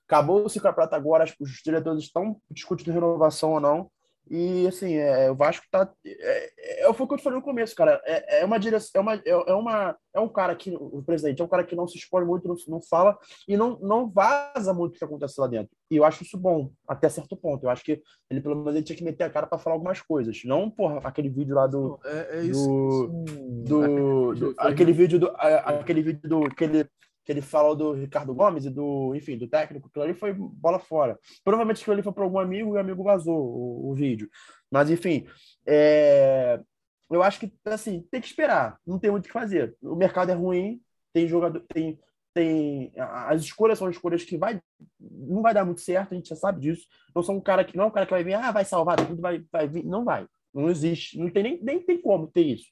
[0.07, 3.91] acabou-se com a prata agora, os diretores estão discutindo renovação ou não.
[4.31, 5.91] E assim, é, o Vasco tá.
[6.05, 8.01] É, é, é, foi o que eu te falei no começo, cara.
[8.05, 11.41] É, é uma direção, é uma, é, é, uma, é um cara que, o presidente,
[11.41, 13.17] é um cara que não se expõe muito, não, não fala
[13.47, 15.71] e não, não vaza muito o que acontece lá dentro.
[15.91, 17.65] E eu acho isso bom, até certo ponto.
[17.65, 20.03] Eu acho que ele, pelo menos, ele tinha que meter a cara para falar algumas
[20.03, 20.43] coisas.
[20.45, 21.99] Não, porra, aquele vídeo lá do.
[22.05, 23.09] É, é isso.
[23.65, 25.33] Do, do, do, aquele vídeo do.
[25.37, 26.41] Aquele vídeo do.
[26.55, 26.89] Que ele
[27.29, 30.79] que ele falou do Ricardo Gomes e do, enfim, do técnico, aquilo ali foi bola
[30.79, 31.19] fora.
[31.45, 34.31] Provavelmente aquilo ali foi para algum amigo e o amigo vazou o, o vídeo.
[34.71, 35.27] Mas, enfim,
[35.67, 36.59] é...
[37.11, 39.77] eu acho que, assim, tem que esperar, não tem muito o que fazer.
[39.83, 40.81] O mercado é ruim,
[41.13, 41.99] tem jogador, tem,
[42.33, 44.59] tem as escolhas são escolhas que vai
[44.99, 46.87] não vai dar muito certo, a gente já sabe disso.
[47.15, 48.97] Não são um cara que não é um cara que vai vir, ah, vai salvar
[48.97, 50.27] tudo, vai, vai vir, não vai.
[50.55, 52.65] Não existe, não tem nem, nem tem como ter isso.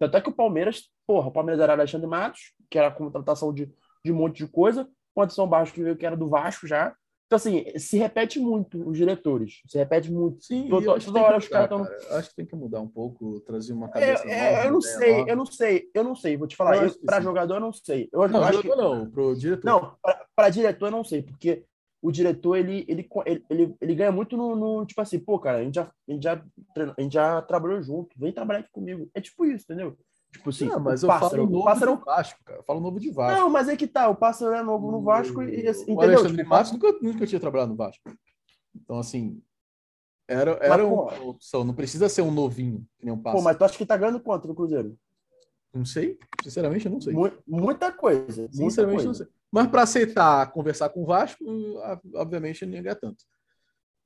[0.00, 3.54] Tanto é que o Palmeiras, porra, o Palmeiras era Alexandre Matos, que era a contratação
[3.54, 3.72] de
[4.04, 6.94] de um monte de coisa, o Anderson Barros que veio que era do Vasco já.
[7.26, 9.60] Então, assim, se repete muito os diretores.
[9.68, 10.44] Se repete muito.
[10.44, 12.16] Sim, toda, toda hora os caras estão.
[12.18, 14.28] Acho que tem que mudar um pouco, trazer uma cabeça.
[14.28, 15.30] É, é, nova, eu não sei, nova.
[15.30, 16.90] eu não sei, eu não sei, vou te falar.
[17.06, 18.08] Para jogador, eu não sei.
[18.12, 18.68] Eu, não, acho que...
[18.68, 19.64] não, pro diretor.
[19.64, 19.96] Não,
[20.34, 21.64] para diretor, eu não sei, porque
[22.02, 25.58] o diretor ele, ele, ele, ele, ele ganha muito no, no, Tipo assim, pô, cara,
[25.58, 26.44] a gente, já, a, gente já,
[26.96, 29.08] a gente já trabalhou junto, vem trabalhar aqui comigo.
[29.14, 29.96] É tipo isso, entendeu?
[30.32, 31.96] Tipo assim, não, mas eu pássaro, falo novo pássaro...
[31.96, 32.58] de Vasco, cara.
[32.60, 33.40] Eu falo novo de Vasco.
[33.40, 35.98] Não, mas é que tá, o pássaro é novo no Vasco e assim, entendeu?
[35.98, 38.02] O Alexandre tipo, Matos nunca, nunca tinha trabalhado no Vasco.
[38.74, 39.42] Então, assim,
[40.28, 43.36] Era, era mas, uma pô, opção, não precisa ser um novinho, que nem um passo.
[43.36, 44.96] Pô, mas tu acha que tá ganhando quanto no Cruzeiro?
[45.74, 47.12] Não sei, sinceramente eu não sei.
[47.46, 48.48] Muita coisa.
[48.52, 49.06] Sinceramente muita coisa.
[49.08, 49.26] não sei.
[49.50, 51.44] Mas para aceitar conversar com o Vasco,
[52.14, 53.24] obviamente não ia ganhar tanto.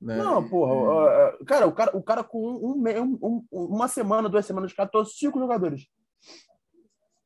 [0.01, 0.17] Né?
[0.17, 1.37] Não, porra.
[1.45, 4.89] Cara, o cara, o cara com um, um, um, uma semana, duas semanas de cara,
[4.89, 5.87] todos cinco jogadores.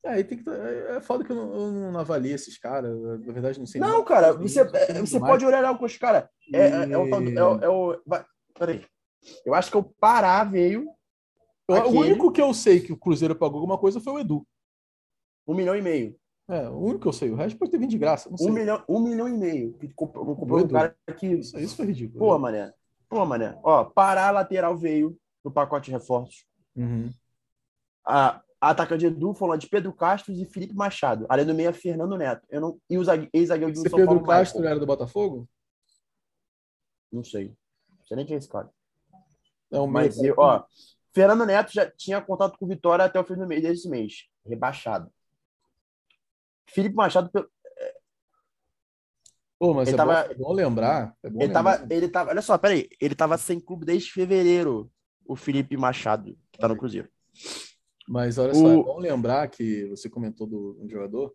[0.04, 0.50] É, aí tem que.
[0.50, 2.98] É, é foda que eu não, eu não avalio esses caras.
[3.00, 3.82] Na verdade, não sei.
[3.82, 6.30] Não, cara, você, é, você pode olhar com os caras.
[6.54, 8.02] É, é, é, o, é, o, é o.
[8.58, 8.86] Peraí.
[9.46, 10.88] Eu acho que o Pará veio.
[11.70, 11.98] Aquele...
[11.98, 14.48] O único que eu sei que o Cruzeiro pagou alguma coisa foi o Edu.
[15.48, 16.16] Um milhão e meio.
[16.48, 17.30] É, o único que eu sei.
[17.30, 18.30] O resto pode ter vindo de graça.
[18.40, 19.74] Um milhão, um milhão e meio.
[19.74, 21.28] Que comprou, comprou um cara que.
[21.28, 22.20] Isso, isso foi ridículo.
[22.20, 22.40] Pô, né?
[22.40, 22.74] mané.
[23.08, 23.60] Pô, mané.
[23.64, 26.46] Ó, Pará lateral veio no pacote de reforços.
[26.76, 27.10] Uhum.
[28.06, 31.26] A, a atacante Edu falando de Pedro Castro e Felipe Machado.
[31.30, 32.46] Além do meia, Fernando Neto.
[32.50, 32.82] Eu não...
[32.90, 33.04] E o
[33.34, 34.08] ex-zagueiro do São Paulo.
[34.08, 34.72] Pedro Castro Michael.
[34.72, 35.48] era do Botafogo?
[37.12, 37.56] Não sei.
[37.98, 38.70] Não sei nem quem é esse cara.
[39.72, 40.64] É um Mas, eu, ó,
[41.14, 44.28] Fernando Neto já tinha contato com o Vitória até o fim do mês desse mês.
[44.46, 45.12] Rebaixado.
[46.68, 47.30] Felipe Machado.
[49.58, 51.16] Pô, mas ele é, tava, bom, é bom lembrar.
[51.22, 51.78] É bom ele, lembrar.
[51.78, 52.30] Tava, ele tava.
[52.32, 52.90] Olha só, peraí.
[53.00, 54.90] Ele tava sem clube desde fevereiro,
[55.26, 57.10] o Felipe Machado, que tá no Cruzeiro.
[58.10, 58.82] Mas olha só, o...
[58.82, 61.32] é bom lembrar que você comentou do, do jogador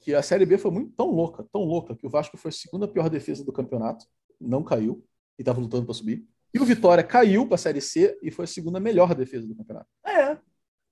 [0.00, 2.52] que a Série B foi muito tão louca, tão louca, que o Vasco foi a
[2.52, 4.04] segunda pior defesa do campeonato,
[4.40, 5.06] não caiu
[5.38, 6.26] e estava lutando para subir.
[6.52, 9.54] E o Vitória caiu para a Série C e foi a segunda melhor defesa do
[9.54, 9.88] campeonato.
[10.04, 10.36] É.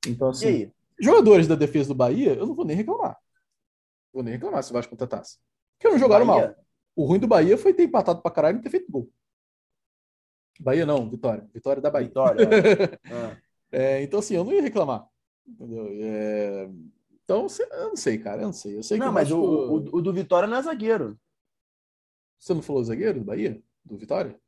[0.06, 3.18] Então, assim, jogadores da defesa do Bahia, eu não vou nem reclamar.
[4.12, 5.38] Vou nem reclamar se o Vasco contratasse.
[5.76, 6.48] Porque não jogaram Bahia.
[6.48, 6.56] mal.
[6.94, 9.10] O ruim do Bahia foi ter empatado pra caralho e não ter feito gol.
[10.60, 11.48] Bahia não, Vitória.
[11.52, 12.06] Vitória da Bahia.
[12.06, 12.44] Vitória.
[12.44, 13.36] é,
[14.02, 15.08] então, assim, eu não ia reclamar.
[15.46, 15.88] Entendeu?
[15.90, 16.70] É...
[17.24, 18.42] Então, eu não sei, cara.
[18.42, 18.76] Eu não sei.
[18.78, 21.18] Eu sei não, mas o, o, o, do Vitória não é zagueiro.
[22.38, 23.62] Você não falou zagueiro do Bahia?
[23.84, 24.38] Do Vitória?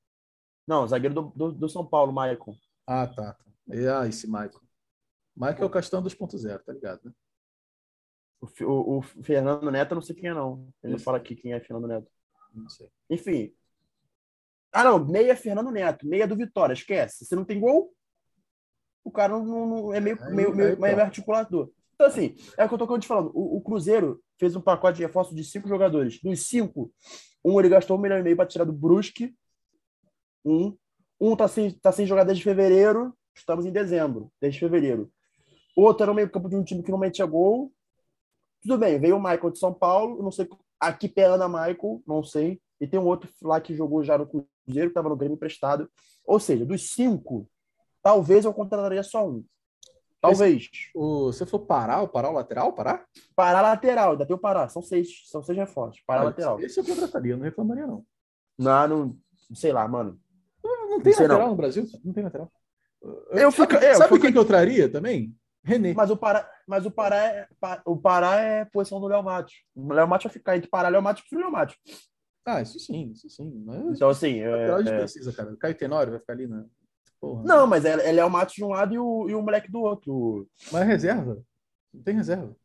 [0.67, 2.57] Não, zagueiro do, do, do São Paulo, Maicon.
[2.87, 3.35] Ah, tá.
[3.35, 3.45] tá.
[4.01, 4.61] Ah, esse Maicon.
[5.37, 7.13] Maicon é o Castão 2.0, tá ligado, né?
[8.41, 10.73] O, o, o, Fernando Neto, eu não sei quem é, não.
[10.83, 12.11] Ele não fala aqui quem é Fernando Neto.
[12.55, 12.91] Não sei.
[13.11, 13.55] Enfim.
[14.73, 15.05] Ah, não.
[15.05, 16.07] Meia Fernando Neto.
[16.07, 16.73] Meia do Vitória.
[16.73, 17.25] Esquece.
[17.25, 17.95] Você não tem gol?
[19.05, 21.03] O cara não, não é meio, aí, meio, meio, meio tá.
[21.03, 21.71] articulador.
[21.95, 23.31] Então, assim, é o que eu tô te falando.
[23.35, 26.19] O, o, Cruzeiro fez um pacote de reforço de cinco jogadores.
[26.23, 26.93] Dos cinco,
[27.45, 29.35] um ele gastou um milhão e meio para tirar do Brusque.
[30.45, 30.77] Um.
[31.21, 33.15] Um tá sem, tá sem jogar desde fevereiro.
[33.35, 35.11] Estamos em dezembro, desde fevereiro.
[35.77, 37.73] Outro era no meio campo de um time que não metia gol.
[38.63, 40.47] Tudo bem, veio o Michael de São Paulo, não sei
[40.81, 42.61] a que pé anda Michael, não sei.
[42.81, 45.91] E tem um outro lá que jogou já no Cruzeiro, que estava no Grêmio emprestado.
[46.25, 47.47] Ou seja, dos cinco,
[48.03, 49.45] talvez eu contrataria só um.
[50.21, 50.69] Talvez.
[50.73, 53.07] Esse, o, você for parar, o parar o lateral, parar?
[53.35, 54.69] Parar lateral, ainda tem o parar.
[54.69, 56.03] São seis, são seis reforços.
[56.07, 56.61] Parar ah, lateral.
[56.61, 58.05] Esse eu contrataria, não reclamaria, não.
[58.59, 59.17] Não, não,
[59.55, 60.21] sei lá, mano.
[60.63, 61.49] Não, não tem não lateral não.
[61.49, 61.87] no Brasil?
[62.05, 62.53] Não tem lateral.
[63.03, 64.21] Eu, eu fico, sabe, eu, sabe fico...
[64.21, 65.35] quem que eu traria também?
[65.65, 65.95] René.
[65.95, 67.49] Mas o Pará, mas o Pará é,
[67.85, 69.55] o Pará é posição do Léo Matos.
[69.75, 71.77] O Léo Matos vai ficar entre Pará, Léo Matos e Léo Matos.
[72.45, 73.63] Ah, isso sim, isso sim.
[73.65, 74.41] Mas, então, assim.
[74.41, 74.99] É, é...
[74.99, 75.53] precisa, cara.
[75.53, 76.65] O Caio Tenório vai ficar ali, né?
[77.21, 79.71] Porra, não, mas é, é Léo Matos de um lado e o, e o moleque
[79.71, 80.49] do outro.
[80.73, 81.43] Mas é reserva.
[81.93, 82.57] Não tem reserva.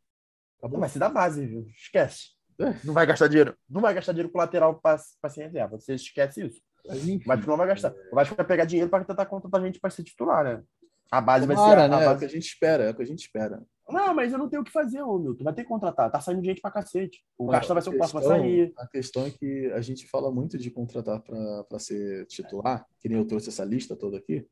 [0.60, 0.80] Acabou.
[0.80, 1.68] Mas se dá base, viu?
[1.68, 2.36] Esquece.
[2.60, 2.74] É.
[2.84, 3.56] Não vai gastar dinheiro.
[3.70, 5.78] Não vai gastar dinheiro com lateral para ser reserva.
[5.78, 6.62] Você esquece isso.
[6.88, 7.94] Mas, enfim, Mas não vai gastar.
[8.12, 10.64] O Vasco vai pegar dinheiro para tentar contratar gente para ser titular, né?
[11.12, 11.80] A base Tomara, vai ser.
[11.80, 11.96] A, né?
[11.98, 12.06] base...
[12.06, 13.64] É o que a gente espera, é o que a gente espera.
[13.88, 15.44] Não, mas eu não tenho o que fazer, ô Milton.
[15.44, 16.12] Vai ter que contratar.
[16.12, 17.24] Tá saindo gente pra cacete.
[17.38, 18.74] O gasto vai ser o próximo a sair.
[18.78, 23.20] A questão é que a gente fala muito de contratar para ser titular, que nem
[23.20, 24.48] eu trouxe essa lista toda aqui,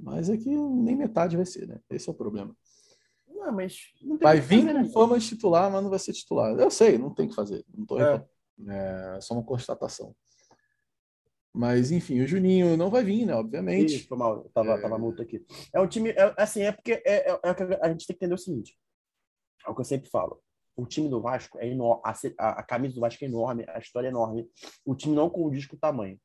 [0.00, 1.80] mas é que nem metade vai ser, né?
[1.90, 2.56] Esse é o problema.
[3.28, 3.92] Não, mas.
[4.00, 4.88] Não vai vir com né?
[4.88, 6.58] fama de titular, mas não vai ser titular.
[6.58, 7.64] Eu sei, não tem que fazer.
[7.76, 8.24] Não tô é.
[8.68, 10.14] é só uma constatação.
[11.58, 13.34] Mas, enfim, o Juninho não vai vir, né?
[13.34, 13.96] Obviamente.
[13.96, 14.48] Isso, foi mal.
[14.54, 14.80] tava, é...
[14.80, 15.44] tava multa aqui.
[15.74, 18.34] É um time, é, assim, é porque é, é, é, a gente tem que entender
[18.34, 18.78] o seguinte.
[19.66, 20.40] É o que eu sempre falo.
[20.76, 22.00] O time do Vasco é enorme.
[22.38, 24.48] A, a, camisa do Vasco é enorme, a história é enorme.
[24.84, 26.16] O time não condiz com o tamanho.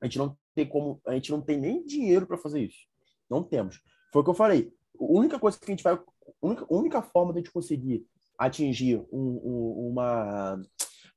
[0.00, 2.86] A gente não tem como, a gente não tem nem dinheiro para fazer isso.
[3.28, 3.82] Não temos.
[4.12, 4.72] Foi o que eu falei.
[5.00, 6.00] A única coisa que a gente vai, a
[6.40, 8.06] única, única forma de a gente conseguir
[8.38, 10.62] atingir um, um, uma,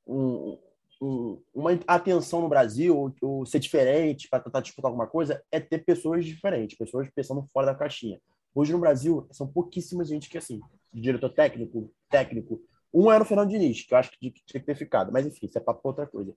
[0.08, 0.58] um,
[1.02, 5.84] uma atenção no Brasil, ou, ou ser diferente para tentar disputar alguma coisa, é ter
[5.84, 8.20] pessoas diferentes, pessoas pensando fora da caixinha.
[8.54, 10.60] Hoje no Brasil, são pouquíssimas gente que é assim,
[10.94, 12.62] diretor técnico, técnico.
[12.94, 15.48] Um era o Fernando Diniz, que eu acho que tinha que ter ficado, mas enfim,
[15.48, 16.36] isso é para outra coisa.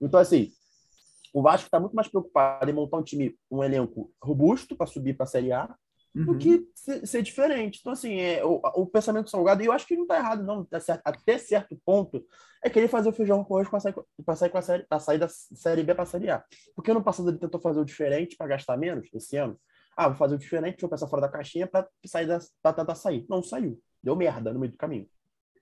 [0.00, 0.52] Então, assim,
[1.32, 5.14] o Vasco está muito mais preocupado em montar um time, um elenco robusto para subir
[5.16, 5.74] para a Série A,
[6.14, 6.24] uhum.
[6.24, 7.78] do que ser, ser, diferente.
[7.80, 10.64] Então, assim, é, o, o pensamento salgado, e eu acho que não tá errado, não,
[10.64, 12.24] tá certo, até certo ponto,
[12.62, 13.94] é querer fazer o feijão com arroz para sair,
[14.24, 16.44] pra sair, com a série, pra sair da série B para série A.
[16.74, 19.58] Porque ano passado ele tentou fazer o diferente para gastar menos, esse ano.
[19.96, 22.94] Ah, vou fazer o diferente, vou pensar fora da caixinha para sair da, pra tentar
[22.94, 23.24] sair.
[23.28, 23.80] Não saiu.
[24.02, 25.06] Deu merda no meio do caminho.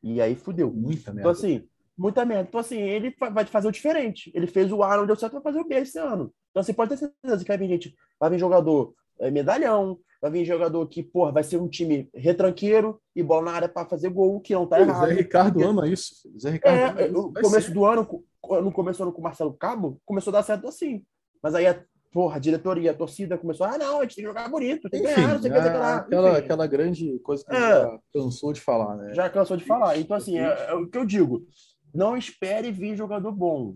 [0.03, 0.73] E aí fudeu.
[0.73, 1.21] Muita então, merda.
[1.21, 2.49] Então, assim, muita merda.
[2.49, 4.33] Então, assim, ele vai fazer o diferente.
[4.35, 6.33] Ele fez o A, não deu certo, vai fazer o B esse ano.
[6.51, 10.31] Então, você pode ter certeza que vai vir gente, vai vir jogador é, medalhão, vai
[10.31, 14.09] vir jogador que, porra, vai ser um time retranqueiro e bola na área para fazer
[14.09, 15.09] gol, que não tá Pô, errado.
[15.09, 15.69] Zé Ricardo porque...
[15.69, 16.15] ama isso.
[16.39, 17.33] Zé Ricardo é, ama isso.
[17.33, 17.75] começo ser.
[17.75, 18.25] do ano,
[18.63, 21.03] no começo do ano com o Marcelo Cabo, começou a dar certo assim.
[21.43, 21.83] Mas aí a,
[22.13, 25.03] porra, a diretoria, a torcida começou, ah, não, a gente tem que jogar bonito, tem
[25.03, 28.53] que Enfim, ganhar, não sei o que, aquela, aquela grande coisa que é, já cansou
[28.53, 29.15] de falar, né?
[29.15, 29.99] Já cansou de falar.
[29.99, 31.45] Então, assim, é, é o que eu digo.
[31.93, 33.75] Não espere vir jogador bom.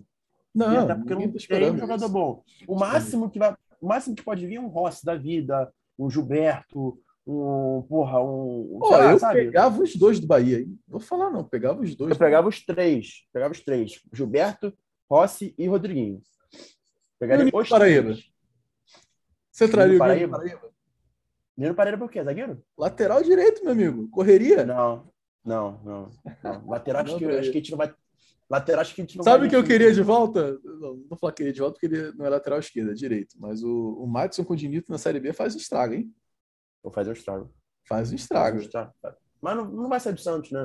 [0.54, 2.08] Não, até porque não tá tem jogador isso.
[2.08, 2.42] bom.
[2.66, 6.10] O máximo que vai, o máximo que pode vir é um Rossi da vida, um
[6.10, 8.78] Gilberto, um, porra, um.
[8.78, 9.46] Pô, lá, eu sabe?
[9.46, 10.78] pegava os dois do Bahia, hein?
[10.86, 12.12] Vou falar, não, pegava os dois.
[12.12, 13.26] Eu pegava os três.
[13.32, 14.00] Pegava os três.
[14.12, 14.72] Gilberto,
[15.10, 16.20] Rossi e Rodriguinho.
[17.18, 18.10] Pegaria os Paraíba.
[18.10, 18.24] Três.
[19.50, 20.38] Você traria o Paraíba?
[20.38, 20.70] Paraíba?
[21.56, 22.22] Nino Paraíba por quê?
[22.22, 22.62] Zagueiro?
[22.78, 24.08] Lateral direito, meu amigo.
[24.10, 24.64] Correria?
[24.64, 25.10] Não,
[25.44, 26.10] não, não.
[26.44, 26.66] não.
[26.68, 27.94] Lateral, não, acho, que, acho que a gente não vai.
[28.48, 30.58] Lateral, acho que a gente não Sabe o que eu queria de volta?
[30.62, 32.94] Não, não vou falar que queria de volta porque ele não é lateral esquerda, é
[32.94, 33.34] direito.
[33.40, 36.14] Mas o, o Madison com o Dinito na Série B faz um estrago, hein?
[36.82, 37.52] Vou fazer um estrago.
[37.88, 38.58] Faz um estrago.
[38.58, 38.94] Faz um estrago.
[39.42, 40.62] Mas não, não vai sair do Santos, né?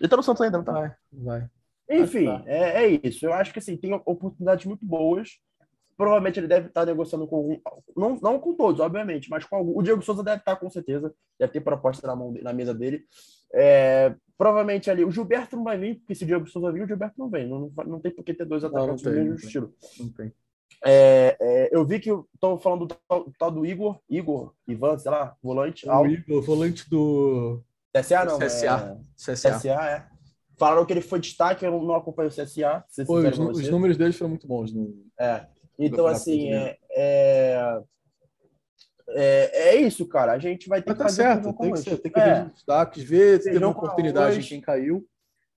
[0.00, 0.72] Ele tá no Santos ainda, não tá?
[0.72, 1.50] Vai, vai.
[1.88, 3.26] Enfim, é, é isso.
[3.26, 5.38] Eu acho que assim, tem oportunidades muito boas.
[5.96, 7.60] Provavelmente ele deve estar negociando com
[7.96, 9.78] não, não com todos, obviamente, mas com algum.
[9.78, 13.04] O Diego Souza deve estar com certeza, deve ter proposta na, mão, na mesa dele.
[13.52, 15.04] É, provavelmente ali.
[15.04, 17.48] O Gilberto não vai vir, porque se o Diego Souza vir, o Gilberto não vem.
[17.48, 19.74] Não, não, não tem por que ter dois atacantes do mesmo estilo.
[19.98, 20.32] Não tem.
[20.84, 25.10] É, é, eu vi que estão falando do tal, tal, do Igor, Igor, Ivan, sei
[25.10, 25.86] lá, volante.
[25.86, 26.10] O alto.
[26.10, 27.62] Igor, volante do.
[27.96, 28.38] CSA, não.
[28.38, 28.98] CSA.
[28.98, 29.32] É...
[29.32, 29.58] CSA.
[29.58, 30.06] CSA, é.
[30.58, 32.84] Falaram que ele foi destaque, eu não acompanho o CSA.
[33.06, 34.72] Pô, os, os, números deles foram muito bons.
[34.72, 34.94] No...
[35.18, 35.46] É.
[35.78, 37.80] Então, assim, é,
[39.08, 40.32] é, é, é, isso, cara.
[40.32, 42.46] A gente vai ter Mas que tá fazer certo, tem que, ser, tem que ver
[42.46, 45.06] os destaques, ver se teve uma oportunidade em quem caiu.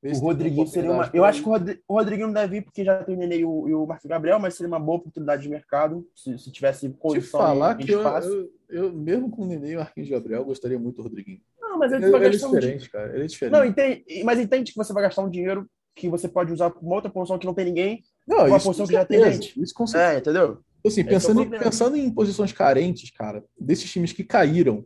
[0.04, 1.10] O Rodriguinho seria uma.
[1.14, 3.68] Eu acho que o Rodriguinho não deve vir porque já tem o Nenê e o,
[3.68, 7.39] e o Marcos Gabriel, mas seria uma boa oportunidade de mercado se, se tivesse condição.
[7.39, 10.78] Te falar que eu, eu, eu, mesmo com o Nenê e o Marquinhos Gabriel, gostaria
[10.78, 11.41] muito do Rodriguinho.
[11.60, 12.91] Não, mas ele, ele, ele é diferente, um...
[12.91, 13.14] cara.
[13.14, 13.54] Ele é diferente.
[13.54, 16.80] Não, entende, mas entende que você vai gastar um dinheiro que você pode usar para
[16.80, 19.60] uma outra posição que não tem ninguém, não, uma posição que já tem gente.
[19.60, 20.14] Isso com certeza.
[20.14, 20.60] É, entendeu?
[20.86, 24.86] Assim, pensando, em, pensando em posições carentes, cara, desses times que caíram,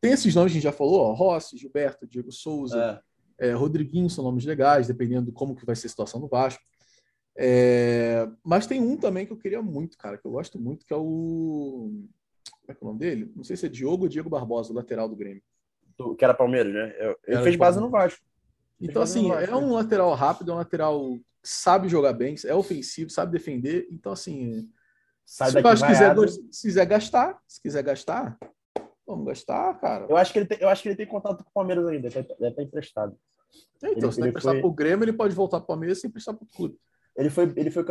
[0.00, 3.00] tem esses nomes que a gente já falou, ó, Rossi, Gilberto, Diego Souza,
[3.38, 3.48] é.
[3.48, 6.62] É, Rodriguinho, são nomes legais, dependendo de como que vai ser a situação no Vasco.
[7.36, 10.92] É, mas tem um também que eu queria muito, cara, que eu gosto muito, que
[10.92, 11.90] é o.
[12.60, 13.32] Como é que é o nome dele?
[13.34, 15.42] Não sei se é Diogo ou Diego Barbosa, o lateral do Grêmio.
[16.18, 16.94] Que era Palmeiras, né?
[17.26, 18.20] Ele fez base no Vasco.
[18.80, 19.74] Então, assim, Vasco, é um né?
[19.74, 23.88] lateral rápido, é um lateral que sabe jogar bem, é ofensivo, sabe defender.
[23.90, 24.68] Então, assim,
[25.32, 28.38] Sai se, daqui, quiser, se quiser gastar, se quiser gastar,
[29.06, 30.04] vamos gastar, cara.
[30.06, 32.10] Eu acho que ele tem, eu acho que ele tem contato com o Palmeiras ainda,
[32.10, 33.16] deve estar emprestado.
[33.76, 34.60] Então, ele, se ele emprestar foi...
[34.60, 36.76] pro Grêmio, ele pode voltar pro Palmeiras sem emprestar pro clube.
[37.16, 37.82] Ele foi, ele, foi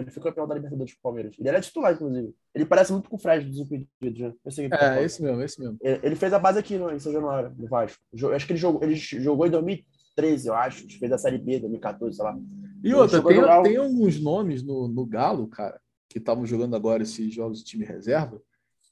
[0.00, 1.36] ele foi campeão da Libertadores com o Palmeiras.
[1.38, 2.34] Ele era titular, inclusive.
[2.54, 4.32] Ele parece muito com o Fred dos Impedidos, né?
[4.80, 5.76] é, esse mesmo, esse mesmo.
[5.82, 8.02] Ele, ele, fez a base aqui no, em São Januário, no Vasco.
[8.10, 10.98] Eu acho que ele jogou, ele jogou em 2013, eu acho.
[10.98, 12.34] Fez a Série B, 2014, sei lá.
[12.82, 15.80] E outra, tem, tem alguns nomes no, no Galo, cara,
[16.14, 18.40] que estavam jogando agora esses jogos de time reserva,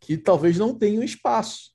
[0.01, 1.71] que talvez não tenham espaço,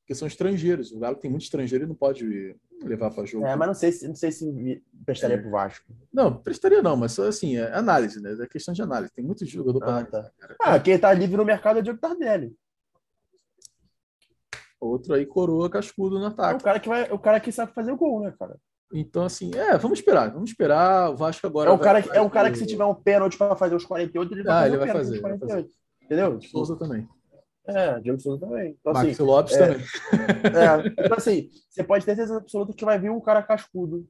[0.00, 0.92] porque são estrangeiros.
[0.92, 3.44] O Galo tem muito estrangeiro e não pode levar para jogo.
[3.44, 5.38] É, mas não sei se, não sei se prestaria é.
[5.38, 5.92] para o Vasco.
[6.10, 8.34] Não, prestaria não, mas assim, é análise, né?
[8.40, 9.12] É questão de análise.
[9.12, 10.32] Tem muito jogador para ah, Tá.
[10.58, 12.56] Ah, quem está livre no mercado é o Diego Tardelli.
[14.80, 16.54] Outro aí, coroa cascudo no ataque.
[16.54, 18.58] É o cara que, vai, o cara que sabe fazer o gol, né, cara?
[18.92, 21.10] Então, assim, é, vamos esperar, vamos esperar.
[21.10, 21.70] O Vasco agora.
[21.70, 23.84] É um cara, vai, é um cara que, se tiver um pênalti para fazer os
[23.84, 24.68] 48, ele vai ah, fazer.
[24.68, 25.74] Ele vai fazer, 48, vai fazer.
[26.02, 26.40] Entendeu?
[26.42, 27.08] Souza também.
[27.66, 28.76] É, Diego Souza também.
[28.80, 29.86] Então, Max assim, Lopes é, também.
[30.44, 34.06] É, então, assim, você pode ter certeza absoluta que vai vir um cara cascudo.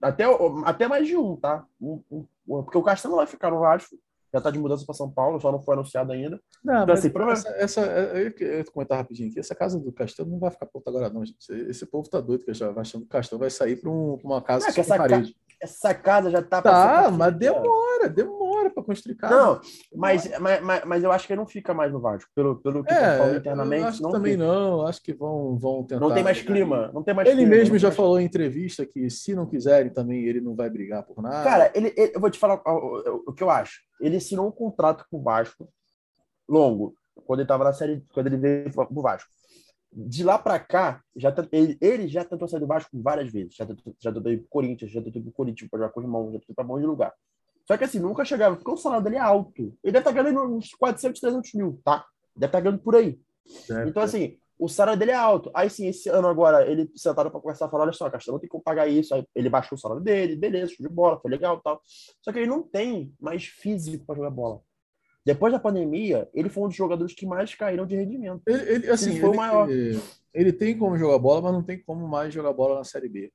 [0.00, 0.24] Até,
[0.64, 1.64] até mais de um, tá?
[1.80, 3.96] Um, um, porque o Castelo vai ficar no Vasco
[4.32, 6.40] já está de mudança para São Paulo, só não foi anunciado ainda.
[6.62, 10.38] Não, então, assim, essa, essa, eu, eu comentar rapidinho aqui, essa casa do Castelo não
[10.38, 11.50] vai ficar pronta agora, não, gente.
[11.50, 14.18] Esse povo tá doido que já vai achando que o Castelo vai sair para um,
[14.22, 15.32] uma casa não, que essa parede.
[15.32, 15.38] Ca...
[15.60, 19.34] Essa casa já está Tá, mas demora, demora para construir casa.
[19.34, 19.60] Não,
[19.94, 22.84] mas, mas, mas, mas, eu acho que ele não fica mais no Vasco, pelo, pelo
[22.84, 23.84] que é, falando internamente.
[23.84, 24.44] acho não também fica.
[24.44, 26.00] não, acho que vão, vão tentar.
[26.00, 27.96] Não tem mais clima, não tem mais Ele clima, mesmo já mais...
[27.96, 31.42] falou em entrevista que se não quiserem também ele não vai brigar por nada.
[31.42, 33.80] Cara, ele, ele eu vou te falar o, o, que eu acho.
[34.00, 35.68] Ele assinou um contrato com o Vasco
[36.48, 36.94] longo,
[37.26, 39.30] quando ele estava na série, quando ele veio para o Vasco.
[39.92, 43.54] de lá para cá, já ele, ele, já tentou sair do Vasco várias vezes.
[43.54, 46.00] Já tentou, já tentou ir pro Corinthians, já tentou ir pro Corinthians para jogar com
[46.00, 47.14] o irmão, já tentou ir pra monte de lugar.
[47.68, 49.76] Só que assim, nunca chegava, porque o salário dele é alto.
[49.84, 52.02] Ele deve estar tá ganhando uns 400, 300 mil, tá?
[52.34, 53.20] Deve estar tá ganhando por aí.
[53.70, 55.50] É, então, assim, o salário dele é alto.
[55.54, 58.62] Aí sim, esse ano agora, ele sentaram para conversar, falaram, olha só, Castelo tem como
[58.62, 59.14] pagar isso.
[59.14, 61.82] Aí ele baixou o salário dele, beleza, show de bola, foi legal tal.
[62.22, 64.62] Só que ele não tem mais físico para jogar bola.
[65.22, 68.40] Depois da pandemia, ele foi um dos jogadores que mais caíram de rendimento.
[68.46, 69.68] Ele, ele assim, ele foi ele, o maior.
[70.32, 73.30] Ele, tem como jogar bola, mas não tem como mais jogar bola na Série B.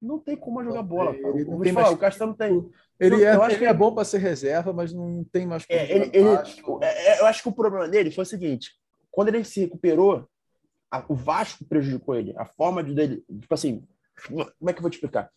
[0.00, 1.14] Não tem como jogar bola.
[1.14, 1.28] Cara.
[1.28, 1.96] Ele não tem falar, mais...
[1.96, 2.70] O Castelo tem.
[2.98, 5.78] Ele, é, eu acho que é bom para ser reserva, mas não tem mais como.
[5.78, 6.28] É, ele, ele,
[6.82, 8.72] é, é, eu acho que o problema dele foi o seguinte:
[9.10, 10.28] quando ele se recuperou,
[10.90, 12.34] a, o Vasco prejudicou ele.
[12.36, 13.82] A forma de dele, tipo assim,
[14.28, 15.30] como é que eu vou te explicar?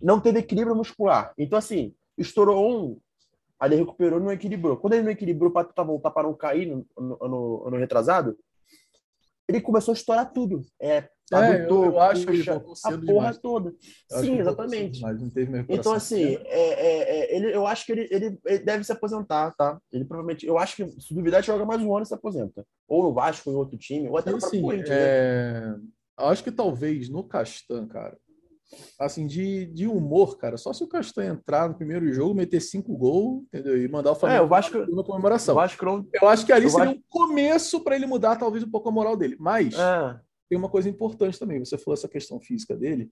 [0.00, 1.32] Não teve equilíbrio muscular.
[1.36, 3.00] Então, assim, estourou um,
[3.58, 4.76] Aí ele recuperou não equilibrou.
[4.76, 8.38] Quando ele não equilibrou para tentar voltar para não cair no, no, no, no, retrasado,
[9.48, 10.62] ele começou a estourar tudo.
[10.80, 13.38] É, é eu, eu, acho que a porra demais.
[13.38, 13.74] toda.
[14.10, 15.00] Eu Sim, exatamente.
[15.68, 19.54] então, assim, é, é, é, ele, eu acho que ele, ele, ele, deve se aposentar,
[19.56, 19.78] tá?
[19.92, 22.64] Ele provavelmente, eu acho que se duvidar, joga mais um ano e se aposenta.
[22.86, 24.88] Ou no Vasco, em outro time, ou até no próprio Corinthians.
[24.90, 24.96] Né?
[24.98, 25.60] É...
[25.60, 25.80] Né?
[26.18, 28.18] Acho que talvez no Castan, cara,
[28.98, 30.56] assim, de, de humor, cara.
[30.56, 33.80] Só se o Castanho entrar no primeiro jogo, meter cinco gols, entendeu?
[33.80, 35.54] E mandar o Flamengo é, o Vasco, na comemoração.
[35.54, 37.00] O Vasco, eu acho que ali seria Vasco...
[37.00, 39.36] um começo para ele mudar, talvez, um pouco a moral dele.
[39.38, 40.20] Mas é.
[40.48, 41.58] tem uma coisa importante também.
[41.58, 43.10] Você falou essa questão física dele.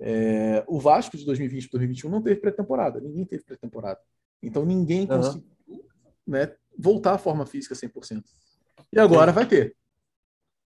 [0.00, 3.00] É, o Vasco de 2020 para 2021 não teve pré-temporada.
[3.00, 4.00] Ninguém teve pré-temporada.
[4.42, 5.06] Então ninguém uhum.
[5.06, 5.46] conseguiu
[6.26, 8.22] né, voltar à forma física 100%.
[8.92, 9.34] E agora Sim.
[9.34, 9.76] vai ter.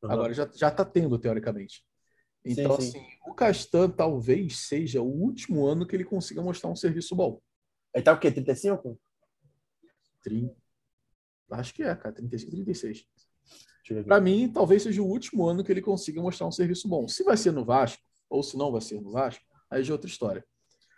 [0.02, 0.12] Uhum.
[0.12, 1.84] Agora já está tendo, teoricamente.
[2.46, 2.98] Então, sim, sim.
[3.00, 7.40] assim, o Castan talvez seja o último ano que ele consiga mostrar um serviço bom.
[7.94, 8.32] Ele tá o quê?
[8.32, 9.00] 35?
[10.24, 10.56] 30.
[11.52, 12.14] Acho que é, cara.
[12.16, 13.06] 35, 36.
[14.06, 17.08] Para mim, talvez seja o último ano que ele consiga mostrar um serviço bom.
[17.08, 19.94] Se vai ser no Vasco, ou se não vai ser no Vasco, aí já é
[19.94, 20.46] outra história.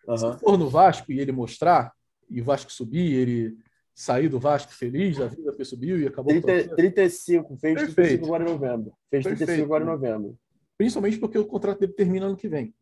[0.05, 0.17] Uhum.
[0.17, 1.93] Se for no Vasco e ele mostrar,
[2.29, 3.57] e o Vasco subir, ele
[3.95, 6.41] sair do Vasco feliz, a vida subiu e acabou.
[6.41, 7.95] 30, 35, fez Perfeito.
[7.95, 8.93] 35 agora em novembro.
[9.09, 9.47] Fez Perfeito.
[9.47, 10.39] 35 agora em novembro
[10.81, 12.73] principalmente porque o contrato dele termina ano que vem.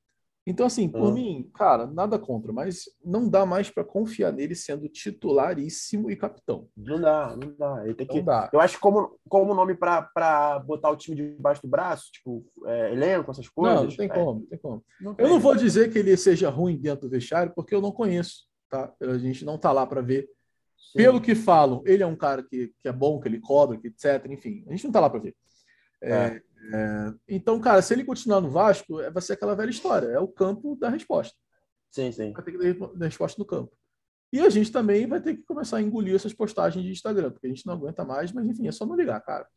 [0.48, 1.14] Então, assim, por uhum.
[1.14, 6.70] mim, cara, nada contra, mas não dá mais para confiar nele sendo titularíssimo e capitão.
[6.78, 7.82] Não dá, não dá.
[7.84, 8.22] Ele tem que...
[8.22, 8.50] Dá.
[8.54, 12.94] Eu acho que como, como nome para botar o time debaixo do braço, tipo, é,
[12.94, 13.76] elenco, essas coisas.
[13.76, 14.10] Não, não tem é...
[14.10, 14.86] como, não tem como.
[15.02, 15.26] Não tem.
[15.26, 18.48] Eu não vou dizer que ele seja ruim dentro do vestiário, porque eu não conheço,
[18.70, 18.94] tá?
[19.02, 20.30] A gente não tá lá para ver.
[20.78, 21.00] Sim.
[21.00, 23.88] Pelo que falam, ele é um cara que, que é bom, que ele cobra, que
[23.88, 24.26] etc.
[24.30, 25.36] Enfim, a gente não tá lá para ver.
[26.02, 26.42] É,
[26.73, 27.14] é.
[27.27, 30.07] Então, cara, se ele continuar no Vasco, é, vai ser aquela velha história.
[30.07, 31.36] É o campo da resposta.
[31.90, 32.31] Sim, sim.
[32.34, 33.72] Vai ter que dar resposta no campo.
[34.31, 37.48] E a gente também vai ter que começar a engolir essas postagens de Instagram, porque
[37.48, 39.48] a gente não aguenta mais, mas enfim, é só não ligar, cara.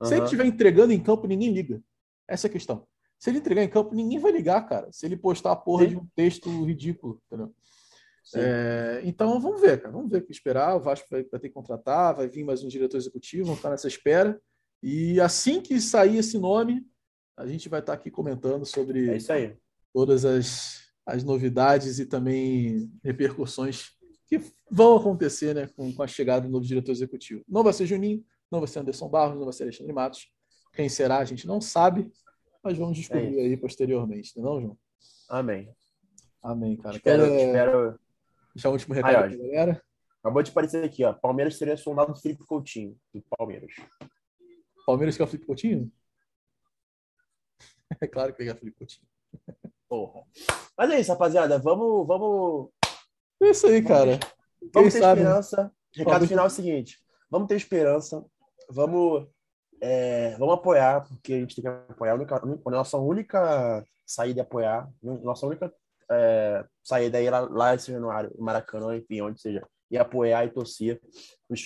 [0.00, 0.06] Uhum.
[0.06, 1.82] Se ele estiver entregando em campo, ninguém liga.
[2.28, 2.86] Essa é a questão.
[3.18, 4.92] Se ele entregar em campo, ninguém vai ligar, cara.
[4.92, 5.90] Se ele postar a porra sim.
[5.90, 7.52] de um texto ridículo, entendeu?
[8.34, 9.92] É, então vamos ver, cara.
[9.92, 10.76] Vamos ver o que esperar.
[10.76, 13.70] O Vasco vai, vai ter que contratar, vai vir mais um diretor executivo, vamos ficar
[13.70, 14.40] nessa espera.
[14.82, 16.86] E assim que sair esse nome,
[17.36, 19.56] a gente vai estar aqui comentando sobre é
[19.92, 23.90] todas as, as novidades e também repercussões
[24.26, 24.40] que
[24.70, 27.44] vão acontecer né, com, com, a chegada do novo diretor executivo.
[27.48, 30.28] Não vai ser Juninho, não vai ser Anderson Barros, não vai ser Alexandre Matos.
[30.72, 32.10] Quem será, a gente não sabe,
[32.62, 34.78] mas vamos descobrir é aí posteriormente, não, é não, João?
[35.28, 35.72] Amém.
[36.42, 36.96] Amém, cara.
[36.96, 38.00] Espero, Quero, espero...
[38.54, 39.82] Deixar o último recado aí, galera.
[40.20, 41.12] Acabou de aparecer aqui, ó.
[41.12, 43.72] Palmeiras seria soldado Felipe Coutinho, do Palmeiras.
[44.86, 45.92] Palmeiras quer o Felipe Coutinho?
[48.00, 49.06] É claro que quer o Felipe Coutinho.
[49.88, 50.24] Porra.
[50.76, 51.58] Mas é isso, rapaziada.
[51.58, 52.06] Vamos.
[52.06, 52.70] vamos...
[53.40, 54.18] É isso aí, cara.
[54.60, 55.20] Vamos, vamos ter sabe?
[55.20, 55.72] esperança.
[55.94, 56.98] Recado final é o seguinte:
[57.30, 58.24] vamos ter esperança.
[58.70, 59.28] Vamos.
[59.80, 62.12] É, vamos apoiar, porque a gente tem que apoiar.
[62.12, 64.90] A, única, a nossa única saída é apoiar.
[65.02, 65.72] Nossa única
[66.10, 70.50] é, saída é ir lá, lá em Januário, Maracanã, enfim, onde seja e apoiar e
[70.50, 71.00] torcer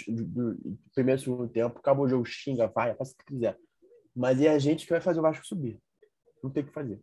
[0.09, 0.57] do,
[0.95, 1.79] primeiro e segundo tempo.
[1.79, 3.57] Acabou o jogo, xinga, vai, faz o que quiser.
[4.15, 5.79] Mas é a gente que vai fazer o Vasco subir.
[6.43, 7.01] Não tem o que fazer.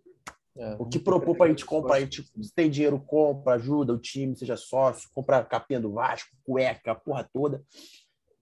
[0.55, 2.25] É, o que propor para a gente comprar, a gente
[2.55, 7.29] tem dinheiro, compra, ajuda o time, seja sócio, compra capinha do Vasco, cueca, a porra
[7.31, 7.63] toda.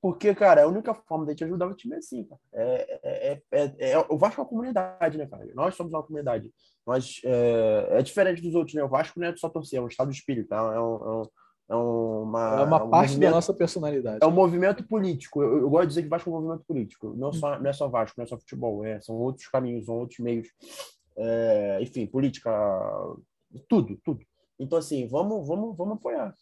[0.02, 2.40] Porque, cara, a única forma de a gente ajudar o time é assim, cara.
[2.54, 5.46] É, é, é, é, o Vasco é uma comunidade, né, cara?
[5.54, 6.54] Nós somos uma comunidade.
[6.86, 8.84] Nós, é, é diferente dos outros, né?
[8.84, 10.58] O Vasco não é só torcer, é um estado de espírito, tá?
[10.58, 11.24] é um,
[11.68, 14.20] é um é uma, é uma é um parte da nossa personalidade.
[14.22, 15.42] É um movimento político.
[15.42, 17.14] Eu, eu, gosto de dizer que Vasco é um movimento político.
[17.16, 18.86] Não, só, não é só Vasco, não é só futebol.
[18.86, 20.48] É, são outros caminhos, são outros meios.
[21.18, 22.52] É, enfim, política,
[23.68, 24.24] tudo, tudo.
[24.60, 26.36] Então, assim, vamos, vamos, vamos apoiar.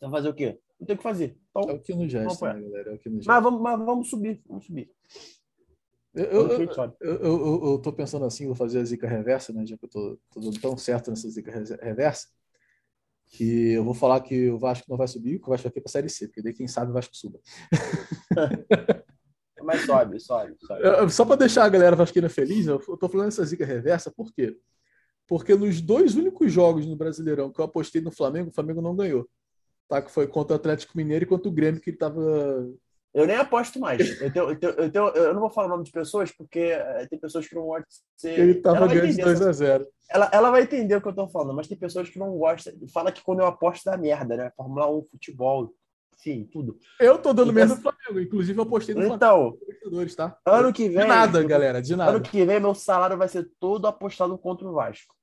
[0.00, 0.58] Vai fazer o quê?
[0.78, 1.36] Não tem o que fazer.
[1.50, 2.90] Então, é o que nos gesta, né, galera?
[2.90, 4.90] É o que nos Mas, vamos, mas vamos subir, vamos subir.
[6.14, 9.64] Eu, eu, eu, eu, eu, tô pensando assim, vou fazer a zica reversa, né?
[9.64, 11.52] Já que eu tô, tô dando tão certo nessa zica
[11.82, 12.28] reversa,
[13.28, 15.80] que eu vou falar que o Vasco não vai subir, que o Vasco vai aqui
[15.80, 17.38] para a Série C, porque daí quem sabe o Vasco suba.
[19.62, 21.10] Mas sobe, sobe, sobe.
[21.10, 24.56] Só para deixar a galera vasqueira feliz, eu tô falando essa zica reversa, por quê?
[25.26, 28.96] Porque nos dois únicos jogos no Brasileirão que eu apostei no Flamengo, o Flamengo não
[28.96, 29.28] ganhou.
[29.88, 30.00] Tá?
[30.00, 32.66] Que foi contra o Atlético Mineiro e contra o Grêmio, que ele tava
[33.14, 34.20] eu nem aposto mais.
[34.20, 36.58] Eu, tenho, eu, tenho, eu, tenho, eu, não vou falar o nome de pessoas, porque
[36.58, 38.38] eh, tem pessoas que não gostam de ser.
[38.38, 39.86] Ele estava ganhando 2x0.
[40.10, 42.72] Ela, ela vai entender o que eu estou falando, mas tem pessoas que não gostam.
[42.92, 44.52] Fala que quando eu aposto dá merda, né?
[44.56, 45.72] Fórmula 1, futebol,
[46.18, 46.78] enfim, tudo.
[47.00, 50.16] Eu tô dando então, merda no Flamengo, inclusive eu apostei no então, Flamengo.
[50.16, 50.38] Tá?
[50.44, 51.02] Ano que vem.
[51.02, 52.10] De nada, galera, de nada.
[52.10, 55.14] Ano que vem, meu salário vai ser todo apostado contra o Vasco.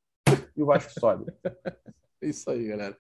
[0.56, 1.26] E o Vasco sobe.
[2.22, 2.98] isso aí, galera.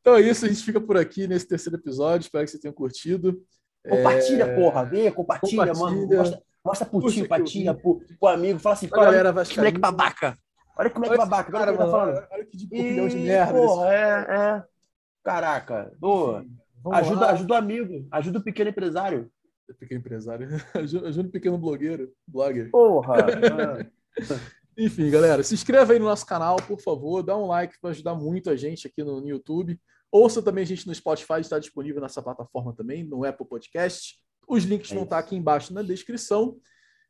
[0.00, 2.26] Então é isso, a gente fica por aqui nesse terceiro episódio.
[2.26, 3.42] Espero que vocês tenham curtido.
[3.88, 4.56] Compartilha, é...
[4.56, 5.74] porra, vê, compartilha, compartilha.
[5.74, 6.06] mano.
[6.06, 8.58] Mostra, mostra pro tio, pra tia, pro, pro amigo.
[8.58, 10.38] Fala assim, olha, galera, vai moleque babaca.
[10.76, 12.26] Olha como é que babaca, cara, mano, tá falando.
[12.30, 13.52] Olha que de opinião de merda.
[13.52, 14.64] Porra, é, é.
[15.22, 16.44] Caraca, boa.
[16.92, 19.30] Ajuda, ajuda o amigo, ajuda o pequeno empresário.
[19.78, 20.48] Pequeno empresário.
[20.74, 22.70] ajuda o pequeno blogueiro, blogger.
[22.70, 23.16] Porra.
[24.76, 28.14] Enfim, galera, se inscreva aí no nosso canal, por favor, dá um like para ajudar
[28.14, 29.80] muito a gente aqui no, no YouTube.
[30.14, 34.14] Ouça também a gente no Spotify, está disponível nessa plataforma também, no Apple Podcast.
[34.46, 36.56] Os links é vão estar aqui embaixo na descrição.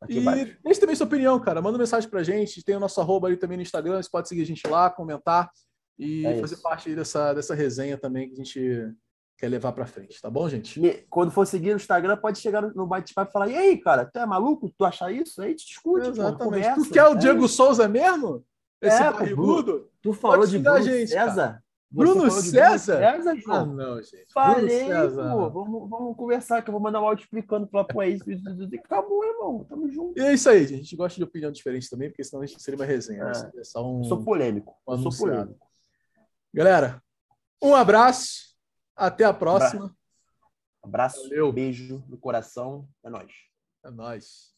[0.00, 1.60] Aqui e deixe também sua opinião, cara.
[1.60, 2.64] Manda mensagem pra gente.
[2.64, 4.02] Tem o nosso arroba ali também no Instagram.
[4.02, 5.50] Você pode seguir a gente lá, comentar
[5.98, 8.94] e é fazer parte dessa, dessa resenha também que a gente
[9.36, 10.80] quer levar para frente, tá bom, gente?
[11.10, 14.18] Quando for seguir no Instagram, pode chegar no bate-papo e falar: e aí, cara, tu
[14.18, 14.72] é maluco?
[14.78, 15.42] Tu acha isso?
[15.42, 16.08] Aí te discute.
[16.08, 16.38] Exatamente.
[16.38, 17.48] Pô, conversa, tu quer o Diego é.
[17.48, 18.42] Souza mesmo?
[18.80, 19.90] Esse é, barrigudo?
[20.00, 21.34] Tu falou de Bruno gente, César?
[21.34, 21.63] Cara.
[21.94, 22.98] Bruno César?
[22.98, 23.62] Bruno César, João?
[23.62, 24.32] Ah, não, gente.
[24.32, 28.08] Falei, pô, vamos, vamos conversar, que eu vou mandar um áudio explicando pra pô, é
[28.08, 29.64] isso, isso, isso, acabou, irmão.
[29.64, 30.18] Tamo junto.
[30.18, 30.74] E é isso aí, gente.
[30.74, 33.24] A gente gosta de opinião diferente também, porque senão a gente seria uma resenha.
[33.24, 33.32] Né?
[33.54, 33.60] É.
[33.60, 34.76] É só um, eu sou polêmico.
[34.86, 35.66] Um sou polêmico.
[36.52, 37.02] Galera,
[37.62, 38.54] um abraço.
[38.96, 39.94] Até a próxima.
[40.82, 41.52] Abraço, Valeu.
[41.52, 42.88] beijo no coração.
[43.02, 43.32] É nóis.
[43.84, 44.53] É nóis.